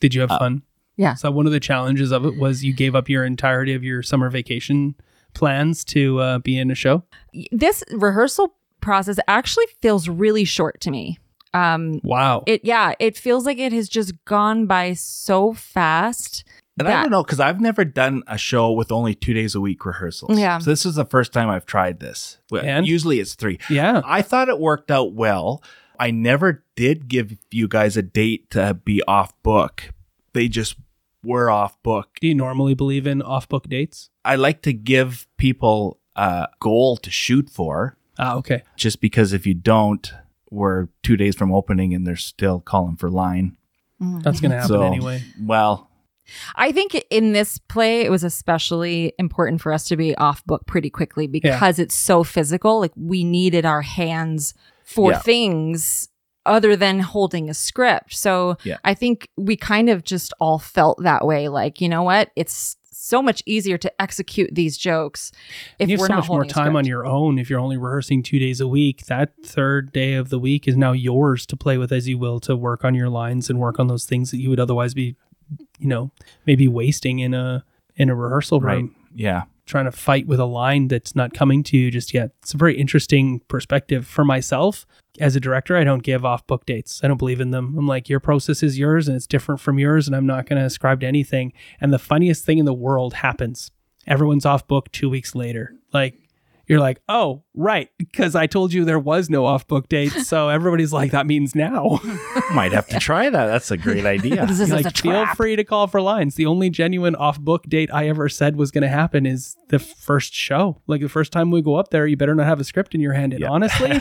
did 0.00 0.14
you 0.14 0.22
have 0.22 0.30
Uh, 0.30 0.38
fun 0.38 0.62
yeah. 0.96 1.14
so 1.14 1.30
one 1.30 1.44
of 1.46 1.52
the 1.52 1.60
challenges 1.60 2.10
of 2.12 2.24
it 2.24 2.38
was 2.38 2.64
you 2.64 2.72
gave 2.72 2.94
up 2.94 3.08
your 3.10 3.24
entirety 3.26 3.74
of 3.74 3.84
your 3.84 4.02
summer 4.02 4.30
vacation 4.30 4.94
plans 5.34 5.84
to 5.84 6.18
uh, 6.20 6.38
be 6.38 6.56
in 6.58 6.70
a 6.70 6.74
show 6.74 7.04
This 7.52 7.84
rehearsal 7.92 8.54
process 8.80 9.18
actually 9.28 9.66
feels 9.82 10.08
really 10.08 10.44
short 10.44 10.80
to 10.82 10.90
me. 10.90 11.18
Um, 11.52 12.00
wow 12.02 12.42
it 12.46 12.64
yeah, 12.64 12.94
it 12.98 13.16
feels 13.16 13.46
like 13.46 13.58
it 13.58 13.72
has 13.72 13.88
just 13.88 14.12
gone 14.24 14.66
by 14.66 14.94
so 14.94 15.52
fast. 15.52 16.44
And 16.76 16.88
I 16.88 17.02
don't 17.02 17.10
know, 17.12 17.22
because 17.22 17.38
I've 17.38 17.60
never 17.60 17.84
done 17.84 18.24
a 18.26 18.36
show 18.36 18.72
with 18.72 18.90
only 18.90 19.14
two 19.14 19.32
days 19.32 19.54
a 19.54 19.60
week 19.60 19.86
rehearsals. 19.86 20.36
Yeah. 20.36 20.58
So 20.58 20.70
this 20.70 20.84
is 20.84 20.96
the 20.96 21.04
first 21.04 21.32
time 21.32 21.48
I've 21.48 21.66
tried 21.66 22.00
this. 22.00 22.38
And? 22.52 22.84
Usually 22.84 23.20
it's 23.20 23.34
three. 23.34 23.60
yeah 23.70 24.02
I 24.04 24.22
thought 24.22 24.48
it 24.48 24.58
worked 24.58 24.90
out 24.90 25.12
well. 25.12 25.62
I 25.98 26.10
never 26.10 26.64
did 26.74 27.06
give 27.06 27.36
you 27.52 27.68
guys 27.68 27.96
a 27.96 28.02
date 28.02 28.50
to 28.50 28.74
be 28.74 29.00
off 29.06 29.40
book. 29.44 29.90
They 30.32 30.48
just 30.48 30.74
were 31.24 31.50
off 31.50 31.80
book. 31.82 32.18
Do 32.20 32.28
you 32.28 32.34
normally 32.34 32.74
believe 32.74 33.06
in 33.06 33.22
off 33.22 33.48
book 33.48 33.68
dates? 33.68 34.10
I 34.24 34.36
like 34.36 34.62
to 34.62 34.72
give 34.72 35.26
people 35.38 35.98
a 36.16 36.48
goal 36.60 36.96
to 36.98 37.10
shoot 37.10 37.50
for, 37.50 37.96
Ah, 38.18 38.34
okay. 38.36 38.62
just 38.76 39.00
because 39.00 39.32
if 39.32 39.46
you 39.46 39.54
don't, 39.54 40.12
we're 40.50 40.88
two 41.02 41.16
days 41.16 41.34
from 41.34 41.52
opening 41.52 41.94
and 41.94 42.06
they're 42.06 42.16
still 42.16 42.60
calling 42.60 42.96
for 42.96 43.10
line. 43.10 43.56
That's 44.00 44.40
going 44.40 44.50
to 44.50 44.56
happen 44.58 44.68
So, 44.68 44.82
anyway. 44.82 45.22
Well, 45.40 45.90
I 46.56 46.72
think 46.72 46.94
in 47.10 47.32
this 47.32 47.58
play, 47.58 48.02
it 48.02 48.10
was 48.10 48.22
especially 48.24 49.12
important 49.18 49.60
for 49.62 49.72
us 49.72 49.84
to 49.86 49.96
be 49.96 50.14
off 50.16 50.44
book 50.44 50.66
pretty 50.66 50.90
quickly 50.90 51.26
because 51.26 51.78
it's 51.78 51.94
so 51.94 52.22
physical. 52.22 52.80
Like 52.80 52.92
we 52.96 53.24
needed 53.24 53.64
our 53.64 53.82
hands 53.82 54.54
for 54.84 55.12
Yeah. 55.12 55.18
things 55.20 56.08
other 56.46 56.76
than 56.76 57.00
holding 57.00 57.48
a 57.50 57.54
script. 57.54 58.14
So 58.14 58.56
Yeah. 58.64 58.78
I 58.84 58.94
think 58.94 59.28
we 59.36 59.56
kind 59.56 59.88
of 59.88 60.04
just 60.04 60.32
all 60.40 60.58
felt 60.58 61.02
that 61.02 61.26
way. 61.26 61.48
Like, 61.48 61.80
you 61.80 61.88
know 61.88 62.02
what? 62.02 62.30
It's 62.36 62.76
so 62.90 63.20
much 63.20 63.42
easier 63.44 63.76
to 63.76 64.00
execute 64.00 64.54
these 64.54 64.78
jokes 64.78 65.30
if 65.78 65.90
you 65.90 65.94
have 65.94 66.00
we're 66.00 66.06
so 66.06 66.14
not 66.14 66.20
much 66.20 66.28
more 66.30 66.44
time 66.46 66.74
on 66.74 66.86
your 66.86 67.04
own 67.04 67.38
if 67.38 67.50
you're 67.50 67.60
only 67.60 67.76
rehearsing 67.76 68.22
two 68.22 68.38
days 68.38 68.60
a 68.60 68.68
week. 68.68 69.04
That 69.06 69.32
third 69.44 69.92
day 69.92 70.14
of 70.14 70.30
the 70.30 70.38
week 70.38 70.66
is 70.66 70.76
now 70.76 70.92
yours 70.92 71.44
to 71.46 71.56
play 71.56 71.76
with 71.76 71.92
as 71.92 72.08
you 72.08 72.16
will 72.18 72.40
to 72.40 72.56
work 72.56 72.82
on 72.84 72.94
your 72.94 73.10
lines 73.10 73.50
and 73.50 73.58
work 73.58 73.78
on 73.78 73.88
those 73.88 74.06
things 74.06 74.30
that 74.30 74.38
you 74.38 74.48
would 74.48 74.60
otherwise 74.60 74.94
be 74.94 75.16
you 75.78 75.88
know, 75.88 76.10
maybe 76.46 76.66
wasting 76.68 77.18
in 77.18 77.34
a 77.34 77.64
in 77.96 78.08
a 78.08 78.14
rehearsal 78.14 78.60
room 78.60 78.96
Yeah. 79.14 79.42
Trying 79.66 79.86
to 79.86 79.92
fight 79.92 80.26
with 80.26 80.40
a 80.40 80.44
line 80.44 80.88
that's 80.88 81.16
not 81.16 81.34
coming 81.34 81.62
to 81.64 81.76
you 81.76 81.90
just 81.90 82.12
yet. 82.12 82.32
It's 82.42 82.54
a 82.54 82.58
very 82.58 82.76
interesting 82.76 83.40
perspective 83.48 84.06
for 84.06 84.24
myself. 84.24 84.86
As 85.20 85.36
a 85.36 85.40
director, 85.40 85.76
I 85.76 85.84
don't 85.84 86.02
give 86.02 86.24
off 86.24 86.46
book 86.46 86.66
dates. 86.66 87.00
I 87.02 87.08
don't 87.08 87.18
believe 87.18 87.40
in 87.40 87.50
them. 87.50 87.76
I'm 87.78 87.86
like, 87.86 88.08
your 88.08 88.20
process 88.20 88.62
is 88.62 88.78
yours 88.78 89.08
and 89.08 89.16
it's 89.16 89.26
different 89.26 89.60
from 89.60 89.78
yours, 89.78 90.06
and 90.06 90.16
I'm 90.16 90.26
not 90.26 90.46
going 90.46 90.58
to 90.58 90.66
ascribe 90.66 91.00
to 91.00 91.06
anything. 91.06 91.52
And 91.80 91.92
the 91.92 91.98
funniest 91.98 92.44
thing 92.44 92.58
in 92.58 92.64
the 92.64 92.74
world 92.74 93.14
happens. 93.14 93.70
Everyone's 94.06 94.44
off 94.44 94.66
book 94.66 94.90
two 94.92 95.08
weeks 95.08 95.34
later. 95.34 95.74
Like, 95.92 96.18
you're 96.66 96.80
like, 96.80 97.00
oh, 97.08 97.44
right, 97.54 97.90
because 97.98 98.34
I 98.34 98.46
told 98.46 98.72
you 98.72 98.84
there 98.84 98.98
was 98.98 99.28
no 99.30 99.44
off 99.46 99.66
book 99.66 99.88
date. 99.88 100.10
So 100.12 100.48
everybody's 100.56 100.92
like, 100.92 101.10
that 101.12 101.26
means 101.26 101.54
now. 101.54 102.00
Might 102.54 102.72
have 102.72 102.86
to 102.88 102.98
try 102.98 103.28
that. 103.30 103.46
That's 103.46 103.70
a 103.70 103.76
great 103.76 104.06
idea. 104.06 104.46
This 104.54 104.60
is 104.60 104.70
like, 104.70 104.86
a 104.86 104.90
feel 104.90 105.26
free 105.34 105.56
to 105.56 105.64
call 105.64 105.86
for 105.86 106.00
lines. 106.00 106.36
The 106.36 106.46
only 106.46 106.70
genuine 106.70 107.14
off 107.16 107.40
book 107.40 107.64
date 107.68 107.90
I 107.92 108.08
ever 108.08 108.28
said 108.28 108.56
was 108.56 108.70
going 108.70 108.82
to 108.82 108.88
happen 108.88 109.26
is 109.26 109.56
the 109.68 109.78
first 109.78 110.32
show. 110.34 110.80
Like 110.86 111.00
the 111.00 111.08
first 111.08 111.32
time 111.32 111.50
we 111.50 111.60
go 111.62 111.74
up 111.76 111.90
there, 111.90 112.06
you 112.06 112.16
better 112.16 112.34
not 112.34 112.46
have 112.46 112.60
a 112.60 112.64
script 112.64 112.94
in 112.94 113.00
your 113.00 113.12
hand. 113.14 113.32
And 113.32 113.40
Yeah. 113.42 113.50
honestly, 113.50 113.98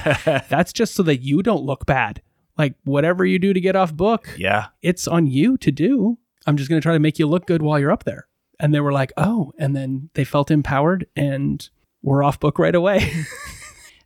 that's 0.49 0.73
just 0.73 0.93
so 0.95 1.03
that 1.03 1.17
you 1.21 1.41
don't 1.43 1.63
look 1.63 1.85
bad. 1.85 2.21
Like 2.57 2.75
whatever 2.83 3.25
you 3.25 3.39
do 3.39 3.51
to 3.53 3.59
get 3.59 3.75
off 3.75 3.93
book, 3.93 4.29
yeah. 4.37 4.67
it's 4.81 5.07
on 5.07 5.27
you 5.27 5.57
to 5.57 5.71
do. 5.71 6.19
I'm 6.45 6.57
just 6.57 6.69
going 6.69 6.79
to 6.79 6.85
try 6.85 6.93
to 6.93 6.99
make 6.99 7.17
you 7.19 7.27
look 7.27 7.45
good 7.47 7.61
while 7.61 7.79
you're 7.79 7.91
up 7.91 8.03
there. 8.03 8.27
And 8.59 8.73
they 8.73 8.79
were 8.79 8.93
like, 8.93 9.11
oh, 9.17 9.53
and 9.57 9.75
then 9.75 10.09
they 10.13 10.23
felt 10.23 10.51
empowered 10.51 11.07
and 11.15 11.67
were 12.03 12.23
off 12.23 12.39
book 12.39 12.59
right 12.59 12.75
away. 12.75 13.11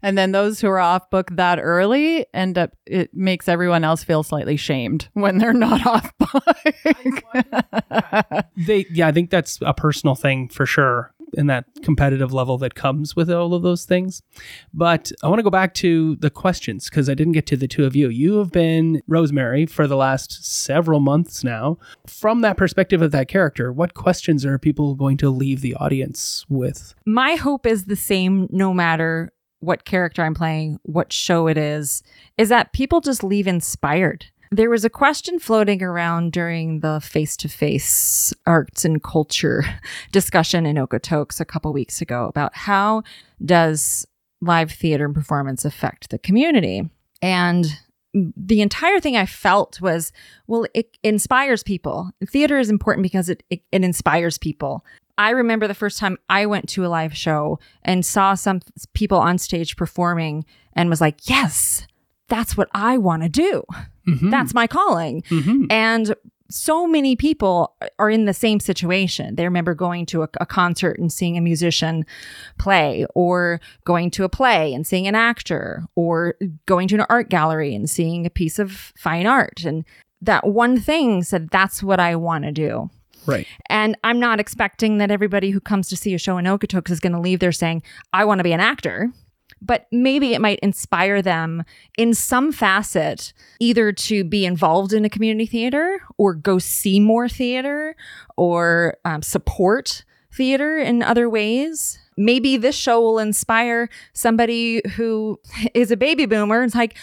And 0.03 0.17
then 0.17 0.31
those 0.31 0.61
who 0.61 0.67
are 0.67 0.79
off 0.79 1.09
book 1.09 1.29
that 1.31 1.59
early 1.59 2.25
end 2.33 2.57
up, 2.57 2.75
it 2.85 3.13
makes 3.13 3.47
everyone 3.47 3.83
else 3.83 4.03
feel 4.03 4.23
slightly 4.23 4.55
shamed 4.55 5.09
when 5.13 5.39
they're 5.39 5.53
not 5.53 5.85
off 5.87 6.13
book. 6.17 6.43
they 8.55 8.85
yeah 8.91 9.07
i 9.07 9.11
think 9.11 9.29
that's 9.29 9.59
a 9.61 9.73
personal 9.73 10.15
thing 10.15 10.47
for 10.49 10.65
sure 10.65 11.13
in 11.33 11.47
that 11.47 11.65
competitive 11.83 12.33
level 12.33 12.57
that 12.57 12.75
comes 12.75 13.15
with 13.15 13.29
all 13.29 13.53
of 13.53 13.63
those 13.63 13.85
things. 13.85 14.21
But 14.73 15.11
i 15.23 15.27
want 15.27 15.39
to 15.39 15.43
go 15.43 15.49
back 15.49 15.73
to 15.75 16.15
the 16.17 16.29
questions 16.29 16.89
because 16.89 17.09
i 17.09 17.13
didn't 17.13 17.33
get 17.33 17.45
to 17.47 17.57
the 17.57 17.67
two 17.67 17.85
of 17.85 17.95
you. 17.95 18.09
You 18.09 18.37
have 18.37 18.51
been 18.51 19.01
rosemary 19.07 19.65
for 19.65 19.87
the 19.87 19.97
last 19.97 20.45
several 20.45 20.99
months 20.99 21.43
now. 21.43 21.77
From 22.05 22.41
that 22.41 22.57
perspective 22.57 23.01
of 23.01 23.11
that 23.11 23.27
character 23.27 23.71
what 23.71 23.93
questions 23.93 24.45
are 24.45 24.57
people 24.57 24.95
going 24.95 25.17
to 25.17 25.29
leave 25.29 25.61
the 25.61 25.75
audience 25.75 26.45
with? 26.49 26.93
My 27.05 27.35
hope 27.35 27.65
is 27.65 27.85
the 27.85 27.95
same 27.95 28.47
no 28.51 28.73
matter 28.73 29.31
what 29.59 29.85
character 29.85 30.23
I'm 30.23 30.33
playing, 30.33 30.79
what 30.83 31.11
show 31.11 31.47
it 31.47 31.57
is, 31.57 32.03
is 32.37 32.49
that 32.49 32.73
people 32.73 33.01
just 33.01 33.23
leave 33.23 33.47
inspired. 33.47 34.27
There 34.51 34.69
was 34.69 34.85
a 34.85 34.89
question 34.89 35.39
floating 35.39 35.83
around 35.83 36.31
during 36.31 36.79
the 36.79 36.99
face 37.01 37.35
to 37.37 37.49
face 37.49 38.33
arts 38.45 38.85
and 38.85 39.03
culture 39.03 39.63
discussion 40.11 40.65
in 40.65 40.77
Okotoks 40.77 41.39
a 41.39 41.45
couple 41.45 41.73
weeks 41.73 42.01
ago 42.01 42.27
about 42.27 42.55
how 42.55 43.03
does 43.43 44.07
live 44.41 44.71
theater 44.71 45.05
and 45.05 45.15
performance 45.15 45.65
affect 45.65 46.09
the 46.09 46.19
community? 46.19 46.89
And 47.21 47.65
the 48.13 48.61
entire 48.61 48.99
thing 48.99 49.17
I 49.17 49.25
felt 49.25 49.81
was, 49.81 50.11
well, 50.47 50.65
it 50.73 50.97
inspires 51.03 51.63
people. 51.63 52.11
Theater 52.25 52.57
is 52.57 52.69
important 52.69 53.03
because 53.03 53.29
it, 53.29 53.43
it, 53.49 53.61
it 53.71 53.83
inspires 53.83 54.37
people. 54.37 54.85
I 55.17 55.31
remember 55.31 55.67
the 55.67 55.73
first 55.73 55.97
time 55.97 56.17
I 56.29 56.45
went 56.45 56.69
to 56.69 56.85
a 56.85 56.87
live 56.87 57.15
show 57.15 57.59
and 57.83 58.05
saw 58.05 58.35
some 58.35 58.61
people 58.93 59.17
on 59.17 59.39
stage 59.39 59.75
performing 59.75 60.45
and 60.73 60.89
was 60.89 61.01
like, 61.01 61.27
yes, 61.27 61.87
that's 62.29 62.55
what 62.55 62.69
I 62.73 62.97
want 62.97 63.23
to 63.23 63.29
do. 63.29 63.63
Mhm. 64.07 64.31
That's 64.31 64.53
my 64.53 64.67
calling. 64.67 65.21
Mhm. 65.23 65.67
And 65.69 66.15
so 66.49 66.87
many 66.87 67.17
people 67.17 67.75
are 67.99 68.09
in 68.09 68.23
the 68.23 68.33
same 68.33 68.61
situation. 68.61 69.35
They 69.35 69.43
remember 69.43 69.75
going 69.75 70.05
to 70.07 70.23
a, 70.23 70.29
a 70.39 70.45
concert 70.45 70.97
and 70.97 71.11
seeing 71.11 71.37
a 71.37 71.41
musician 71.41 72.05
play, 72.57 73.05
or 73.15 73.59
going 73.83 74.11
to 74.11 74.23
a 74.23 74.29
play 74.29 74.73
and 74.73 74.87
seeing 74.87 75.07
an 75.07 75.15
actor, 75.15 75.83
or 75.95 76.35
going 76.65 76.87
to 76.87 76.95
an 76.95 77.05
art 77.09 77.29
gallery 77.29 77.75
and 77.75 77.89
seeing 77.89 78.25
a 78.25 78.29
piece 78.29 78.59
of 78.59 78.93
fine 78.95 79.27
art. 79.27 79.65
And 79.65 79.83
that 80.21 80.47
one 80.47 80.79
thing 80.79 81.21
said, 81.23 81.49
that's 81.49 81.83
what 81.83 81.99
I 81.99 82.15
want 82.15 82.45
to 82.45 82.51
do. 82.53 82.89
right 83.25 83.45
And 83.69 83.97
I'm 84.05 84.19
not 84.19 84.39
expecting 84.39 84.99
that 84.99 85.11
everybody 85.11 85.49
who 85.51 85.59
comes 85.59 85.89
to 85.89 85.97
see 85.97 86.13
a 86.13 86.17
show 86.17 86.37
in 86.37 86.45
Okotoks 86.45 86.89
is 86.89 87.01
going 87.01 87.13
to 87.13 87.19
leave 87.19 87.39
there 87.39 87.51
saying, 87.51 87.83
I 88.13 88.23
want 88.23 88.39
to 88.39 88.43
be 88.43 88.53
an 88.53 88.61
actor. 88.61 89.11
But 89.61 89.87
maybe 89.91 90.33
it 90.33 90.41
might 90.41 90.59
inspire 90.59 91.21
them 91.21 91.63
in 91.97 92.13
some 92.13 92.51
facet, 92.51 93.33
either 93.59 93.91
to 93.91 94.23
be 94.23 94.45
involved 94.45 94.93
in 94.93 95.05
a 95.05 95.09
community 95.09 95.45
theater 95.45 95.99
or 96.17 96.33
go 96.33 96.59
see 96.59 96.99
more 96.99 97.27
theater 97.27 97.95
or 98.35 98.97
um, 99.03 99.21
support 99.21 100.03
theater 100.33 100.77
in 100.77 101.01
other 101.01 101.29
ways. 101.29 101.97
Maybe 102.15 102.57
this 102.57 102.75
show 102.75 103.01
will 103.01 103.19
inspire 103.19 103.89
somebody 104.13 104.81
who 104.95 105.39
is 105.73 105.91
a 105.91 105.97
baby 105.97 106.25
boomer. 106.25 106.63
It's 106.63 106.75
like, 106.75 106.95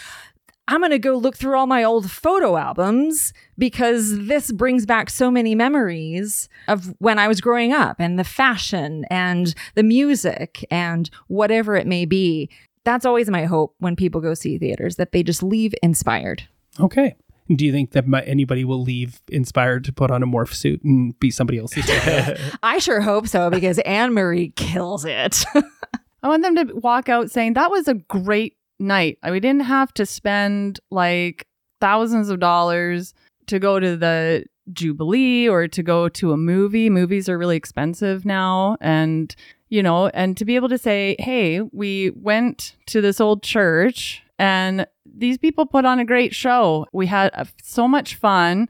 I'm 0.67 0.79
going 0.79 0.91
to 0.91 0.99
go 0.99 1.15
look 1.15 1.37
through 1.37 1.57
all 1.57 1.67
my 1.67 1.83
old 1.83 2.09
photo 2.09 2.57
albums 2.57 3.33
because 3.57 4.25
this 4.27 4.51
brings 4.51 4.85
back 4.85 5.09
so 5.09 5.29
many 5.29 5.53
memories 5.53 6.49
of 6.67 6.95
when 6.99 7.19
I 7.19 7.27
was 7.27 7.39
growing 7.39 7.71
up 7.71 7.97
and 7.99 8.17
the 8.17 8.23
fashion 8.23 9.05
and 9.11 9.53
the 9.75 9.83
music 9.83 10.65
and 10.71 11.09
whatever 11.27 11.75
it 11.75 11.85
may 11.85 12.05
be. 12.05 12.49
That's 12.83 13.05
always 13.05 13.29
my 13.29 13.45
hope 13.45 13.75
when 13.79 13.95
people 13.95 14.21
go 14.21 14.33
see 14.33 14.57
theaters 14.57 14.95
that 14.95 15.11
they 15.11 15.23
just 15.23 15.43
leave 15.43 15.73
inspired. 15.83 16.43
okay 16.79 17.15
do 17.53 17.63
you 17.65 17.71
think 17.71 17.91
that 17.91 18.07
mi- 18.07 18.23
anybody 18.25 18.65
will 18.65 18.81
leave 18.81 19.21
inspired 19.27 19.83
to 19.83 19.93
put 19.93 20.09
on 20.09 20.23
a 20.23 20.25
morph 20.25 20.53
suit 20.53 20.83
and 20.83 21.17
be 21.19 21.29
somebody 21.29 21.59
else's 21.59 21.85
I 22.63 22.79
sure 22.79 23.01
hope 23.01 23.27
so 23.27 23.49
because 23.49 23.77
Anne 23.85 24.13
Marie 24.13 24.49
kills 24.55 25.05
it. 25.05 25.45
I 26.23 26.27
want 26.27 26.41
them 26.41 26.55
to 26.55 26.73
walk 26.73 27.07
out 27.07 27.29
saying 27.29 27.53
that 27.53 27.69
was 27.69 27.87
a 27.87 27.93
great 27.93 28.57
night. 28.79 29.17
We 29.23 29.39
didn't 29.39 29.63
have 29.63 29.93
to 29.95 30.05
spend 30.05 30.79
like 30.91 31.47
thousands 31.79 32.29
of 32.29 32.39
dollars 32.39 33.13
to 33.47 33.59
go 33.59 33.79
to 33.79 33.95
the 33.95 34.45
Jubilee 34.73 35.47
or 35.47 35.67
to 35.67 35.83
go 35.83 36.09
to 36.09 36.31
a 36.31 36.37
movie. 36.37 36.89
Movies 36.89 37.29
are 37.29 37.37
really 37.37 37.57
expensive 37.57 38.25
now. 38.25 38.77
And, 38.81 39.35
you 39.69 39.83
know, 39.83 40.07
and 40.07 40.35
to 40.37 40.45
be 40.45 40.55
able 40.55 40.69
to 40.69 40.77
say, 40.77 41.15
hey, 41.19 41.61
we 41.61 42.11
went 42.11 42.75
to 42.87 43.01
this 43.01 43.21
old 43.21 43.43
church 43.43 44.23
and 44.37 44.87
these 45.05 45.37
people 45.37 45.65
put 45.65 45.85
on 45.85 45.99
a 45.99 46.05
great 46.05 46.33
show. 46.33 46.85
We 46.91 47.07
had 47.07 47.31
uh, 47.33 47.45
so 47.63 47.87
much 47.87 48.15
fun 48.15 48.67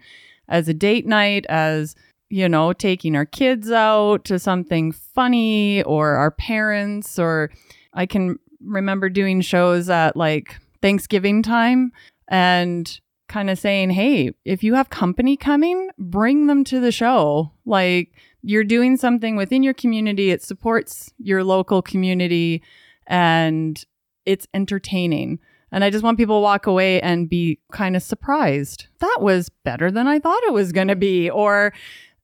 as 0.47 0.67
a 0.67 0.73
date 0.73 1.07
night, 1.07 1.45
as 1.49 1.95
you 2.29 2.49
know, 2.49 2.73
taking 2.73 3.15
our 3.15 3.25
kids 3.25 3.71
out 3.71 4.25
to 4.25 4.37
something 4.39 4.91
funny 4.91 5.83
or 5.83 6.15
our 6.15 6.31
parents, 6.31 7.17
or 7.17 7.51
I 7.93 8.05
can 8.05 8.37
remember 8.63 9.09
doing 9.09 9.41
shows 9.41 9.89
at 9.89 10.15
like 10.15 10.57
Thanksgiving 10.81 11.41
time 11.41 11.91
and 12.27 12.99
kind 13.27 13.49
of 13.49 13.57
saying, 13.57 13.89
hey, 13.89 14.31
if 14.45 14.63
you 14.63 14.75
have 14.75 14.89
company 14.89 15.35
coming, 15.35 15.89
bring 15.97 16.47
them 16.47 16.63
to 16.65 16.79
the 16.79 16.91
show. 16.91 17.51
Like 17.65 18.11
you're 18.41 18.63
doing 18.63 18.97
something 18.97 19.35
within 19.35 19.63
your 19.63 19.73
community, 19.73 20.29
it 20.31 20.43
supports 20.43 21.11
your 21.17 21.43
local 21.43 21.81
community 21.81 22.61
and 23.07 23.83
it's 24.25 24.47
entertaining. 24.53 25.39
And 25.71 25.83
I 25.83 25.89
just 25.89 26.03
want 26.03 26.17
people 26.17 26.37
to 26.37 26.43
walk 26.43 26.67
away 26.67 27.01
and 27.01 27.29
be 27.29 27.59
kind 27.71 27.95
of 27.95 28.03
surprised. 28.03 28.87
That 28.99 29.17
was 29.19 29.49
better 29.49 29.91
than 29.91 30.07
I 30.07 30.19
thought 30.19 30.43
it 30.43 30.53
was 30.53 30.71
going 30.71 30.87
to 30.87 30.95
be. 30.95 31.29
Or 31.29 31.73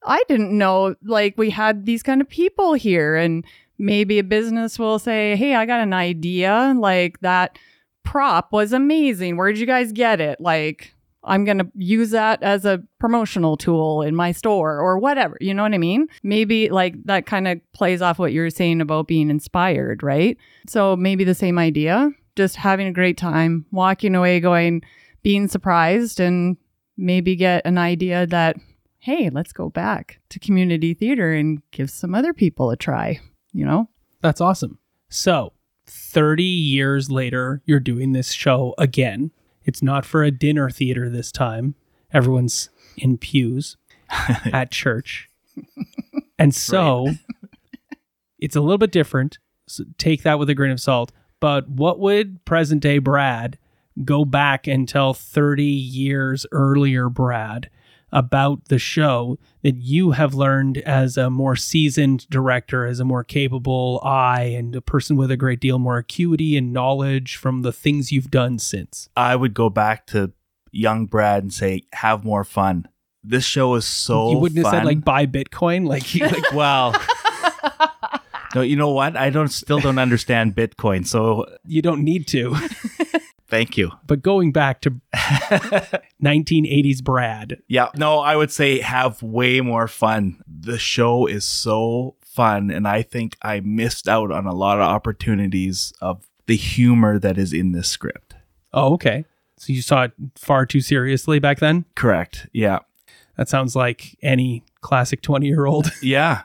I 0.06 0.24
didn't 0.28 0.58
know 0.58 0.96
like 1.04 1.38
we 1.38 1.50
had 1.50 1.86
these 1.86 2.04
kind 2.04 2.22
of 2.22 2.30
people 2.30 2.74
here. 2.74 3.16
And 3.16 3.46
maybe 3.82 4.20
a 4.20 4.24
business 4.24 4.80
will 4.80 5.00
say, 5.00 5.36
Hey, 5.36 5.56
I 5.56 5.66
got 5.66 5.82
an 5.82 5.94
idea. 5.94 6.74
Like 6.78 7.20
that 7.22 7.58
prop 8.04 8.54
was 8.54 8.72
amazing. 8.72 9.38
Where'd 9.38 9.58
you 9.58 9.66
guys 9.66 9.92
get 9.92 10.22
it? 10.22 10.40
Like, 10.40 10.94
I'm 11.24 11.46
going 11.46 11.60
to 11.60 11.70
use 11.76 12.12
that 12.12 12.42
as 12.42 12.66
a 12.66 12.82
promotional 13.00 13.56
tool 13.56 14.02
in 14.02 14.16
my 14.16 14.32
store 14.32 14.80
or 14.80 14.98
whatever. 14.98 15.38
You 15.40 15.54
know 15.54 15.64
what 15.64 15.74
I 15.74 15.78
mean? 15.78 16.08
Maybe 16.24 16.70
like 16.70 16.96
that 17.06 17.26
kind 17.26 17.48
of 17.48 17.60
plays 17.74 18.02
off 18.02 18.18
what 18.18 18.34
you 18.34 18.42
were 18.42 18.50
saying 18.50 18.82
about 18.82 19.08
being 19.08 19.30
inspired, 19.30 20.02
right? 20.02 20.38
So 20.68 20.96
maybe 20.96 21.24
the 21.24 21.36
same 21.36 21.60
idea, 21.60 22.10
just 22.36 22.56
having 22.56 22.88
a 22.88 22.94
great 22.94 23.18
time, 23.18 23.66
walking 23.72 24.16
away 24.16 24.40
going, 24.40 24.82
being 25.22 25.48
surprised, 25.48 26.20
and 26.20 26.58
maybe 26.98 27.36
get 27.36 27.66
an 27.66 27.78
idea 27.78 28.26
that, 28.28 28.58
hey, 28.98 29.30
let's 29.30 29.54
go 29.54 29.70
back 29.70 30.20
to 30.30 30.40
community 30.40 30.96
theater 30.96 31.32
and 31.34 31.62
give 31.70 31.92
some 31.92 32.16
other 32.16 32.34
people 32.34 32.72
a 32.72 32.78
try, 32.78 33.20
you 33.54 33.66
know? 33.66 33.90
That's 34.22 34.42
awesome. 34.42 34.80
So, 35.10 35.54
30 35.86 36.44
years 36.44 37.10
later, 37.12 37.62
you're 37.66 37.80
doing 37.80 38.14
this 38.14 38.32
show 38.32 38.76
again. 38.78 39.32
It's 39.64 39.82
not 39.82 40.06
for 40.06 40.24
a 40.24 40.32
dinner 40.32 40.70
theater 40.70 41.10
this 41.10 41.32
time. 41.32 41.76
Everyone's 42.14 42.70
in 42.98 43.18
pews 43.18 43.78
at 44.52 44.72
church. 44.72 45.30
And 46.38 46.54
so, 46.56 47.08
it's 48.42 48.56
a 48.56 48.62
little 48.62 48.78
bit 48.78 48.92
different. 48.92 49.38
So 49.68 49.86
take 49.98 50.24
that 50.24 50.40
with 50.40 50.50
a 50.50 50.56
grain 50.56 50.72
of 50.72 50.82
salt. 50.82 51.12
But 51.40 51.70
what 51.70 52.00
would 52.00 52.44
present 52.44 52.82
day 52.82 52.98
Brad 52.98 53.58
go 54.04 54.26
back 54.26 54.68
and 54.68 54.88
tell 54.88 55.14
30 55.14 55.64
years 55.64 56.46
earlier 56.52 57.08
Brad? 57.08 57.70
About 58.12 58.66
the 58.66 58.80
show 58.80 59.40
that 59.64 59.78
you 59.78 60.12
have 60.12 60.34
learned 60.34 60.78
as 60.80 61.18
a 61.18 61.30
more 61.30 61.56
seasoned 61.56 62.28
director, 62.30 62.86
as 62.86 63.00
a 63.00 63.06
more 63.06 63.24
capable 63.24 64.02
eye, 64.04 64.54
and 64.58 64.76
a 64.76 64.82
person 64.82 65.16
with 65.16 65.32
a 65.32 65.38
great 65.38 65.60
deal 65.60 65.80
more 65.80 65.98
acuity 65.98 66.58
and 66.58 66.74
knowledge 66.74 67.36
from 67.38 67.62
the 67.62 67.72
things 67.72 68.12
you've 68.12 68.32
done 68.32 68.60
since? 68.60 69.10
I 69.16 69.36
would 69.36 69.54
go 69.54 69.70
back 69.70 70.08
to 70.08 70.34
young 70.72 71.06
Brad 71.06 71.44
and 71.44 71.54
say, 71.54 71.84
have 71.94 72.24
more 72.24 72.44
fun. 72.44 72.88
This 73.24 73.46
show 73.46 73.76
is 73.76 73.86
so 73.86 74.32
you 74.32 74.38
wouldn't 74.38 74.64
fun. 74.64 74.74
have 74.74 74.82
said 74.82 74.86
like 74.86 75.06
buy 75.06 75.28
Bitcoin, 75.28 75.88
like 75.88 76.16
you, 76.16 76.26
like 76.26 76.52
well, 76.54 77.00
no, 78.56 78.62
you 78.62 78.76
know 78.76 78.90
what? 78.90 79.16
I 79.16 79.30
don't 79.30 79.50
still 79.50 79.80
don't 79.80 80.00
understand 80.00 80.56
Bitcoin. 80.56 81.06
So 81.06 81.46
you 81.66 81.82
don't 81.84 82.04
need 82.04 82.28
to. 82.30 82.56
thank 83.52 83.78
you. 83.78 83.92
But 84.08 84.24
going 84.24 84.52
back 84.52 84.82
to 84.82 84.96
1980s 86.24 87.04
Brad, 87.04 87.62
Yeah, 87.68 87.90
no, 87.96 88.20
I 88.20 88.36
would 88.36 88.52
say 88.52 88.80
have 88.82 89.22
way 89.22 89.62
more 89.62 89.88
fun. 89.88 90.42
The 90.48 90.80
show 90.80 91.28
is 91.28 91.46
so 91.46 92.16
fun, 92.22 92.72
and 92.72 92.88
I 92.88 93.02
think 93.02 93.38
I 93.42 93.60
missed 93.60 94.08
out 94.08 94.32
on 94.32 94.46
a 94.48 94.54
lot 94.54 94.78
of 94.80 94.84
opportunities 94.84 95.94
of 96.02 96.28
the 96.48 96.56
humor 96.56 97.20
that 97.20 97.38
is 97.38 97.54
in 97.54 97.72
this 97.72 97.88
script. 97.90 98.36
oh 98.74 98.94
okay, 98.94 99.26
so 99.58 99.72
you 99.74 99.82
saw 99.82 100.04
it 100.04 100.12
far 100.36 100.66
too 100.66 100.82
seriously 100.82 101.40
back 101.40 101.60
then. 101.60 101.86
Correct. 101.96 102.48
Yeah. 102.54 102.80
That 103.38 103.48
sounds 103.50 103.76
like 103.76 104.18
any 104.22 104.64
classic 104.82 105.22
20 105.22 105.46
year 105.48 105.66
old. 105.66 105.92
Yeah. 106.02 106.44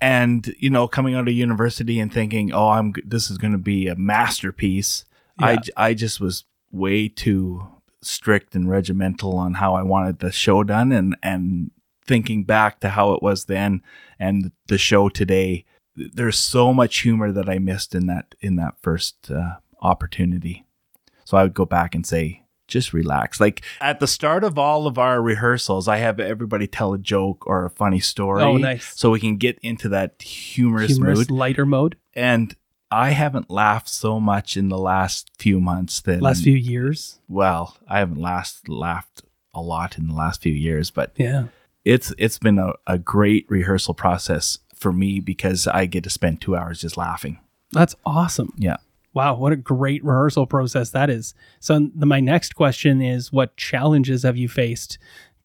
And 0.00 0.52
you 0.58 0.68
know, 0.68 0.88
coming 0.88 1.14
out 1.14 1.28
of 1.28 1.34
university 1.34 2.00
and 2.00 2.12
thinking, 2.12 2.52
"Oh, 2.52 2.70
I'm 2.70 2.92
this 3.04 3.30
is 3.30 3.38
going 3.38 3.52
to 3.52 3.58
be 3.58 3.86
a 3.86 3.94
masterpiece." 3.94 5.04
I 5.42 5.52
Yeah. 5.52 5.58
I 5.76 5.94
just 5.94 6.20
was 6.20 6.44
way 6.70 7.08
too 7.08 7.66
strict 8.02 8.54
and 8.54 8.68
regimental 8.70 9.36
on 9.36 9.54
how 9.54 9.74
I 9.74 9.82
wanted 9.82 10.20
the 10.20 10.32
show 10.32 10.62
done 10.64 10.92
and 10.92 11.16
and 11.22 11.70
thinking 12.06 12.44
back 12.44 12.80
to 12.80 12.88
how 12.90 13.12
it 13.12 13.22
was 13.22 13.44
then 13.44 13.82
and 14.18 14.50
the 14.66 14.78
show 14.78 15.08
today, 15.08 15.64
there's 15.94 16.38
so 16.38 16.72
much 16.72 17.00
humor 17.00 17.30
that 17.32 17.48
I 17.48 17.58
missed 17.58 17.94
in 17.94 18.06
that 18.06 18.34
in 18.40 18.56
that 18.56 18.74
first 18.82 19.30
uh, 19.30 19.56
opportunity. 19.82 20.64
So 21.24 21.36
I 21.36 21.42
would 21.44 21.54
go 21.54 21.64
back 21.66 21.94
and 21.94 22.04
say, 22.06 22.42
just 22.66 22.92
relax. 22.92 23.40
Like 23.40 23.62
at 23.80 24.00
the 24.00 24.06
start 24.06 24.42
of 24.44 24.58
all 24.58 24.86
of 24.86 24.98
our 24.98 25.20
rehearsals, 25.20 25.86
I 25.88 25.98
have 25.98 26.18
everybody 26.18 26.66
tell 26.66 26.92
a 26.94 26.98
joke 26.98 27.46
or 27.46 27.64
a 27.64 27.70
funny 27.70 28.00
story. 28.00 28.42
Oh, 28.42 28.56
nice. 28.56 28.92
So 28.98 29.10
we 29.10 29.20
can 29.20 29.36
get 29.36 29.58
into 29.62 29.88
that 29.90 30.20
humorous, 30.22 30.92
Humorous, 30.92 31.18
mood. 31.18 31.30
lighter 31.30 31.66
mode. 31.66 31.96
And 32.14 32.54
I 32.90 33.10
haven't 33.10 33.50
laughed 33.50 33.88
so 33.88 34.18
much 34.20 34.56
in 34.56 34.68
the 34.68 34.78
last 34.78 35.30
few 35.38 35.60
months 35.60 36.00
than 36.00 36.20
Last 36.20 36.42
few 36.42 36.56
years. 36.56 37.20
well, 37.28 37.76
I 37.88 37.98
haven't 38.00 38.20
last 38.20 38.68
laughed 38.68 39.22
a 39.54 39.60
lot 39.60 39.96
in 39.98 40.08
the 40.08 40.14
last 40.14 40.42
few 40.42 40.52
years, 40.52 40.90
but 40.90 41.12
Yeah. 41.16 41.44
it's 41.84 42.12
it's 42.18 42.38
been 42.38 42.58
a, 42.58 42.72
a 42.86 42.98
great 42.98 43.46
rehearsal 43.48 43.94
process 43.94 44.58
for 44.74 44.92
me 44.92 45.20
because 45.20 45.66
I 45.66 45.86
get 45.86 46.04
to 46.04 46.10
spend 46.10 46.40
two 46.40 46.56
hours 46.56 46.80
just 46.80 46.96
laughing. 46.96 47.38
That's 47.72 47.94
awesome. 48.04 48.52
Yeah. 48.56 48.76
Wow, 49.12 49.34
what 49.36 49.52
a 49.52 49.56
great 49.56 50.04
rehearsal 50.04 50.46
process 50.46 50.90
that 50.90 51.10
is. 51.10 51.34
So 51.58 51.90
the, 51.94 52.06
my 52.06 52.20
next 52.20 52.54
question 52.54 53.02
is 53.02 53.32
what 53.32 53.56
challenges 53.56 54.22
have 54.22 54.36
you 54.36 54.48
faced 54.48 54.98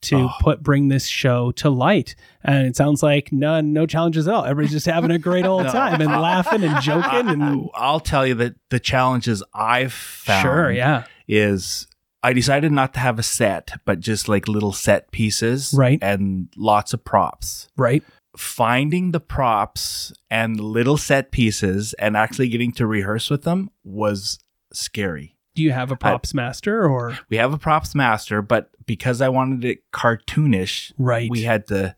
to 0.09 0.15
Oh. 0.17 0.29
put 0.41 0.63
bring 0.63 0.87
this 0.89 1.05
show 1.07 1.51
to 1.53 1.69
light? 1.69 2.15
And 2.43 2.67
it 2.67 2.75
sounds 2.75 3.01
like 3.03 3.31
none 3.31 3.73
no 3.73 3.85
challenges 3.85 4.27
at 4.27 4.33
all. 4.33 4.43
Everybody's 4.45 4.71
just 4.71 4.85
having 4.85 5.11
a 5.11 5.19
great 5.19 5.45
old 5.45 5.67
time 5.69 6.01
and 6.01 6.09
laughing 6.11 6.63
and 6.63 6.81
joking 6.81 7.27
and 7.29 7.69
I'll 7.75 7.99
tell 7.99 8.25
you 8.25 8.35
that 8.35 8.55
the 8.69 8.79
challenges 8.79 9.41
I've 9.53 9.93
found 9.93 10.41
sure, 10.43 10.71
yeah. 10.71 11.03
is 11.27 11.87
I 12.23 12.33
decided 12.33 12.71
not 12.71 12.93
to 12.95 12.99
have 12.99 13.19
a 13.19 13.23
set, 13.23 13.71
but 13.85 13.99
just 13.99 14.27
like 14.27 14.47
little 14.47 14.73
set 14.73 15.11
pieces, 15.11 15.73
Right. 15.77 15.99
and 16.01 16.47
lots 16.57 16.91
of 16.93 17.03
props. 17.05 17.67
Right? 17.77 18.03
Finding 18.35 19.11
the 19.11 19.19
props 19.19 20.11
and 20.29 20.59
little 20.59 20.97
set 20.97 21.31
pieces 21.31 21.93
and 21.99 22.17
actually 22.17 22.49
getting 22.49 22.71
to 22.73 22.85
rehearse 22.87 23.29
with 23.29 23.43
them 23.43 23.69
was 23.83 24.39
scary. 24.73 25.34
Do 25.55 25.63
you 25.63 25.71
have 25.71 25.91
a 25.91 25.95
props 25.95 26.33
master 26.33 26.85
or 26.87 27.17
We 27.29 27.37
have 27.37 27.53
a 27.53 27.57
props 27.57 27.95
master, 27.95 28.41
but 28.41 28.69
because 28.85 29.21
I 29.21 29.29
wanted 29.29 29.65
it 29.65 29.89
cartoonish, 29.91 30.91
right? 30.97 31.29
we 31.29 31.43
had 31.43 31.67
to 31.67 31.95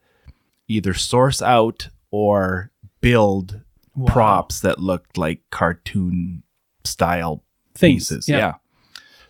either 0.68 0.93
source 0.93 1.41
out 1.41 1.89
or 2.12 2.72
build 3.01 3.62
Wow. 3.95 4.05
props 4.14 4.60
that 4.60 4.78
looked 4.80 5.18
like 5.18 5.41
cartoon 5.49 6.43
style 6.84 7.43
Things, 7.74 8.10
pieces. 8.10 8.30
yeah. 8.30 8.38
Yeah. 8.38 8.53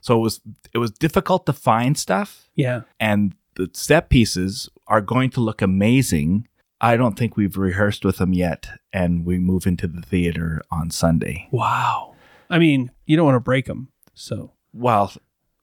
So 0.02 0.18
it 0.18 0.22
was 0.22 0.42
it 0.74 0.78
was 0.80 0.92
difficult 0.92 1.46
to 1.46 1.54
find 1.54 1.98
stuff 1.98 2.50
Yeah. 2.56 2.82
and 3.00 3.34
the 3.56 3.70
set 3.74 4.10
pieces 4.10 4.70
are 4.88 5.02
going 5.02 5.30
to 5.32 5.40
look 5.42 5.62
amazing. 5.62 6.48
I 6.82 6.96
don't 6.98 7.18
think 7.18 7.36
we've 7.38 7.58
rehearsed 7.58 8.04
with 8.06 8.18
them 8.18 8.34
yet 8.34 8.68
and 8.94 9.26
we 9.26 9.40
move 9.40 9.66
into 9.66 9.88
the 9.88 10.02
theater 10.02 10.62
on 10.70 10.92
Sunday. 10.92 11.48
Wow. 11.52 12.14
I 12.50 12.60
mean, 12.60 12.92
you 13.06 13.16
don't 13.18 13.26
want 13.26 13.36
to 13.38 13.40
break 13.40 13.66
them. 13.66 13.88
So 14.18 14.52
Well, 14.74 15.14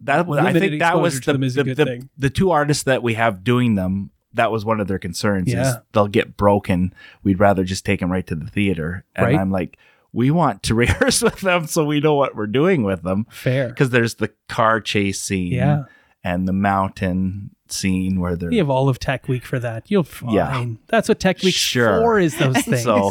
that 0.00 0.26
was 0.26 0.38
I 0.40 0.52
think 0.52 0.80
that 0.80 1.00
was 1.00 1.20
the 1.20 1.40
is 1.42 1.54
the, 1.54 1.64
the, 1.64 2.08
the 2.18 2.30
two 2.30 2.50
artists 2.50 2.84
that 2.84 3.02
we 3.02 3.14
have 3.14 3.42
doing 3.44 3.74
them. 3.74 4.10
That 4.32 4.50
was 4.50 4.64
one 4.64 4.80
of 4.80 4.88
their 4.88 4.98
concerns. 4.98 5.48
Is 5.48 5.54
Yeah. 5.54 5.76
they'll 5.92 6.08
get 6.08 6.36
broken. 6.36 6.92
We'd 7.22 7.38
rather 7.40 7.64
just 7.64 7.84
take 7.84 8.00
them 8.00 8.10
right 8.10 8.26
to 8.26 8.34
the 8.34 8.46
theater. 8.46 9.04
And 9.14 9.26
Right. 9.26 9.36
I'm 9.36 9.50
like, 9.50 9.78
we 10.12 10.30
want 10.30 10.62
to 10.64 10.74
rehearse 10.84 11.22
with 11.22 11.40
them 11.40 11.66
so 11.66 11.84
we 11.84 12.00
know 12.00 12.14
what 12.14 12.34
we're 12.36 12.46
doing 12.48 12.82
with 12.82 13.02
them. 13.02 13.26
fair. 13.30 13.68
Because 13.68 13.90
there's 13.90 14.16
the 14.16 14.30
car 14.48 14.80
chase 14.80 15.20
scene, 15.20 15.52
Yeah. 15.52 15.84
and 16.24 16.46
the 16.48 16.52
mountain 16.52 17.50
scene 17.68 18.20
where 18.20 18.36
they're 18.36 18.52
You 18.52 18.58
have 18.58 18.70
all 18.70 18.88
of 18.88 18.98
Tech 18.98 19.26
Week 19.28 19.44
for 19.44 19.58
that. 19.60 19.90
You'll 19.90 20.02
fine. 20.02 20.32
Yeah. 20.34 20.64
That's 20.88 21.08
what 21.08 21.18
Tech 21.20 21.40
Week 21.42 21.54
Sure. 21.54 22.00
for 22.00 22.18
is 22.18 22.36
those 22.38 22.56
things. 22.64 22.82
so 22.82 23.10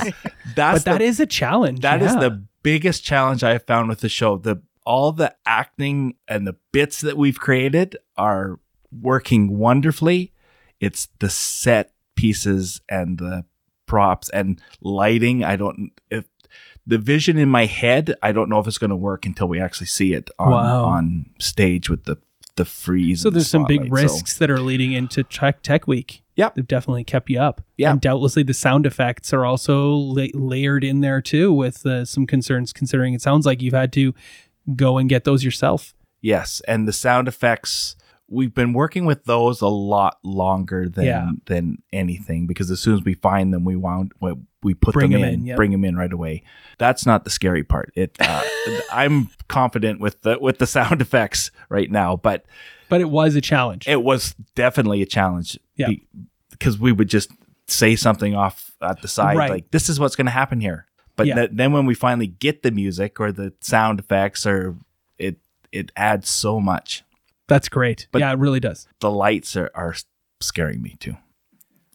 that's 0.55 0.83
but 0.83 0.99
the, 0.99 1.03
is 1.05 1.19
a 1.19 1.25
challenge. 1.25 1.79
That 1.81 2.01
is 2.01 2.13
yeah. 2.13 2.19
the 2.19 2.43
biggest 2.63 3.03
challenge 3.03 3.43
I 3.43 3.51
have 3.53 3.63
found 3.63 3.89
with 3.89 4.01
the 4.01 4.09
show. 4.09 4.37
The 4.37 4.61
all 4.85 5.11
the 5.11 5.35
acting 5.45 6.15
and 6.27 6.45
the 6.47 6.55
bits 6.71 7.01
that 7.01 7.17
we've 7.17 7.39
created 7.39 7.97
are 8.17 8.59
working 8.91 9.57
wonderfully. 9.57 10.31
It's 10.79 11.07
the 11.19 11.29
set 11.29 11.93
pieces 12.15 12.81
and 12.89 13.17
the 13.17 13.45
props 13.85 14.29
and 14.29 14.61
lighting. 14.81 15.43
I 15.43 15.55
don't 15.55 15.91
if 16.09 16.25
the 16.85 16.97
vision 16.97 17.37
in 17.37 17.47
my 17.49 17.65
head, 17.65 18.13
I 18.21 18.33
don't 18.33 18.49
know 18.49 18.59
if 18.59 18.67
it's 18.67 18.77
going 18.77 18.89
to 18.89 18.95
work 18.95 19.25
until 19.25 19.47
we 19.47 19.59
actually 19.59 19.87
see 19.87 20.13
it 20.13 20.29
on 20.37 20.51
Wow. 20.51 20.83
on 20.85 21.25
stage 21.39 21.89
with 21.89 22.03
the 22.03 22.17
the 22.55 22.65
freeze. 22.65 23.21
So 23.21 23.29
and 23.29 23.35
the 23.35 23.39
there's 23.39 23.49
some 23.49 23.65
big 23.65 23.85
spotlight. 23.85 24.09
So- 24.09 24.13
risks 24.15 24.37
that 24.37 24.51
are 24.51 24.59
leading 24.59 24.91
into 24.93 25.23
Tech 25.23 25.63
Tech 25.63 25.87
Week. 25.87 26.21
Yep. 26.35 26.55
They've 26.55 26.67
definitely 26.67 27.03
kept 27.03 27.29
you 27.29 27.39
up. 27.39 27.61
Yeah. 27.77 27.91
And 27.91 28.01
doubtlessly 28.01 28.43
the 28.43 28.53
sound 28.53 28.85
effects 28.85 29.33
are 29.33 29.45
also 29.45 29.91
la- 29.91 30.27
layered 30.33 30.83
in 30.83 31.01
there 31.01 31.21
too 31.21 31.51
with 31.53 31.85
uh, 31.85 32.05
some 32.05 32.25
concerns 32.27 32.73
considering 32.73 33.13
it 33.13 33.21
sounds 33.21 33.45
like 33.45 33.61
you've 33.61 33.73
had 33.73 33.93
to 33.93 34.13
go 34.75 34.97
and 34.97 35.09
get 35.09 35.23
those 35.23 35.43
yourself. 35.43 35.93
Yes, 36.21 36.61
and 36.67 36.87
the 36.87 36.93
sound 36.93 37.27
effects 37.27 37.95
we've 38.29 38.53
been 38.53 38.71
working 38.73 39.05
with 39.05 39.25
those 39.25 39.59
a 39.61 39.67
lot 39.67 40.17
longer 40.23 40.87
than 40.89 41.05
Yeah. 41.05 41.31
than 41.45 41.83
anything 41.91 42.47
because 42.47 42.71
as 42.71 42.79
soon 42.79 42.95
as 42.95 43.03
we 43.03 43.13
find 43.15 43.53
them, 43.53 43.65
we 43.65 43.75
wound 43.75 44.13
we, 44.21 44.33
we 44.63 44.73
put 44.73 44.93
Bring 44.93 45.11
them, 45.11 45.21
them 45.21 45.27
in, 45.29 45.39
in, 45.41 45.45
yep. 45.45 45.57
bring 45.57 45.71
them 45.71 45.83
in 45.83 45.97
right 45.97 46.11
away. 46.11 46.41
That's 46.79 47.05
not 47.05 47.25
the 47.25 47.29
scary 47.29 47.63
part. 47.63 47.91
It 47.95 48.15
uh, 48.21 48.41
I'm 48.91 49.29
confident 49.49 49.99
with 49.99 50.21
the 50.21 50.39
with 50.39 50.57
the 50.57 50.65
sound 50.67 51.01
effects 51.07 51.51
right 51.69 51.91
now, 51.91 52.15
but 52.15 52.45
But 52.89 53.01
it 53.01 53.09
was 53.09 53.35
a 53.35 53.41
challenge. 53.41 53.87
it 53.87 54.01
was 54.01 54.33
definitely 54.55 55.01
a 55.01 55.05
challenge. 55.05 55.59
Yeah. 55.75 55.89
because 56.49 56.79
we 56.79 56.91
would 56.93 57.09
just 57.09 57.29
say 57.67 57.95
something 57.95 58.35
off 58.35 58.71
at 58.81 59.01
the 59.01 59.07
side 59.09 59.35
Right. 59.37 59.49
like 59.49 59.71
this 59.71 59.89
is 59.89 59.99
what's 59.99 60.15
going 60.15 60.25
to 60.27 60.31
happen 60.31 60.61
here. 60.61 60.85
But 61.15 61.27
Yeah. 61.27 61.35
th- 61.35 61.49
then 61.53 61.71
when 61.73 61.85
we 61.85 61.93
finally 61.93 62.27
get 62.27 62.63
the 62.63 62.71
music 62.71 63.19
or 63.19 63.31
the 63.31 63.53
sound 63.61 63.99
effects 63.99 64.45
or 64.45 64.75
it 65.17 65.37
it 65.71 65.91
adds 65.95 66.29
so 66.29 66.59
much 66.59 67.03
That's 67.47 67.69
great. 67.69 68.07
But- 68.11 68.19
yeah, 68.21 68.31
it 68.31 68.39
really 68.39 68.59
does. 68.59 68.87
the 68.99 69.11
lights 69.11 69.55
are, 69.55 69.69
are 69.75 69.95
scaring 70.41 70.81
me 70.81 70.95
too. 70.99 71.17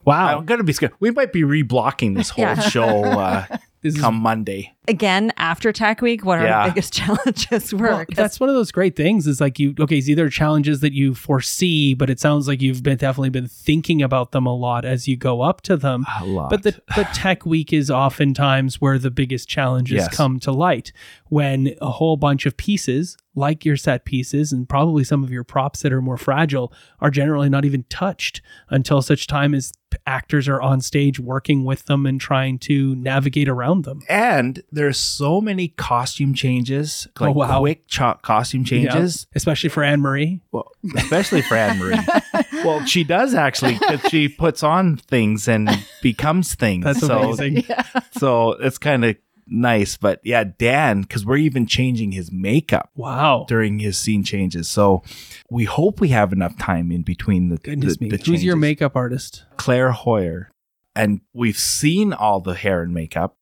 Wow. 0.05 0.37
I'm 0.39 0.45
gonna 0.45 0.63
be 0.63 0.73
scared. 0.73 0.93
We 0.99 1.11
might 1.11 1.33
be 1.33 1.41
reblocking 1.43 2.15
this 2.15 2.29
whole 2.35 2.43
Yeah. 2.45 2.59
show 2.59 3.03
uh, 3.03 3.45
This 3.81 3.95
is 3.95 4.01
come 4.01 4.15
Monday. 4.15 4.73
Again, 4.89 5.31
after 5.37 5.71
Tech 5.71 6.01
Week, 6.01 6.25
what 6.25 6.41
Yeah. 6.41 6.59
our 6.63 6.67
biggest 6.69 6.91
challenges 6.99 7.73
were. 7.73 7.87
Well, 7.87 7.97
'cause 8.05 8.15
that's 8.15 8.39
one 8.39 8.49
of 8.49 8.55
those 8.55 8.71
great 8.71 8.95
things 8.95 9.25
is 9.27 9.39
like 9.39 9.57
you 9.59 9.73
okay 9.79 10.01
these 10.01 10.17
are 10.19 10.29
challenges 10.29 10.81
that 10.81 10.91
you 10.93 11.13
foresee 11.13 11.93
but 11.93 12.09
it 12.09 12.19
sounds 12.19 12.47
like 12.47 12.61
you've 12.61 12.83
been 12.83 12.97
definitely 12.97 13.29
been 13.29 13.47
thinking 13.47 14.01
about 14.01 14.31
them 14.31 14.45
a 14.45 14.53
lot 14.55 14.83
as 14.83 15.07
you 15.07 15.15
go 15.15 15.41
up 15.41 15.61
to 15.61 15.77
them 15.77 16.05
A 16.19 16.25
lot. 16.25 16.49
but 16.49 16.63
the 16.63 16.79
but 16.95 17.05
tech 17.13 17.45
week 17.45 17.71
is 17.71 17.89
oftentimes 17.89 18.81
where 18.81 18.97
the 18.99 19.11
biggest 19.11 19.47
challenges 19.47 19.97
Yes. 19.97 20.15
come 20.15 20.39
to 20.41 20.51
light 20.51 20.91
when 21.27 21.73
a 21.81 21.89
whole 21.91 22.17
bunch 22.17 22.45
of 22.45 22.57
pieces 22.57 23.15
like 23.35 23.63
your 23.63 23.77
set 23.77 24.03
pieces 24.03 24.51
and 24.51 24.67
probably 24.67 25.03
some 25.05 25.23
of 25.23 25.31
your 25.31 25.43
props 25.45 25.81
that 25.83 25.93
are 25.93 26.01
more 26.01 26.17
fragile 26.17 26.73
are 26.99 27.11
generally 27.11 27.47
not 27.47 27.63
even 27.63 27.83
touched 27.89 28.41
until 28.69 29.01
such 29.01 29.27
time 29.27 29.53
as 29.53 29.71
actors 30.05 30.47
are 30.47 30.61
on 30.61 30.81
stage 30.81 31.19
working 31.19 31.63
with 31.65 31.85
them 31.85 32.05
and 32.05 32.19
trying 32.19 32.59
to 32.59 32.95
navigate 32.95 33.47
around 33.49 33.85
them. 33.85 34.01
And 34.09 34.61
there's 34.71 34.97
so 34.97 35.41
many 35.41 35.69
costume 35.69 36.33
changes, 36.33 37.07
oh, 37.19 37.25
like 37.25 37.35
Oh, 37.35 37.39
wow. 37.39 37.59
quick 37.59 37.87
cho- 37.87 38.19
costume 38.21 38.63
changes. 38.63 39.27
Yeah. 39.29 39.37
especially 39.37 39.69
for 39.69 39.83
Anne 39.83 40.01
Marie. 40.01 40.41
Well, 40.51 40.71
especially 40.95 41.41
for 41.41 41.55
Anne 41.55 41.79
Marie. 41.79 41.97
well, 42.63 42.85
she 42.85 43.03
does 43.03 43.33
actually 43.33 43.73
because 43.79 44.01
she 44.09 44.27
puts 44.29 44.63
on 44.63 44.97
things 44.97 45.47
and 45.47 45.69
becomes 46.01 46.55
things. 46.55 46.83
That's 46.85 46.99
so, 46.99 47.33
amazing. 47.33 47.65
so 48.17 48.51
it's 48.53 48.77
kind 48.77 49.05
of 49.05 49.15
nice. 49.49 49.97
But 49.97 50.19
yeah, 50.23 50.43
Dan, 50.43 51.01
because 51.01 51.25
we're 51.25 51.37
even 51.37 51.65
changing 51.67 52.11
his 52.13 52.31
makeup 52.31 52.89
Wow. 52.95 53.45
during 53.47 53.79
his 53.79 53.97
scene 53.97 54.23
changes. 54.23 54.69
So 54.69 55.03
we 55.49 55.65
hope 55.65 55.99
we 55.99 56.09
have 56.09 56.31
enough 56.33 56.57
time 56.57 56.91
in 56.91 57.01
between 57.03 57.49
the 57.49 57.57
Goodness 57.57 57.97
the, 57.97 58.05
me. 58.05 58.09
the 58.11 58.17
Who's 58.23 58.43
your 58.43 58.55
makeup 58.55 58.95
artist? 58.95 59.45
Claire 59.57 59.91
Hoyer. 59.91 60.49
And 60.95 61.21
we've 61.33 61.57
seen 61.57 62.13
all 62.13 62.39
the 62.41 62.55
hair 62.55 62.81
and 62.81 62.93
makeup, 62.93 63.37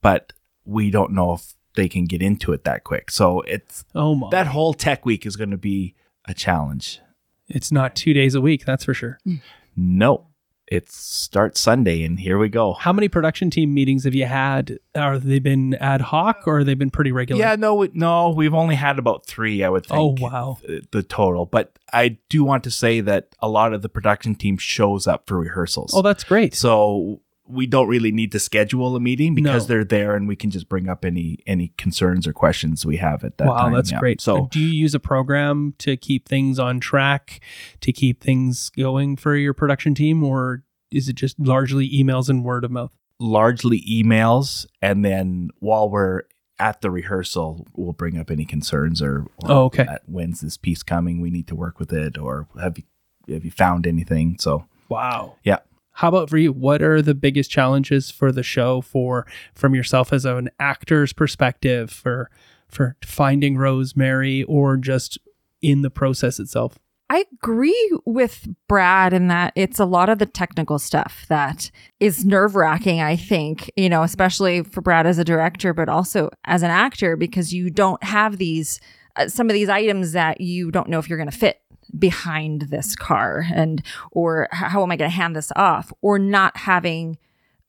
but 0.00 0.32
we 0.64 0.90
don't 0.90 1.12
know 1.12 1.34
if 1.34 1.54
they 1.74 1.88
can 1.88 2.04
get 2.04 2.22
into 2.22 2.52
it 2.52 2.64
that 2.64 2.84
quick. 2.84 3.10
So 3.10 3.40
it's 3.42 3.84
Oh 3.94 4.14
my. 4.14 4.28
that 4.30 4.46
whole 4.48 4.72
tech 4.74 5.04
week 5.04 5.26
is 5.26 5.36
going 5.36 5.50
to 5.50 5.56
be 5.58 5.94
a 6.26 6.34
challenge. 6.34 7.00
it's 7.48 7.72
not 7.72 7.94
two 7.96 8.14
days 8.14 8.34
a 8.34 8.40
week, 8.40 8.64
that's 8.64 8.84
for 8.84 8.94
sure. 8.94 9.18
Mm. 9.26 9.40
No, 9.76 10.28
it 10.66 10.90
starts 10.90 11.60
Sunday, 11.60 12.04
and 12.04 12.18
here 12.18 12.38
we 12.38 12.48
go. 12.48 12.72
How 12.72 12.92
many 12.92 13.08
production 13.08 13.50
team 13.50 13.74
meetings 13.74 14.04
have 14.04 14.14
you 14.14 14.26
had? 14.26 14.78
Are 14.94 15.18
they 15.18 15.38
been 15.38 15.74
ad 15.74 16.00
hoc 16.00 16.42
or 16.46 16.58
have 16.58 16.66
they 16.66 16.74
been 16.74 16.90
pretty 16.90 17.12
regular? 17.12 17.40
Yeah, 17.40 17.56
no, 17.56 17.74
we- 17.74 17.90
no, 17.92 18.30
we've 18.30 18.54
only 18.54 18.76
had 18.76 18.98
about 18.98 19.26
three, 19.26 19.64
I 19.64 19.68
would 19.68 19.86
oh, 19.90 20.14
think. 20.14 20.20
Oh, 20.22 20.24
wow. 20.24 20.58
The, 20.62 20.82
the 20.90 21.02
total, 21.02 21.46
but 21.46 21.78
I 21.92 22.18
do 22.28 22.44
want 22.44 22.64
to 22.64 22.70
say 22.70 23.00
that 23.00 23.34
a 23.40 23.48
lot 23.48 23.74
of 23.74 23.82
the 23.82 23.88
production 23.88 24.34
team 24.34 24.56
shows 24.56 25.06
up 25.06 25.26
for 25.26 25.38
rehearsals. 25.38 25.92
Oh, 25.94 26.02
that's 26.02 26.24
great. 26.24 26.54
so 26.54 27.20
we 27.52 27.66
don't 27.66 27.88
really 27.88 28.10
need 28.12 28.32
to 28.32 28.38
schedule 28.38 28.96
a 28.96 29.00
meeting 29.00 29.34
because 29.34 29.64
No. 29.68 29.74
they're 29.74 29.84
there, 29.84 30.16
and 30.16 30.26
we 30.26 30.36
can 30.36 30.50
just 30.50 30.68
bring 30.68 30.88
up 30.88 31.04
any 31.04 31.38
any 31.46 31.72
concerns 31.76 32.26
or 32.26 32.32
questions 32.32 32.86
we 32.86 32.96
have 32.96 33.22
at 33.24 33.38
that 33.38 33.44
time. 33.44 33.48
wow, 33.54 33.58
time. 33.64 33.72
that's 33.74 33.90
Yeah. 33.92 33.98
great. 34.00 34.20
So 34.20 34.48
do 34.50 34.58
you 34.60 34.68
use 34.72 34.94
a 34.94 35.00
program 35.00 35.74
to 35.78 35.96
keep 35.96 36.28
things 36.28 36.58
on 36.58 36.80
track, 36.80 37.40
to 37.80 37.92
keep 37.92 38.22
things 38.22 38.70
going 38.70 39.16
for 39.16 39.36
your 39.36 39.54
production 39.54 39.94
team, 39.94 40.24
or 40.24 40.64
is 40.90 41.08
it 41.08 41.14
just 41.16 41.38
largely 41.38 41.88
emails 41.90 42.28
and 42.28 42.44
word 42.44 42.64
of 42.64 42.70
mouth? 42.70 42.96
largely 43.20 43.80
emails, 43.82 44.66
and 44.80 45.04
then 45.04 45.48
while 45.60 45.88
we're 45.88 46.22
at 46.58 46.80
the 46.80 46.90
rehearsal, 46.90 47.64
we'll 47.76 47.92
bring 47.92 48.18
up 48.18 48.32
any 48.32 48.44
concerns 48.44 49.00
or, 49.00 49.26
or 49.36 49.50
Oh, 49.50 49.64
okay. 49.66 49.86
when's 50.06 50.40
this 50.40 50.56
piece 50.56 50.82
coming? 50.82 51.20
We 51.20 51.30
need 51.30 51.46
to 51.46 51.54
work 51.54 51.78
with 51.78 51.92
it, 51.92 52.18
or 52.18 52.48
have 52.60 52.78
you 52.78 52.84
have 53.32 53.44
you 53.44 53.52
found 53.52 53.86
anything? 53.86 54.38
So 54.40 54.64
Wow. 54.88 55.36
yeah, 55.44 55.58
How 55.92 56.08
about 56.08 56.30
for 56.30 56.38
you? 56.38 56.52
What 56.52 56.82
are 56.82 57.02
the 57.02 57.14
biggest 57.14 57.50
challenges 57.50 58.10
for 58.10 58.32
the 58.32 58.42
show 58.42 58.80
for 58.80 59.26
from 59.54 59.74
yourself 59.74 60.12
as 60.12 60.24
an 60.24 60.50
actor's 60.58 61.12
perspective 61.12 61.90
for 61.90 62.30
for 62.68 62.96
finding 63.04 63.56
Rosemary 63.58 64.42
or 64.44 64.76
just 64.76 65.18
in 65.60 65.82
the 65.82 65.90
process 65.90 66.40
itself? 66.40 66.78
I 67.10 67.26
agree 67.30 67.92
with 68.06 68.48
Brad 68.68 69.12
in 69.12 69.28
that 69.28 69.52
it's 69.54 69.78
a 69.78 69.84
lot 69.84 70.08
of 70.08 70.18
the 70.18 70.24
technical 70.24 70.78
stuff 70.78 71.26
that 71.28 71.70
is 72.00 72.24
nerve 72.24 72.56
wracking, 72.56 73.02
I 73.02 73.16
think, 73.16 73.70
you 73.76 73.90
know, 73.90 74.02
especially 74.02 74.62
for 74.62 74.80
Brad 74.80 75.06
as 75.06 75.18
a 75.18 75.24
director, 75.24 75.74
but 75.74 75.90
also 75.90 76.30
as 76.46 76.62
an 76.62 76.70
actor, 76.70 77.16
because 77.16 77.52
you 77.52 77.68
don't 77.68 78.02
have 78.02 78.38
these, 78.38 78.80
uh, 79.16 79.28
some 79.28 79.50
of 79.50 79.52
these 79.52 79.68
items 79.68 80.12
that 80.12 80.40
you 80.40 80.70
don't 80.70 80.88
know 80.88 80.98
if 80.98 81.10
you're 81.10 81.18
going 81.18 81.30
to 81.30 81.36
fit 81.36 81.60
behind 81.98 82.62
this 82.62 82.96
car 82.96 83.46
and, 83.54 83.82
or 84.10 84.48
how 84.50 84.82
am 84.82 84.90
I 84.90 84.96
going 84.96 85.10
to 85.10 85.16
hand 85.16 85.36
this 85.36 85.52
off, 85.56 85.92
or 86.02 86.18
not 86.18 86.56
having 86.56 87.18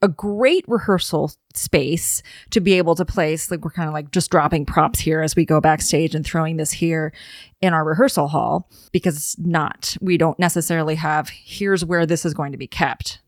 a 0.03 0.07
great 0.09 0.65
rehearsal 0.67 1.31
space 1.55 2.21
to 2.49 2.59
be 2.59 2.73
able 2.73 2.93
to 2.93 3.05
place 3.05 3.49
like 3.49 3.63
we're 3.63 3.71
kind 3.71 3.87
of 3.87 3.93
like 3.93 4.11
just 4.11 4.29
dropping 4.29 4.65
props 4.65 4.99
here 4.99 5.21
as 5.21 5.33
we 5.33 5.45
go 5.45 5.61
backstage 5.61 6.13
and 6.13 6.25
throwing 6.25 6.57
this 6.57 6.73
here 6.73 7.13
in 7.61 7.73
our 7.73 7.85
rehearsal 7.85 8.27
hall 8.27 8.69
because 8.91 9.35
not 9.39 9.95
we 10.01 10.17
don't 10.17 10.37
necessarily 10.37 10.95
have 10.95 11.29
here's 11.29 11.85
where 11.85 12.05
this 12.05 12.25
is 12.25 12.33
going 12.33 12.51
to 12.51 12.57
be 12.57 12.67
kept 12.67 13.21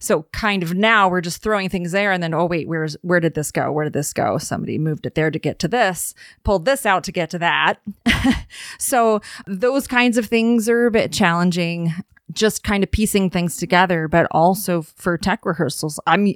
so 0.00 0.22
kind 0.32 0.62
of 0.62 0.74
now 0.74 1.08
we're 1.08 1.20
just 1.20 1.42
throwing 1.42 1.68
things 1.68 1.92
there 1.92 2.12
and 2.12 2.22
then 2.22 2.32
oh 2.34 2.44
wait 2.46 2.68
where's 2.68 2.96
where 3.02 3.20
did 3.20 3.34
this 3.34 3.50
go 3.50 3.70
where 3.72 3.84
did 3.84 3.92
this 3.92 4.12
go 4.12 4.38
somebody 4.38 4.78
moved 4.78 5.06
it 5.06 5.14
there 5.14 5.30
to 5.30 5.38
get 5.38 5.58
to 5.58 5.68
this 5.68 6.14
pulled 6.44 6.64
this 6.64 6.84
out 6.86 7.04
to 7.04 7.12
get 7.12 7.30
to 7.30 7.38
that 7.38 7.80
so 8.78 9.20
those 9.46 9.86
kinds 9.86 10.18
of 10.18 10.26
things 10.26 10.68
are 10.68 10.86
a 10.86 10.90
bit 10.90 11.12
challenging 11.12 11.92
just 12.32 12.62
kind 12.64 12.82
of 12.82 12.90
piecing 12.90 13.30
things 13.30 13.56
together 13.56 14.08
but 14.08 14.26
also 14.30 14.82
for 14.82 15.16
tech 15.16 15.44
rehearsals 15.46 15.98
i'm 16.06 16.32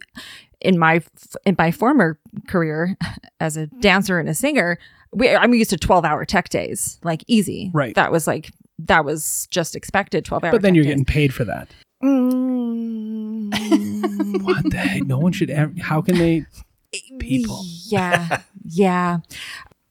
in 0.61 0.79
my 0.79 1.01
in 1.45 1.55
my 1.59 1.71
former 1.71 2.19
career 2.49 2.97
as 3.41 3.57
a 3.57 3.67
dancer 3.67 4.19
and 4.19 4.29
a 4.29 4.35
singer 4.35 4.79
we, 5.13 5.29
i'm 5.31 5.53
used 5.55 5.71
to 5.71 5.77
12 5.77 6.05
hour 6.05 6.25
tech 6.25 6.49
days 6.49 6.99
like 7.03 7.25
easy 7.27 7.71
Right. 7.75 7.95
that 7.97 8.13
was 8.13 8.27
like 8.27 8.51
that 8.79 9.05
was 9.05 9.47
just 9.51 9.77
expected 9.77 10.25
12 10.25 10.45
hour 10.45 10.53
But 10.53 10.63
then 10.63 10.75
you're 10.75 10.85
days. 10.85 10.93
getting 10.93 11.05
paid 11.05 11.35
for 11.35 11.45
that. 11.45 11.69
Mm. 12.03 12.60
What 14.43 14.71
the 14.71 14.77
heck? 14.77 15.03
No 15.07 15.19
one 15.19 15.33
should 15.33 15.51
ever. 15.51 15.73
How 15.81 16.01
can 16.03 16.17
they? 16.19 16.45
People. 17.21 17.65
yeah 17.87 18.43
yeah 18.65 19.19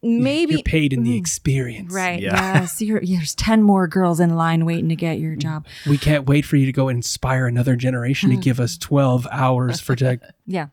maybe 0.02 0.54
you're 0.56 0.64
paid 0.64 0.92
in 0.94 1.04
the 1.04 1.12
Mm. 1.16 1.20
experience. 1.20 1.94
right 1.94 2.22
Yeah. 2.22 2.34
yeah 2.60 2.66
so 2.66 2.84
you're, 2.86 3.00
there's 3.02 3.36
10 3.36 3.64
more 3.64 3.88
girls 3.88 4.20
in 4.20 4.36
line 4.36 4.66
waiting 4.66 4.90
to 4.90 4.96
get 4.98 5.18
your 5.20 5.36
job 5.38 5.66
We 5.88 5.98
can't 5.98 6.26
wait 6.28 6.46
for 6.46 6.56
you 6.58 6.66
to 6.66 6.72
go 6.74 6.90
inspire 6.90 7.48
another 7.48 7.76
generation 7.78 8.30
to 8.32 8.36
Mm. 8.38 8.42
give 8.42 8.60
us 8.60 8.78
12 8.78 9.28
hours 9.32 9.80
for 9.80 9.96
tech. 9.96 10.20
Yeah. 10.46 10.68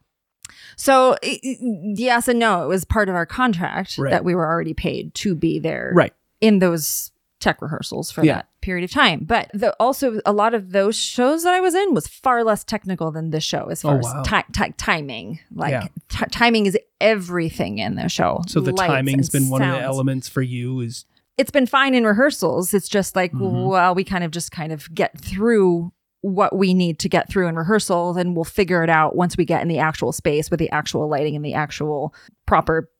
So 0.76 1.16
i- 1.24 1.40
i- 1.44 1.58
yes 1.96 2.28
and 2.28 2.38
no. 2.38 2.64
It 2.64 2.68
was 2.68 2.84
part 2.84 3.08
of 3.08 3.14
our 3.14 3.26
contract 3.26 3.96
Right. 3.98 4.10
that 4.10 4.24
we 4.24 4.34
were 4.34 4.46
already 4.46 4.74
paid 4.74 5.14
to 5.14 5.34
be 5.34 5.58
there 5.60 5.92
Right. 5.94 6.12
in 6.40 6.58
those 6.58 7.12
tech 7.40 7.62
rehearsals 7.62 8.10
for 8.10 8.24
Yeah. 8.24 8.34
that 8.36 8.48
period 8.66 8.84
of 8.84 8.90
time. 8.90 9.20
But 9.24 9.48
the, 9.54 9.74
also 9.80 10.20
a 10.26 10.32
lot 10.32 10.52
of 10.52 10.72
those 10.72 10.96
shows 10.96 11.44
that 11.44 11.54
I 11.54 11.60
was 11.60 11.74
in 11.74 11.94
was 11.94 12.06
far 12.08 12.42
less 12.44 12.64
technical 12.64 13.10
than 13.12 13.30
this 13.30 13.44
show 13.44 13.66
as 13.70 13.80
far 13.82 13.94
Oh, 13.96 14.00
wow. 14.02 14.20
as 14.22 14.26
ti- 14.28 14.52
ti- 14.52 14.74
timing. 14.76 15.38
Like 15.54 15.70
Yeah. 15.70 15.86
ti- 16.08 16.26
timing 16.32 16.66
is 16.66 16.76
everything 17.00 17.78
in 17.78 17.94
the 17.94 18.08
show. 18.08 18.42
So 18.48 18.60
the 18.60 18.72
Lights 18.72 18.92
timing's 18.92 19.30
been 19.30 19.48
one 19.48 19.62
of 19.62 19.72
the 19.72 19.80
elements 19.80 20.28
for 20.28 20.42
you. 20.42 20.80
Is 20.80 21.04
It's 21.38 21.50
been 21.50 21.66
fine 21.66 21.94
in 21.94 22.04
rehearsals. 22.04 22.74
It's 22.74 22.88
just 22.88 23.14
like, 23.14 23.32
Mhm. 23.32 23.66
well, 23.68 23.94
we 23.94 24.02
kind 24.04 24.24
of 24.24 24.30
just 24.32 24.50
kind 24.50 24.72
of 24.72 24.92
get 24.94 25.16
through 25.18 25.92
what 26.22 26.56
we 26.56 26.74
need 26.74 26.98
to 26.98 27.08
get 27.08 27.30
through 27.30 27.46
in 27.46 27.54
rehearsals 27.56 28.16
and 28.16 28.34
we'll 28.34 28.44
figure 28.44 28.82
it 28.82 28.90
out 28.90 29.14
once 29.14 29.36
we 29.36 29.44
get 29.44 29.62
in 29.62 29.68
the 29.68 29.78
actual 29.78 30.10
space 30.12 30.50
with 30.50 30.58
the 30.58 30.70
actual 30.70 31.08
lighting 31.08 31.36
and 31.36 31.44
the 31.44 31.54
actual 31.54 32.12
proper 32.46 32.90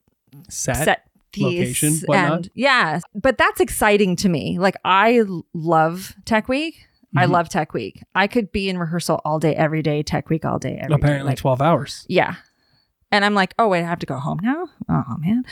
set. 0.48 0.76
set 0.84 1.05
piece 1.36 1.82
location, 1.82 2.14
and 2.14 2.50
yeah 2.54 3.00
but 3.14 3.38
that's 3.38 3.60
exciting 3.60 4.16
to 4.16 4.28
me 4.28 4.58
like 4.58 4.76
i 4.84 5.22
love 5.54 6.14
tech 6.24 6.48
week 6.48 6.86
i 7.16 7.24
Mhm. 7.26 7.30
love 7.30 7.48
tech 7.48 7.72
week 7.72 8.02
i 8.14 8.26
could 8.26 8.50
be 8.52 8.68
in 8.68 8.78
rehearsal 8.78 9.20
all 9.24 9.38
day 9.38 9.54
every 9.54 9.82
day 9.82 10.02
tech 10.02 10.28
week 10.28 10.44
all 10.44 10.58
day 10.58 10.76
every 10.80 10.88
day. 10.88 11.00
Apparently, 11.00 11.30
Like, 11.30 11.38
12 11.38 11.62
hours. 11.62 12.04
yeah 12.08 12.34
and 13.12 13.24
i'm 13.24 13.34
like 13.34 13.54
oh 13.58 13.68
wait 13.68 13.80
i 13.84 13.86
have 13.86 14.00
to 14.00 14.06
go 14.06 14.18
home 14.18 14.38
now 14.42 14.66
oh 14.88 15.16
man 15.18 15.44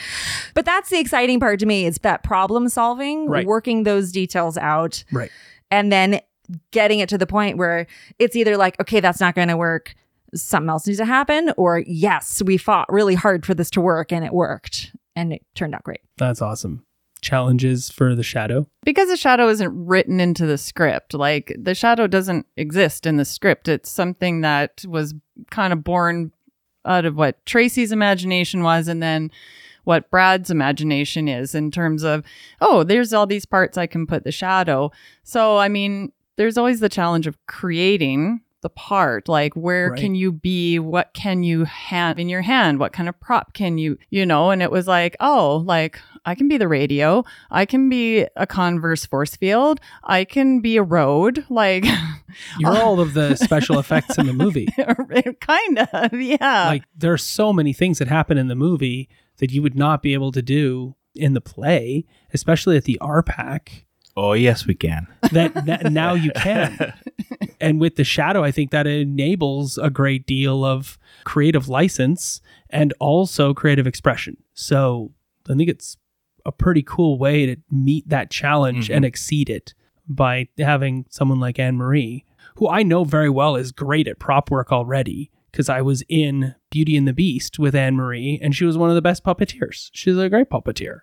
but 0.53 0.65
that's 0.65 0.89
the 0.89 0.99
exciting 0.99 1.39
part 1.39 1.59
to 1.59 1.65
me 1.65 1.85
is 1.85 1.97
that 1.99 2.23
problem 2.23 2.67
solving 2.69 3.27
Right. 3.29 3.45
working 3.47 3.83
those 3.83 4.11
details 4.11 4.57
out 4.57 5.03
Right. 5.11 5.31
and 5.71 5.91
then 5.91 6.19
getting 6.71 6.99
it 6.99 7.09
to 7.09 7.17
the 7.17 7.25
point 7.25 7.57
where 7.57 7.87
it's 8.19 8.35
either 8.35 8.57
like 8.57 8.79
okay 8.79 8.99
that's 8.99 9.19
not 9.19 9.33
going 9.35 9.47
to 9.47 9.57
work 9.57 9.95
something 10.35 10.69
else 10.69 10.85
needs 10.85 10.99
to 10.99 11.05
happen 11.05 11.51
or 11.55 11.79
yes 11.87 12.41
we 12.45 12.57
fought 12.57 12.91
really 12.91 13.15
hard 13.15 13.45
for 13.45 13.53
this 13.53 13.69
to 13.71 13.79
work 13.81 14.11
and 14.11 14.25
it 14.25 14.33
worked 14.33 14.91
and 15.15 15.33
it 15.33 15.41
turned 15.55 15.73
out 15.75 15.83
great 15.83 16.01
That's 16.17 16.41
awesome. 16.41 16.85
Challenges 17.21 17.89
for 17.89 18.13
the 18.13 18.21
shadow. 18.23 18.67
because 18.83 19.09
the 19.09 19.17
shadow 19.17 19.47
isn't 19.49 19.85
written 19.87 20.19
into 20.19 20.45
the 20.45 20.57
script 20.59 21.13
like 21.15 21.55
the 21.57 21.73
shadow 21.73 22.05
doesn't 22.05 22.45
exist 22.55 23.07
in 23.07 23.17
the 23.17 23.25
script 23.25 23.67
it's 23.67 23.89
something 23.89 24.41
that 24.41 24.83
was 24.87 25.15
kind 25.49 25.73
of 25.73 25.83
born 25.83 26.31
out 26.85 27.03
of 27.05 27.15
what 27.15 27.43
tracy's 27.47 27.91
imagination 27.91 28.61
was 28.61 28.87
and 28.87 29.01
then 29.01 29.31
what 29.85 30.11
brad's 30.11 30.51
imagination 30.51 31.27
is 31.27 31.55
in 31.55 31.71
terms 31.71 32.03
of 32.03 32.23
oh 32.61 32.83
there's 32.83 33.11
all 33.11 33.25
these 33.25 33.45
parts 33.45 33.75
i 33.75 33.87
can 33.87 34.05
put 34.05 34.23
the 34.23 34.31
shadow 34.31 34.91
so 35.23 35.57
i 35.57 35.67
mean 35.67 36.11
there's 36.35 36.57
always 36.59 36.79
the 36.79 36.89
challenge 36.89 37.25
of 37.25 37.37
creating 37.47 38.39
the 38.65 38.69
part 38.71 39.29
like 39.29 39.53
where 39.53 39.91
Right. 39.91 39.99
can 39.99 40.15
you 40.15 40.31
be 40.31 40.79
what 40.79 41.13
can 41.13 41.43
you 41.43 41.65
have 41.65 42.17
in 42.17 42.29
your 42.29 42.41
hand 42.41 42.79
what 42.79 42.93
kind 42.93 43.07
of 43.07 43.19
prop 43.19 43.53
can 43.53 43.77
you 43.77 43.95
you 44.09 44.25
know 44.25 44.49
and 44.49 44.63
it 44.63 44.71
was 44.71 44.87
like 44.87 45.15
oh 45.19 45.63
like 45.67 45.99
i 46.25 46.33
can 46.33 46.47
be 46.47 46.57
the 46.57 46.67
radio 46.67 47.23
i 47.51 47.63
can 47.63 47.89
be 47.89 48.25
a 48.35 48.47
converse 48.47 49.05
force 49.05 49.35
field 49.35 49.79
i 50.03 50.23
can 50.25 50.61
be 50.61 50.77
a 50.77 50.81
road 50.83 51.45
like 51.49 51.85
You're 52.59 52.75
all 52.75 52.99
of 52.99 53.13
the 53.13 53.35
special 53.47 53.77
effects 53.79 54.17
in 54.17 54.25
the 54.25 54.33
movie. 54.33 54.67
kind 55.41 55.79
of 55.79 56.13
yeah 56.19 56.65
Like, 56.67 56.83
there 56.97 57.13
are 57.13 57.17
so 57.17 57.53
many 57.53 57.71
things 57.71 57.99
that 57.99 58.07
happen 58.07 58.37
in 58.37 58.47
the 58.47 58.55
movie 58.55 59.07
that 59.37 59.51
you 59.51 59.61
would 59.61 59.75
not 59.75 60.01
be 60.01 60.13
able 60.13 60.31
to 60.31 60.41
do 60.41 60.95
in 61.13 61.33
the 61.33 61.39
play, 61.41 62.03
especially 62.33 62.75
at 62.77 62.83
the 62.85 62.97
RPAC. 63.01 63.85
oh 64.17 64.33
yes, 64.33 64.65
we 64.65 64.73
can. 64.75 65.07
That, 65.31 65.53
that 65.65 65.91
now 65.91 66.13
you 66.13 66.31
can. 66.35 66.93
And 67.61 67.79
with 67.79 67.95
the 67.95 68.03
shadow, 68.03 68.43
I 68.43 68.51
think 68.51 68.71
that 68.71 68.85
enables 68.85 69.77
a 69.77 69.89
great 69.89 70.27
deal 70.27 70.63
of 70.65 70.97
creative 71.23 71.67
license 71.69 72.41
and 72.69 72.93
also 72.99 73.53
creative 73.53 73.87
expression. 73.87 74.37
So 74.53 75.11
I 75.49 75.53
think 75.55 75.69
it's 75.69 75.97
a 76.45 76.51
pretty 76.51 76.83
cool 76.83 77.17
way 77.17 77.45
to 77.45 77.55
meet 77.71 78.07
that 78.09 78.29
challenge 78.29 78.89
Mhm. 78.89 78.95
and 78.97 79.05
exceed 79.05 79.49
it 79.49 79.73
by 80.07 80.47
having 80.59 81.05
someone 81.09 81.39
like 81.39 81.57
Anne 81.57 81.77
Marie, 81.77 82.25
who 82.57 82.67
I 82.69 82.83
know 82.83 83.03
very 83.03 83.29
well 83.29 83.55
is 83.55 83.71
great 83.71 84.07
at 84.07 84.19
prop 84.19 84.51
work 84.51 84.71
already. 84.71 85.31
Because 85.51 85.69
I 85.69 85.81
was 85.81 86.03
in 86.09 86.53
Beauty 86.69 86.97
and 86.97 87.07
the 87.07 87.13
Beast 87.13 87.57
with 87.57 87.73
Anne 87.75 87.95
Marie, 87.95 88.37
and 88.43 88.53
she 88.53 88.65
was 88.65 88.77
one 88.77 88.89
of 88.89 88.95
the 88.95 89.01
best 89.01 89.23
puppeteers. 89.23 89.89
She's 89.93 90.17
a 90.17 90.27
great 90.29 90.49
puppeteer. 90.49 90.99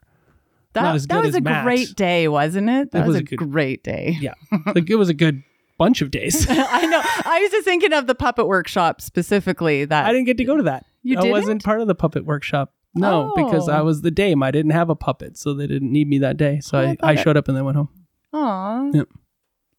That, 0.75 0.83
that 1.09 1.23
was 1.25 1.35
a 1.35 1.41
Matt. 1.41 1.65
great 1.65 1.95
day, 1.97 2.29
wasn't 2.29 2.69
it? 2.69 2.91
That 2.93 3.05
It 3.05 3.07
was, 3.07 3.15
was 3.15 3.17
a, 3.17 3.21
a 3.21 3.25
good- 3.25 3.39
great 3.51 3.83
day. 3.83 4.19
Yeah, 4.21 4.35
like 4.75 4.89
it 4.91 4.97
was 4.97 5.09
a 5.09 5.15
good 5.15 5.43
bunch 5.85 6.01
of 6.03 6.11
days. 6.11 6.47
I 6.51 6.87
know. 6.87 7.01
I 7.03 7.41
was 7.43 7.51
just 7.51 7.65
thinking 7.65 7.93
of 7.93 8.07
the 8.07 8.15
puppet 8.15 8.47
workshop 8.47 9.01
specifically. 9.01 9.85
That 9.85 10.07
I 10.07 10.13
didn't 10.13 10.27
get 10.27 10.37
to 10.39 10.45
go 10.45 10.57
to 10.57 10.63
that. 10.65 10.85
You 11.03 11.19
I 11.19 11.23
didn't? 11.23 11.33
wasn't 11.33 11.65
part 11.65 11.81
of 11.81 11.87
the 11.89 11.95
puppet 11.95 12.25
workshop. 12.25 12.73
No, 12.95 13.33
because 13.35 13.69
Oh. 13.69 13.73
I 13.73 13.81
was 13.81 14.03
the 14.03 14.11
dame. 14.11 14.43
I 14.43 14.51
didn't 14.51 14.73
have 14.73 14.91
a 14.91 14.95
puppet, 14.95 15.37
so 15.39 15.55
they 15.55 15.67
didn't 15.67 15.91
need 15.91 16.09
me 16.09 16.19
that 16.19 16.37
day. 16.37 16.61
So 16.61 16.79
Oh, 16.79 16.81
I 16.81 16.85
I, 16.85 16.95
thought 16.97 17.09
I 17.09 17.13
it- 17.15 17.19
showed 17.21 17.37
up 17.37 17.49
and 17.49 17.57
then 17.57 17.65
went 17.65 17.77
home. 17.77 17.89
Aw, 18.35 18.91
Yep. 18.93 19.09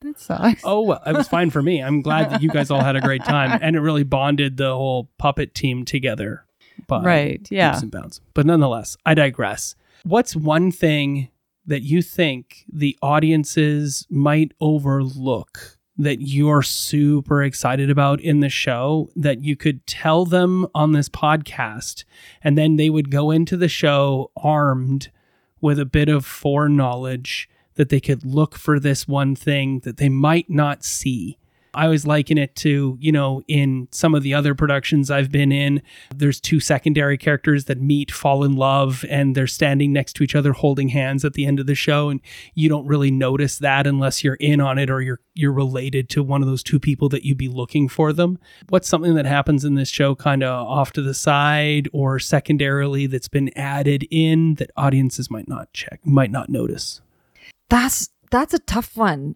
that 0.02 0.20
sucks. 0.20 0.62
Oh 0.64 0.82
well, 0.82 1.02
it 1.06 1.14
was 1.14 1.28
fine 1.28 1.50
for 1.52 1.62
me. 1.62 1.82
I'm 1.82 2.02
glad 2.02 2.30
that 2.32 2.42
you 2.42 2.50
guys 2.50 2.70
all 2.72 2.82
had 2.84 2.96
a 2.96 3.02
great 3.02 3.24
time, 3.24 3.58
and 3.64 3.76
it 3.76 3.80
really 3.82 4.04
bonded 4.04 4.58
the 4.58 4.74
whole 4.76 5.10
puppet 5.18 5.54
team 5.56 5.86
together. 5.86 6.46
By 6.88 7.02
right. 7.04 7.48
Yeah. 7.52 7.70
leaps 7.72 7.84
and 7.84 7.92
bounds. 7.92 8.20
But 8.34 8.46
nonetheless, 8.48 8.98
I 9.06 9.14
digress. 9.14 9.76
What's 10.04 10.36
one 10.36 10.72
thing 10.72 11.30
that 11.66 11.82
you 11.84 12.02
think 12.02 12.66
the 12.72 12.98
audiences 13.02 14.06
might 14.10 14.52
overlook 14.60 15.78
that 15.98 16.22
you're 16.22 16.64
super 16.64 17.44
excited 17.44 17.90
about 17.90 18.20
in 18.22 18.40
the 18.40 18.50
show 18.50 19.10
that 19.16 19.44
you 19.44 19.56
could 19.56 19.86
tell 19.86 20.26
them 20.26 20.66
on 20.74 20.92
this 20.92 21.10
podcast 21.10 22.04
and 22.44 22.58
then 22.58 22.78
they 22.78 22.90
would 22.90 23.12
go 23.12 23.30
into 23.30 23.56
the 23.56 23.68
show 23.68 24.32
armed 24.36 25.12
with 25.62 25.80
a 25.80 25.86
bit 25.86 26.10
of 26.10 26.26
foreknowledge 26.26 27.48
that 27.76 27.90
they 27.90 28.00
could 28.00 28.26
look 28.26 28.56
for 28.56 28.80
this 28.80 29.08
one 29.08 29.36
thing 29.36 29.80
that 29.80 29.98
they 29.98 30.10
might 30.10 30.50
not 30.50 30.84
see. 30.84 31.38
I 31.74 31.86
always 31.86 32.06
liken 32.06 32.38
it 32.38 32.56
to, 32.58 32.98
you 33.00 33.12
know, 33.12 33.42
in 33.48 33.88
some 33.92 34.14
of 34.14 34.24
the 34.24 34.34
other 34.34 34.54
productions 34.54 35.10
I've 35.10 35.32
been 35.32 35.52
in, 35.52 35.82
there's 36.16 36.40
two 36.40 36.60
secondary 36.60 37.18
characters 37.18 37.66
that 37.66 37.82
meet, 37.82 38.12
fall 38.12 38.44
in 38.44 38.54
love, 38.54 39.04
and 39.10 39.36
they're 39.36 39.48
standing 39.48 39.92
next 39.92 40.14
to 40.14 40.24
each 40.24 40.36
other 40.36 40.54
holding 40.54 40.90
hands 40.90 41.26
at 41.26 41.34
the 41.34 41.46
end 41.46 41.60
of 41.60 41.66
the 41.66 41.76
show. 41.76 42.10
And 42.10 42.22
you 42.54 42.70
don't 42.70 42.86
really 42.86 43.12
notice 43.12 43.58
that 43.60 43.88
unless 43.88 44.24
you're 44.24 44.36
in 44.36 44.62
on 44.62 44.78
it 44.78 44.90
or 44.90 45.02
you're 45.02 45.20
you're 45.36 45.52
related 45.52 46.10
to 46.10 46.22
one 46.22 46.44
of 46.44 46.48
those 46.48 46.62
two 46.62 46.80
people 46.80 47.10
that 47.10 47.26
you'd 47.26 47.38
be 47.38 47.48
looking 47.48 47.90
for 47.90 48.14
them. 48.14 48.38
What's 48.70 48.88
something 48.88 49.16
that 49.16 49.26
happens 49.26 49.66
in 49.66 49.74
this 49.74 49.90
show 49.90 50.14
kind 50.14 50.44
of 50.44 50.68
off 50.68 50.92
to 50.94 51.02
the 51.02 51.16
side 51.16 51.90
or 51.92 52.20
secondarily 52.20 53.08
that's 53.08 53.28
been 53.28 53.50
added 53.58 54.06
in 54.12 54.56
that 54.56 54.70
audiences 54.78 55.32
might 55.32 55.48
not 55.48 55.74
check, 55.74 56.02
might 56.04 56.30
not 56.30 56.50
notice? 56.50 57.02
That's 57.70 58.10
that's 58.30 58.54
a 58.54 58.60
tough 58.60 58.96
one. 58.96 59.36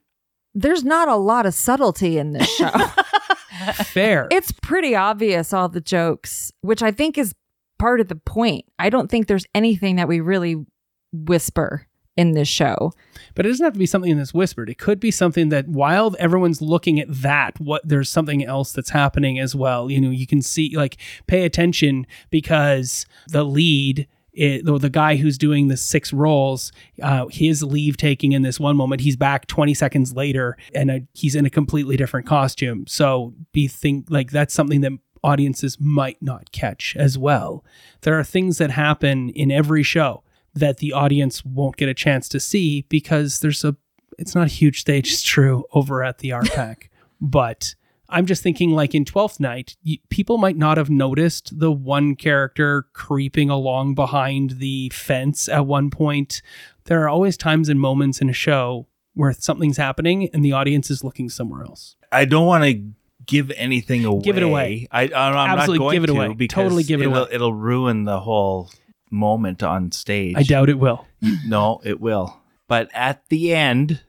There's 0.60 0.84
not 0.84 1.08
a 1.08 1.16
lot 1.16 1.46
of 1.46 1.54
subtlety 1.54 2.18
in 2.18 2.34
this 2.34 2.50
show. 2.56 2.72
Fair. 3.86 4.28
it's 4.32 4.52
pretty 4.52 4.96
obvious 4.96 5.54
all 5.54 5.70
the 5.70 5.82
jokes, 5.82 6.52
which 6.62 6.82
I 6.82 6.92
think 6.92 7.18
is 7.18 7.34
part 7.78 8.00
of 8.00 8.08
the 8.08 8.16
point. 8.16 8.66
I 8.80 8.90
don't 8.90 9.10
think 9.10 9.28
there's 9.28 9.46
anything 9.54 9.98
that 9.98 10.08
we 10.08 10.20
really 10.20 10.66
whisper 11.14 11.88
in 12.16 12.32
this 12.32 12.48
show. 12.48 12.92
But 13.36 13.46
it 13.46 13.50
doesn't 13.50 13.64
have 13.64 13.74
to 13.74 13.80
be 13.80 13.86
something 13.86 14.18
that's 14.18 14.34
whispered. 14.34 14.70
It 14.70 14.80
could 14.80 15.00
be 15.00 15.12
something 15.12 15.50
that 15.50 15.68
while 15.68 16.16
everyone's 16.18 16.62
looking 16.62 17.00
at 17.00 17.08
that, 17.10 17.60
what 17.60 17.88
there's 17.88 18.10
something 18.10 18.44
else 18.44 18.72
that's 18.72 18.90
happening 18.90 19.38
as 19.38 19.56
well. 19.56 19.92
You 19.92 20.02
know, 20.02 20.10
you 20.10 20.26
can 20.26 20.42
see 20.42 20.76
like 20.76 20.98
pay 21.28 21.46
attention 21.46 22.08
because 22.32 23.06
the 23.28 23.44
lead 23.44 24.08
it, 24.38 24.66
the, 24.66 24.78
the 24.78 24.90
guy 24.90 25.16
who's 25.16 25.38
doing 25.38 25.68
the 25.68 25.78
six 25.78 26.14
roles, 26.14 26.72
uh, 27.02 27.28
his 27.28 27.64
leave 27.64 27.98
taking 27.98 28.34
in 28.34 28.44
this 28.44 28.60
one 28.60 28.78
moment, 28.78 29.02
he's 29.02 29.16
back 29.16 29.48
20 29.48 29.74
seconds 29.74 30.14
later 30.14 30.58
and 30.74 30.92
uh 30.92 31.00
he's 31.14 31.36
in 31.36 31.46
a 31.46 31.50
completely 31.50 31.98
different 31.98 32.28
costume. 32.28 32.86
So 32.88 33.34
be 33.52 33.68
think 33.68 34.08
like 34.10 34.32
that's 34.32 34.54
something 34.54 34.82
that 34.82 34.94
audiences 35.24 35.78
might 35.80 36.22
not 36.22 36.52
catch 36.52 36.96
as 36.98 37.18
well. 37.18 37.66
There 38.02 38.18
are 38.18 38.24
things 38.24 38.60
that 38.60 38.72
happen 38.72 39.30
in 39.30 39.52
every 39.52 39.84
show 39.84 40.24
that 40.54 40.78
the 40.78 40.94
audience 40.94 41.44
won't 41.44 41.78
get 41.78 41.90
a 41.90 41.94
chance 41.94 42.30
to 42.30 42.40
see 42.40 42.86
because 42.90 43.40
there's 43.40 43.64
a 43.64 43.76
it's 44.18 44.34
not 44.34 44.48
a 44.48 44.50
huge 44.50 44.82
stage 44.82 45.12
it's 45.12 45.22
true 45.22 45.66
over 45.74 46.04
at 46.04 46.20
the 46.20 46.30
RPAC 46.30 46.90
but 47.22 47.76
I'm 48.10 48.26
just 48.26 48.42
thinking 48.44 48.72
like 48.72 48.96
in 48.96 49.06
12th 49.06 49.40
night 49.40 49.76
y- 49.86 50.00
people 50.10 50.38
might 50.38 50.58
not 50.58 50.78
have 50.78 50.90
noticed 50.90 51.60
the 51.60 51.72
one 51.72 52.16
character 52.16 52.86
creeping 52.94 53.50
along 53.50 53.96
behind 53.96 54.52
the 54.60 54.90
fence 54.90 55.50
at 55.50 55.66
one 55.66 55.90
point 55.90 56.42
there 56.86 57.04
are 57.04 57.10
always 57.10 57.36
times 57.38 57.68
and 57.70 57.80
moments 57.80 58.22
in 58.22 58.30
a 58.30 58.34
show 58.34 58.88
where 59.14 59.34
something's 59.34 59.78
happening 59.78 60.30
and 60.34 60.44
the 60.46 60.52
audience 60.54 60.90
is 60.90 61.04
looking 61.04 61.30
somewhere 61.30 61.64
else 61.64 61.96
I 62.12 62.26
don't 62.26 62.46
want 62.46 62.64
to 62.64 62.84
give 63.26 63.52
anything 63.58 64.06
away. 64.06 64.22
Give 64.22 64.38
it 64.38 64.44
away. 64.44 64.88
I, 64.90 65.04
I'm 65.14 65.14
Absolutely 65.60 65.80
not 65.80 65.84
going 65.84 65.94
give 65.96 66.04
it 66.06 66.08
to 66.08 66.14
away. 66.14 66.34
because 66.34 66.56
Totally 66.64 66.84
give 66.84 67.02
it 67.02 67.08
it'll, 67.08 67.18
away. 67.18 67.30
It'll 67.34 67.54
ruin 67.54 68.06
the 68.06 68.22
whole 68.22 68.72
moment 69.12 69.62
on 69.64 69.92
stage. 69.92 70.36
I 70.38 70.44
doubt 70.44 70.70
it 70.70 70.80
will 70.80 71.06
No, 71.46 71.82
it 71.84 72.00
will. 72.00 72.40
But 72.70 72.90
at 72.94 73.28
the 73.28 73.54
end 73.54 74.00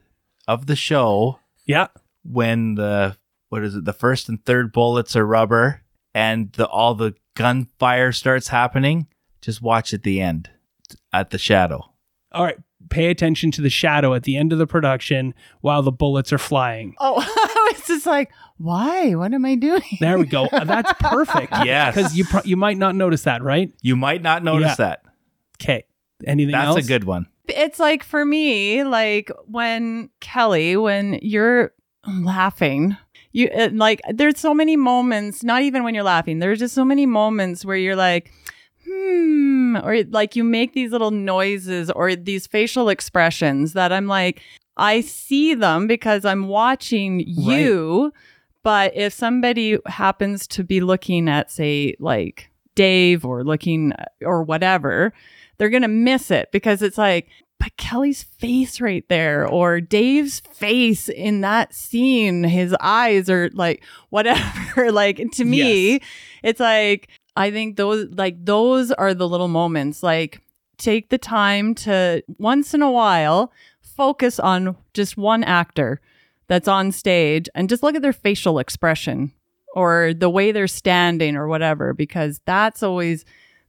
of 0.47 0.67
the 0.67 0.77
show, 0.77 1.41
yeah 1.67 1.89
when 2.23 2.77
the 2.77 3.17
what 3.49 3.63
is 3.65 3.75
it, 3.77 3.85
the 3.85 3.93
first 3.93 4.29
and 4.29 4.45
third 4.45 4.73
bullets 4.73 5.17
are 5.17 5.27
rubber, 5.27 5.83
and 6.15 6.53
the 6.53 6.67
all 6.67 6.95
the 6.95 7.15
gunfire 7.35 8.13
starts 8.13 8.49
happening, 8.49 9.07
just 9.41 9.63
watch 9.63 9.93
at 9.95 10.03
the 10.03 10.21
end 10.21 10.51
at 11.13 11.31
the 11.31 11.39
shadow. 11.39 11.93
all 12.33 12.45
right 12.45 12.59
pay 12.91 13.11
attention 13.11 13.51
to 13.51 13.61
the 13.61 13.69
shadow 13.69 14.15
at 14.15 14.23
the 14.23 14.35
end 14.37 14.51
of 14.51 14.59
the 14.59 14.67
production 14.67 15.35
while 15.61 15.83
the 15.83 15.93
bullets 15.93 16.33
are 16.33 16.39
flying 16.39 16.95
Oh, 17.01 17.23
it's 17.71 17.87
just 17.87 18.07
like, 18.07 18.31
why? 18.57 19.15
What 19.15 19.35
am 19.35 19.45
I 19.45 19.57
doing? 19.57 19.83
There 20.01 20.17
we 20.19 20.25
go. 20.25 20.49
That's 20.53 20.91
perfect. 20.95 21.53
Yes. 21.67 21.95
because 21.95 22.17
you 22.17 22.25
pro- 22.25 22.45
you 22.45 22.57
might 22.57 22.79
not 22.79 22.95
notice 22.95 23.25
that, 23.25 23.43
right? 23.43 23.71
You 23.83 23.95
might 23.97 24.23
not 24.23 24.43
notice 24.43 24.69
Yeah. 24.71 24.75
that. 24.77 25.03
Okay. 25.61 25.85
Anything 26.27 26.55
else? 26.55 26.77
That's 26.77 26.77
else? 26.79 26.85
a 26.87 26.89
good 26.89 27.05
one. 27.05 27.27
It's 27.49 27.79
like 27.79 28.05
for 28.05 28.25
me, 28.25 28.85
like 28.85 29.31
when 29.47 30.09
Kelly, 30.21 30.77
when 30.79 31.19
you're 31.21 31.73
laughing, 32.07 32.97
you 33.33 33.51
like 33.73 34.01
there's 34.11 34.39
so 34.39 34.55
many 34.55 34.77
moments, 34.77 35.43
not 35.43 35.63
even 35.63 35.85
when 35.85 35.95
you're 35.95 36.05
laughing, 36.05 36.39
there's 36.39 36.59
just 36.59 36.75
so 36.75 36.85
many 36.85 37.07
moments 37.07 37.65
where 37.65 37.77
you're 37.77 37.97
like, 37.97 38.33
hmm, 38.87 39.77
or 39.83 40.03
like 40.11 40.37
you 40.37 40.45
make 40.45 40.73
these 40.73 40.93
little 40.93 41.11
noises 41.11 41.91
or 41.91 42.17
these 42.17 42.47
facial 42.47 42.89
expressions 42.89 43.73
that 43.75 43.93
I'm 43.93 44.07
like, 44.07 44.41
I 44.77 45.01
see 45.01 45.55
them 45.55 45.87
because 45.87 46.25
I'm 46.25 46.49
watching 46.49 47.21
you. 47.27 48.13
But 48.63 48.97
if 48.97 49.13
somebody 49.13 49.79
happens 49.87 50.47
to 50.49 50.65
be 50.65 50.81
looking 50.81 51.29
at, 51.29 51.51
say, 51.51 51.95
like 51.99 52.51
Dave 52.75 53.25
or 53.25 53.45
looking 53.45 53.93
or 54.23 54.43
whatever, 54.43 55.13
they're 55.57 55.71
going 55.71 55.83
to 55.83 55.89
miss 55.89 56.31
it 56.31 56.51
because 56.53 56.83
it's 56.83 56.99
like, 56.99 57.29
but 57.61 57.77
Kelly's 57.77 58.23
face 58.23 58.81
right 58.81 59.05
there 59.09 59.47
or 59.47 59.81
Dave's 59.81 60.41
face 60.41 61.09
in 61.09 61.41
that 61.43 61.75
scene, 61.75 62.45
his 62.45 62.75
eyes 62.81 63.29
are 63.29 63.51
like 63.53 63.83
whatever. 64.11 64.93
like 64.93 65.21
to 65.33 65.45
me, 65.45 65.93
Yes. 65.93 66.01
it's 66.43 66.61
like, 66.61 67.09
I 67.37 67.51
think 67.51 67.77
those, 67.77 68.09
like, 68.11 68.37
those 68.45 68.91
are 68.93 69.15
the 69.15 69.29
little 69.29 69.49
moments. 69.49 70.03
Like, 70.03 70.41
take 70.77 71.09
the 71.11 71.19
time 71.19 71.75
to 71.75 72.23
once 72.39 72.75
in 72.75 72.83
a 72.83 72.91
while 72.91 73.53
focus 73.81 74.39
on 74.39 74.77
just 74.95 75.17
one 75.17 75.43
actor 75.43 76.01
that's 76.47 76.69
on 76.69 76.93
stage 76.93 77.49
and 77.55 77.69
just 77.69 77.83
look 77.83 77.97
at 77.97 78.03
their 78.03 78.13
facial 78.13 78.61
expression 78.61 79.33
or 79.75 80.15
the 80.15 80.31
way 80.31 80.53
they're 80.53 80.67
standing 80.69 81.35
or 81.37 81.49
whatever, 81.49 81.93
because 81.93 82.41
that's 82.47 82.83
always 82.83 83.25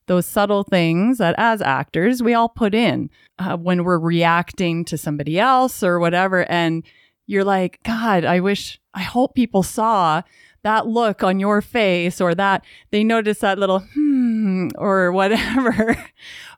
those 0.10 0.26
subtle 0.26 0.64
things 0.64 1.20
that 1.20 1.36
as 1.38 1.62
actors 1.62 2.22
we 2.22 2.34
all 2.34 2.50
put 2.50 2.74
in 2.74 3.12
uh, 3.38 3.56
when 3.56 3.84
we're 3.84 4.00
reacting 4.00 4.84
to 4.84 4.98
somebody 4.98 5.40
else 5.40 5.84
or 5.84 6.00
whatever. 6.00 6.50
And 6.52 6.84
you're 7.28 7.44
like, 7.44 7.80
God, 7.84 8.26
I 8.26 8.40
wish, 8.40 8.82
I 8.96 9.04
hope 9.04 9.36
people 9.36 9.62
saw 9.62 10.24
that 10.64 10.88
look 10.88 11.24
on 11.24 11.40
your 11.40 11.62
face 11.62 12.20
or 12.20 12.34
that 12.34 12.66
they 12.90 13.04
notice 13.04 13.40
that 13.40 13.60
little 13.60 13.80
hmm 13.80 14.09
or 14.76 15.12
whatever 15.12 15.96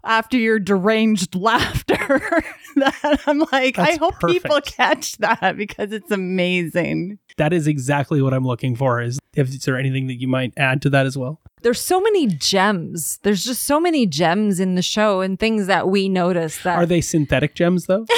after 0.03 0.37
your 0.37 0.59
deranged 0.59 1.35
laughter 1.35 2.43
that 2.75 3.21
I'm 3.27 3.39
like, 3.51 3.77
I 3.77 3.85
That's 3.85 3.97
hope 3.97 4.15
people 4.25 4.61
catch 4.61 5.17
that 5.17 5.55
because 5.57 5.91
it's 5.91 6.11
amazing. 6.11 7.19
That 7.37 7.53
is 7.53 7.67
exactly 7.67 8.21
what 8.21 8.33
I'm 8.33 8.45
looking 8.45 8.75
for. 8.75 9.01
Is 9.01 9.19
if 9.35 9.49
is 9.49 9.63
there 9.63 9.77
anything 9.77 10.07
that 10.07 10.19
you 10.19 10.27
might 10.27 10.53
add 10.57 10.81
to 10.83 10.89
that 10.91 11.05
as 11.05 11.17
well? 11.17 11.39
There's 11.61 11.81
so 11.81 12.01
many 12.01 12.27
gems. 12.27 13.19
There's 13.21 13.43
just 13.43 13.63
so 13.63 13.79
many 13.79 14.07
gems 14.07 14.59
in 14.59 14.75
the 14.75 14.81
show 14.81 15.21
and 15.21 15.39
things 15.39 15.67
that 15.67 15.87
we 15.87 16.09
notice 16.09 16.63
that 16.63 16.77
Are 16.77 16.85
they 16.87 17.01
synthetic 17.01 17.53
gems 17.53 17.85
though? 17.85 18.05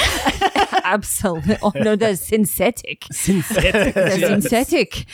Absolutely. 0.84 1.58
Oh 1.62 1.72
no, 1.76 1.96
the 1.96 2.16
synthetic. 2.16 3.06
Synthetic. 3.12 3.94
The 3.94 4.18
Yes. 4.20 4.44
synthetic 4.44 5.00
Is 5.00 5.06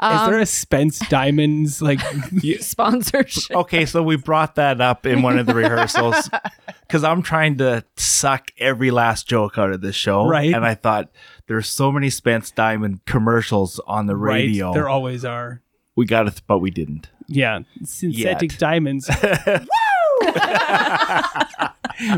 Um, 0.00 0.30
there 0.30 0.40
a 0.40 0.46
Spence 0.46 0.98
Diamonds 1.08 1.80
like 1.80 2.00
sponsorship. 2.60 3.56
Okay, 3.56 3.86
so 3.86 4.02
we 4.02 4.16
brought 4.16 4.56
that 4.56 4.80
up 4.80 5.06
in 5.06 5.22
one 5.22 5.38
of 5.38 5.46
the 5.46 5.54
rehearsals 5.54 6.28
because 6.86 7.04
I'm 7.04 7.22
trying 7.22 7.58
to 7.58 7.84
suck 7.96 8.50
every 8.58 8.90
last 8.90 9.28
joke 9.28 9.58
out 9.58 9.70
of 9.72 9.80
this 9.80 9.94
show. 9.96 10.26
Right. 10.26 10.52
And 10.54 10.64
I 10.66 10.74
thought 10.74 11.10
there's 11.46 11.68
so 11.68 11.92
many 11.92 12.10
Spence 12.10 12.50
Diamond 12.50 13.04
commercials 13.06 13.80
on 13.86 14.06
the 14.06 14.16
radio. 14.16 14.66
Right, 14.68 14.74
there 14.74 14.88
always 14.88 15.24
are. 15.24 15.62
we 15.96 16.06
got 16.06 16.26
it, 16.26 16.42
but 16.46 16.58
we 16.58 16.70
didn't. 16.70 17.08
Yeah, 17.28 17.60
synthetic 17.84 18.50
Yet. 18.52 18.58
diamonds. 18.58 19.08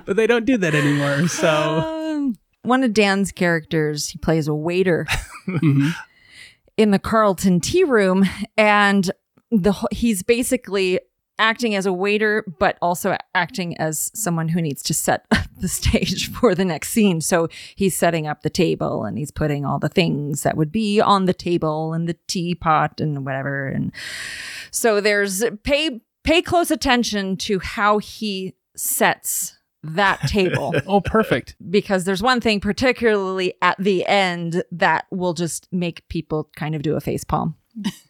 but 0.07 0.17
they 0.17 0.27
don't 0.27 0.45
do 0.45 0.57
that 0.57 0.75
anymore. 0.75 1.29
So 1.29 1.49
Um, 1.49 2.04
one 2.65 2.83
of 2.83 2.93
Dan's 2.93 3.33
characters, 3.33 4.09
he 4.09 4.19
plays 4.19 4.49
a 4.49 4.55
waiter 4.55 5.07
Mhm. 5.47 5.93
in 6.77 6.91
the 6.91 6.99
Carlton 6.99 7.61
tea 7.61 7.85
room, 7.85 8.25
and 8.57 9.11
the 9.51 9.73
he's 9.93 10.23
basically 10.23 11.01
acting 11.39 11.75
as 11.75 11.85
a 11.85 11.93
waiter, 11.93 12.45
but 12.61 12.79
also 12.81 13.17
acting 13.35 13.77
as 13.79 14.11
someone 14.15 14.49
who 14.49 14.63
needs 14.63 14.83
to 14.85 14.95
set 14.95 15.25
up 15.33 15.47
the 15.61 15.67
stage 15.69 16.31
for 16.33 16.55
the 16.55 16.65
next 16.65 16.91
scene. 16.91 17.21
So 17.21 17.49
he's 17.75 17.97
setting 17.97 18.27
up 18.27 18.43
the 18.43 18.51
table 18.51 19.05
and 19.05 19.19
he's 19.19 19.31
putting 19.33 19.65
all 19.65 19.79
the 19.81 19.89
things 19.89 20.43
that 20.45 20.57
would 20.57 20.71
be 20.71 21.01
on 21.01 21.25
the 21.25 21.35
table 21.35 21.93
and 21.93 22.09
the 22.09 22.17
teapot 22.29 23.01
and 23.01 23.25
whatever. 23.27 23.67
And 23.67 23.91
so 24.71 25.01
there's 25.01 25.45
pay 25.65 26.01
pay 26.23 26.41
close 26.41 26.71
attention 26.71 27.37
to 27.39 27.59
how 27.59 27.99
he 27.99 28.55
sets 28.77 29.54
that 29.85 30.21
table 30.23 30.75
oh, 30.87 31.01
perfect. 31.01 31.57
because 31.71 32.05
there's 32.05 32.23
one 32.23 32.41
thing 32.41 32.61
particularly 32.61 33.55
at 33.63 33.77
the 33.79 34.07
end 34.07 34.63
that 34.73 35.07
will 35.11 35.35
just 35.35 35.69
make 35.73 36.07
people 36.09 36.51
kind 36.57 36.75
of 36.75 36.83
do 36.83 36.97
a 36.97 37.01
face 37.01 37.25
palm. 37.25 37.57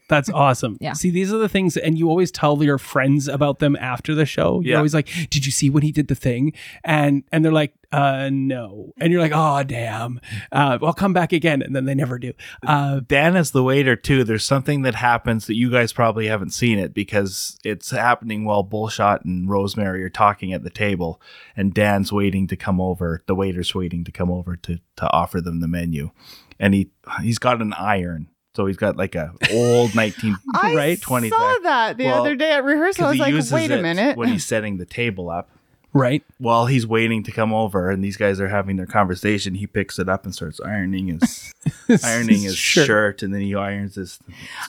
That's 0.08 0.28
awesome. 0.28 0.76
Yeah. 0.80 0.92
See, 0.92 1.10
these 1.10 1.32
are 1.32 1.38
the 1.38 1.48
things, 1.48 1.78
and 1.78 1.98
you 1.98 2.10
always 2.10 2.30
tell 2.30 2.62
your 2.62 2.76
friends 2.76 3.26
about 3.26 3.58
them 3.58 3.74
after 3.76 4.14
the 4.14 4.26
show. 4.26 4.60
You're 4.60 4.72
Yeah. 4.72 4.76
always 4.76 4.92
like, 4.94 5.08
"Did 5.30 5.46
you 5.46 5.52
see 5.52 5.70
when 5.70 5.82
he 5.82 5.92
did 5.92 6.08
the 6.08 6.14
thing?" 6.14 6.52
And 6.84 7.24
and 7.32 7.42
they're 7.42 7.50
like, 7.52 7.72
"Uh, 7.90 8.28
no." 8.30 8.92
And 9.00 9.10
you're 9.10 9.22
like, 9.22 9.32
"Oh, 9.34 9.62
damn. 9.62 10.20
Uh, 10.52 10.78
I'll 10.82 10.92
come 10.92 11.14
back 11.14 11.32
again." 11.32 11.62
And 11.62 11.74
then 11.74 11.86
they 11.86 11.94
never 11.94 12.18
do. 12.18 12.34
Uh, 12.66 13.00
Dan 13.08 13.34
is 13.34 13.52
the 13.52 13.62
waiter 13.62 13.96
too. 13.96 14.24
There's 14.24 14.44
something 14.44 14.82
that 14.82 14.96
happens 14.96 15.46
that 15.46 15.56
you 15.56 15.70
guys 15.70 15.94
probably 15.94 16.26
haven't 16.26 16.50
seen 16.52 16.78
it 16.78 16.92
because 16.92 17.58
it's 17.64 17.90
happening 17.90 18.44
while 18.44 18.62
Bullshot 18.62 19.24
and 19.24 19.48
Rosemary 19.48 20.04
are 20.04 20.10
talking 20.10 20.52
at 20.52 20.62
the 20.64 20.70
table, 20.70 21.18
and 21.56 21.72
Dan's 21.72 22.12
waiting 22.12 22.46
to 22.48 22.56
come 22.56 22.78
over. 22.78 23.22
The 23.26 23.34
waiter's 23.34 23.74
waiting 23.74 24.04
to 24.04 24.12
come 24.12 24.30
over 24.30 24.54
to 24.56 24.80
to 24.96 25.10
offer 25.12 25.40
them 25.40 25.60
the 25.60 25.68
menu, 25.68 26.10
and 26.60 26.74
he 26.74 26.90
he's 27.22 27.38
got 27.38 27.62
an 27.62 27.72
iron, 27.72 28.28
so 28.54 28.66
he's 28.66 28.76
got 28.76 28.96
like 28.96 29.14
a 29.14 29.32
old 29.52 29.94
19 29.94 30.36
I 30.54 30.74
Right, 30.74 30.98
saw 30.98 31.06
20 31.08 31.30
that 31.30 31.96
the 31.98 32.04
Well, 32.06 32.20
other 32.22 32.36
day 32.36 32.52
at 32.52 32.64
rehearsal. 32.64 33.06
I 33.06 33.10
was 33.10 33.18
like, 33.18 33.34
wait 33.52 33.70
a 33.70 33.82
minute. 33.82 34.16
when 34.16 34.28
he's 34.28 34.44
setting 34.54 34.76
the 34.78 34.86
table 34.86 35.28
up. 35.30 35.48
right. 35.92 36.22
While 36.38 36.66
he's 36.66 36.86
waiting 36.86 37.22
to 37.24 37.30
come 37.32 37.52
over, 37.54 37.90
and 37.90 38.02
these 38.02 38.16
guys 38.16 38.40
are 38.40 38.48
having 38.48 38.76
their 38.76 38.86
conversation, 38.86 39.54
he 39.54 39.66
picks 39.66 39.98
it 39.98 40.08
up 40.08 40.24
and 40.24 40.34
starts 40.34 40.60
ironing 40.60 41.06
his 41.08 41.52
ironing 42.04 42.42
his 42.42 42.56
Sure. 42.56 42.84
shirt, 42.84 43.22
and 43.22 43.32
then 43.32 43.40
he 43.40 43.54
irons 43.54 43.94
his. 43.94 44.18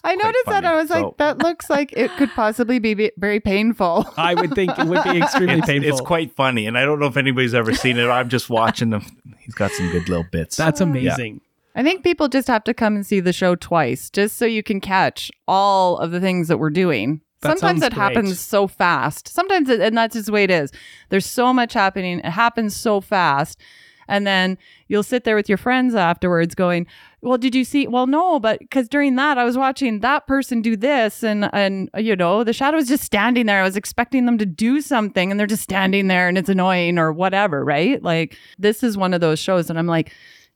I 0.04 0.16
quite 0.16 0.24
noticed 0.26 0.46
that. 0.48 0.66
I 0.66 0.76
was 0.76 0.90
like, 0.90 1.18
that 1.18 1.40
looks 1.40 1.70
like 1.70 1.94
it 1.94 2.12
could 2.18 2.30
possibly 2.32 2.80
be 2.80 2.94
be- 2.94 3.12
very 3.18 3.40
painful. 3.40 4.06
I 4.18 4.34
would 4.36 4.54
think 4.54 4.78
it 4.78 4.86
would 4.86 5.04
be 5.04 5.18
extremely 5.22 5.56
it's, 5.60 5.66
painful. 5.68 5.90
it's 5.90 6.02
quite 6.02 6.36
funny, 6.36 6.68
and 6.68 6.78
I 6.78 6.86
don't 6.86 7.00
know 7.00 7.08
if 7.08 7.18
anybody's 7.18 7.54
ever 7.56 7.74
seen 7.74 7.98
it. 7.98 8.08
I'm 8.08 8.30
just 8.30 8.50
watching 8.50 8.92
him. 8.92 9.04
He's 9.40 9.56
got 9.56 9.72
some 9.72 9.90
good 9.92 10.08
little 10.10 10.26
bits. 10.32 10.56
That's 10.56 10.80
amazing. 10.82 11.42
I 11.76 11.84
think 11.84 12.04
people 12.04 12.30
just 12.30 12.48
have 12.48 12.64
to 12.64 12.74
come 12.74 12.96
and 12.96 13.06
see 13.06 13.20
the 13.20 13.34
show 13.34 13.56
twice 13.56 14.10
just 14.10 14.38
so 14.38 14.46
you 14.46 14.64
can 14.64 14.80
catch 14.80 15.30
all 15.48 15.98
of 15.98 16.12
the 16.12 16.22
things 16.22 16.48
that 16.48 16.58
we're 16.58 16.70
doing. 16.70 17.22
That 17.42 17.60
Sometimes 17.60 17.84
it 17.84 17.94
great. 17.94 18.02
happens 18.02 18.40
so 18.40 18.66
fast. 18.66 19.28
Sometimes, 19.28 19.70
it, 19.70 19.82
and 19.82 19.98
that's 19.98 20.14
just 20.14 20.28
the 20.28 20.32
way 20.32 20.46
it 20.46 20.52
is. 20.52 20.72
There's 21.10 21.26
so 21.26 21.54
much 21.54 21.74
happening. 21.74 22.20
It 22.20 22.26
happens 22.26 22.76
so 22.76 23.02
fast. 23.02 23.60
And 24.08 24.26
then 24.26 24.58
you'll 24.88 25.04
sit 25.04 25.24
there 25.24 25.36
with 25.36 25.50
your 25.50 25.58
friends 25.58 25.96
afterwards 25.96 26.56
going, 26.56 26.88
well, 27.22 27.40
did 27.40 27.56
you 27.56 27.64
see? 27.66 27.88
Well, 27.88 28.06
no, 28.06 28.40
but 28.40 28.60
because 28.60 28.88
during 28.88 29.16
that 29.16 29.38
I 29.38 29.44
was 29.44 29.58
watching 29.58 30.00
that 30.02 30.28
person 30.28 30.62
do 30.62 30.78
this 30.78 31.24
and, 31.24 31.50
and, 31.54 31.90
you 31.98 32.16
know, 32.16 32.44
the 32.44 32.54
shadow 32.54 32.78
was 32.78 32.88
just 32.88 33.04
standing 33.04 33.48
there. 33.48 33.62
I 33.62 33.64
was 33.64 33.76
expecting 33.76 34.28
them 34.28 34.38
to 34.38 34.46
do 34.46 34.80
something 34.80 35.32
and 35.32 35.40
they're 35.40 35.48
just 35.48 35.64
standing 35.64 36.08
there 36.08 36.28
and 36.28 36.38
it's 36.38 36.50
annoying 36.50 37.00
or 37.00 37.12
whatever. 37.12 37.66
Right. 37.66 38.02
Like 38.02 38.38
this 38.60 38.84
is 38.84 38.96
one 38.96 39.14
of 39.14 39.22
those 39.22 39.40
shows. 39.40 39.72
And 39.72 39.80
I'm 39.80 39.88
like, 39.88 40.14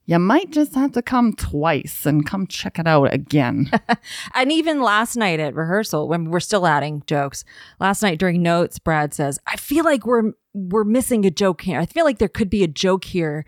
you 0.10 0.18
might 0.18 0.50
just 0.50 0.74
have 0.74 0.94
to 0.94 1.04
come 1.04 1.34
twice 1.34 2.04
and 2.08 2.26
come 2.26 2.48
check 2.48 2.80
it 2.80 2.88
out 2.88 3.14
again. 3.14 3.70
And 4.34 4.52
even 4.52 4.82
last 4.82 5.16
night 5.16 5.40
at 5.40 5.54
rehearsal, 5.54 6.08
when 6.08 6.32
we're 6.32 6.40
still 6.40 6.66
adding 6.66 7.04
jokes, 7.06 7.46
last 7.80 8.02
night 8.02 8.18
during 8.18 8.42
notes, 8.42 8.80
Brad 8.80 9.14
says, 9.14 9.38
"I 9.46 9.56
feel 9.56 9.86
like 9.86 10.08
we're 10.08 10.32
we're 10.54 10.84
missing 10.84 11.26
a 11.26 11.30
joke 11.30 11.62
here. 11.62 11.80
I 11.80 11.86
feel 11.86 12.06
like 12.06 12.18
there 12.18 12.28
could 12.28 12.50
be 12.50 12.64
a 12.64 12.68
joke 12.68 13.04
here 13.06 13.46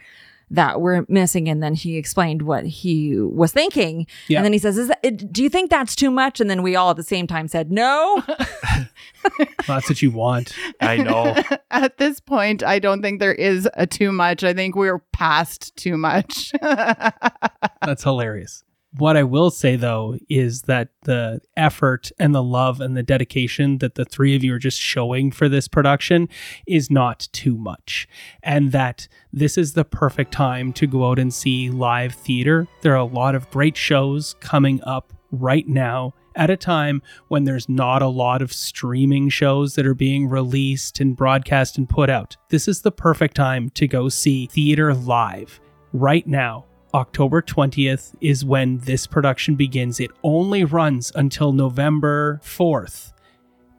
that 0.51 0.79
we're 0.81 1.05
missing." 1.09 1.49
And 1.49 1.61
then 1.63 1.73
he 1.73 1.97
explained 1.97 2.43
what 2.43 2.65
he 2.65 3.17
was 3.19 3.51
thinking, 3.51 4.05
Yeah. 4.27 4.37
and 4.39 4.45
then 4.45 4.53
he 4.53 4.59
says, 4.59 4.77
"Is 4.77 4.87
that? 4.89 5.31
Do 5.33 5.41
you 5.43 5.49
think 5.49 5.69
that's 5.69 5.95
too 5.95 6.11
much?" 6.11 6.39
And 6.39 6.49
then 6.49 6.61
we 6.61 6.75
all 6.75 6.91
at 6.91 6.97
the 6.97 7.03
same 7.03 7.25
time 7.27 7.47
said, 7.47 7.71
"No." 7.71 8.23
That's 9.67 9.87
what 9.89 10.01
you 10.01 10.11
want. 10.11 10.53
I 10.79 10.97
know. 10.97 11.35
At 11.71 11.97
this 11.97 12.19
point, 12.19 12.63
I 12.63 12.79
don't 12.79 13.01
think 13.03 13.19
there 13.19 13.33
is 13.33 13.69
a 13.75 13.85
too 13.85 14.11
much. 14.11 14.43
I 14.43 14.53
think 14.53 14.75
we're 14.75 14.99
past 15.13 15.75
too 15.75 15.95
much. 15.97 16.51
That's 16.61 18.03
hilarious. 18.03 18.63
What 18.97 19.15
I 19.15 19.23
will 19.23 19.51
say 19.51 19.77
though 19.77 20.17
is 20.29 20.63
that 20.63 20.89
the 21.03 21.39
effort 21.55 22.11
and 22.19 22.35
the 22.35 22.43
love 22.43 22.81
and 22.81 22.97
the 22.97 23.03
dedication 23.03 23.77
that 23.77 23.95
the 23.95 24.03
three 24.03 24.35
of 24.35 24.43
you 24.43 24.53
are 24.53 24.59
just 24.59 24.79
showing 24.79 25.31
for 25.31 25.47
this 25.47 25.69
production 25.69 26.27
is 26.67 26.91
not 26.91 27.29
too 27.31 27.57
much. 27.57 28.07
And 28.43 28.73
that 28.73 29.07
this 29.31 29.57
is 29.57 29.73
the 29.73 29.85
perfect 29.85 30.33
time 30.33 30.73
to 30.73 30.87
go 30.87 31.09
out 31.09 31.19
and 31.19 31.33
see 31.33 31.69
live 31.69 32.13
theater. 32.13 32.67
There 32.81 32.91
are 32.91 32.97
a 32.97 33.05
lot 33.05 33.33
of 33.33 33.49
great 33.49 33.77
shows 33.77 34.35
coming 34.41 34.81
up 34.83 35.13
right 35.31 35.67
now 35.67 36.13
at 36.35 36.49
a 36.49 36.57
time 36.57 37.01
when 37.29 37.45
there's 37.45 37.69
not 37.69 38.01
a 38.01 38.07
lot 38.07 38.41
of 38.41 38.51
streaming 38.51 39.29
shows 39.29 39.75
that 39.75 39.85
are 39.85 39.93
being 39.93 40.27
released 40.27 40.99
and 40.99 41.15
broadcast 41.15 41.77
and 41.77 41.87
put 41.87 42.09
out. 42.09 42.35
This 42.49 42.67
is 42.67 42.81
the 42.81 42.91
perfect 42.91 43.35
time 43.35 43.69
to 43.71 43.87
go 43.87 44.09
see 44.09 44.47
theater 44.47 44.93
live 44.93 45.61
right 45.93 46.27
now. 46.27 46.65
October 46.93 47.41
20th 47.41 48.13
is 48.19 48.43
when 48.43 48.79
this 48.79 49.07
production 49.07 49.55
begins. 49.55 49.99
It 49.99 50.11
only 50.23 50.65
runs 50.65 51.11
until 51.15 51.53
November 51.53 52.41
4th 52.43 53.13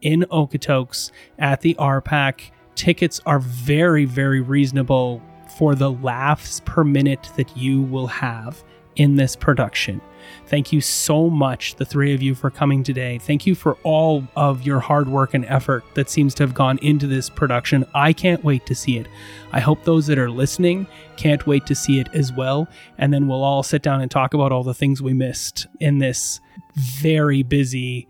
in 0.00 0.22
Okotoks 0.30 1.10
at 1.38 1.60
the 1.60 1.74
RPAC. 1.74 2.50
Tickets 2.74 3.20
are 3.26 3.38
very, 3.38 4.04
very 4.04 4.40
reasonable 4.40 5.22
for 5.58 5.74
the 5.74 5.90
laughs 5.90 6.60
per 6.64 6.84
minute 6.84 7.28
that 7.36 7.54
you 7.56 7.82
will 7.82 8.06
have 8.06 8.64
in 8.96 9.16
this 9.16 9.36
production. 9.36 10.00
Thank 10.46 10.72
you 10.72 10.80
so 10.80 11.30
much, 11.30 11.76
the 11.76 11.84
three 11.84 12.14
of 12.14 12.22
you, 12.22 12.34
for 12.34 12.50
coming 12.50 12.82
today. 12.82 13.18
Thank 13.18 13.46
you 13.46 13.54
for 13.54 13.76
all 13.82 14.26
of 14.36 14.66
your 14.66 14.80
hard 14.80 15.08
work 15.08 15.34
and 15.34 15.44
effort 15.46 15.84
that 15.94 16.10
seems 16.10 16.34
to 16.34 16.42
have 16.42 16.54
gone 16.54 16.78
into 16.78 17.06
this 17.06 17.28
production. 17.28 17.84
I 17.94 18.12
can't 18.12 18.42
wait 18.44 18.66
to 18.66 18.74
see 18.74 18.98
it. 18.98 19.06
I 19.52 19.60
hope 19.60 19.84
those 19.84 20.06
that 20.06 20.18
are 20.18 20.30
listening 20.30 20.86
can't 21.16 21.46
wait 21.46 21.66
to 21.66 21.74
see 21.74 21.98
it 21.98 22.08
as 22.14 22.32
well. 22.32 22.68
And 22.98 23.12
then 23.12 23.28
we'll 23.28 23.44
all 23.44 23.62
sit 23.62 23.82
down 23.82 24.00
and 24.00 24.10
talk 24.10 24.34
about 24.34 24.52
all 24.52 24.64
the 24.64 24.74
things 24.74 25.02
we 25.02 25.12
missed 25.12 25.66
in 25.80 25.98
this 25.98 26.40
very 26.74 27.42
busy, 27.42 28.08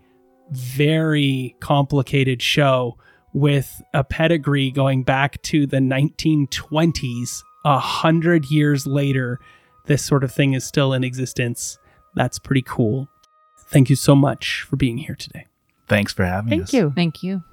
very 0.51 1.55
complicated 1.59 2.41
show 2.41 2.97
with 3.33 3.81
a 3.93 4.03
pedigree 4.03 4.71
going 4.71 5.03
back 5.03 5.41
to 5.43 5.65
the 5.65 5.77
1920s. 5.77 7.43
A 7.65 7.79
hundred 7.79 8.51
years 8.51 8.85
later, 8.85 9.39
this 9.85 10.03
sort 10.03 10.23
of 10.23 10.31
thing 10.31 10.53
is 10.53 10.63
still 10.63 10.93
in 10.93 11.03
existence. 11.03 11.77
That's 12.15 12.39
pretty 12.39 12.61
cool. 12.61 13.09
Thank 13.57 13.89
you 13.89 13.95
so 13.95 14.15
much 14.15 14.61
for 14.61 14.75
being 14.75 14.99
here 14.99 15.15
today. 15.15 15.47
Thanks 15.87 16.13
for 16.13 16.25
having 16.25 16.61
us. 16.61 16.71
Thank 16.71 16.73
you. 16.73 16.91
Thank 16.95 17.23
you. 17.23 17.43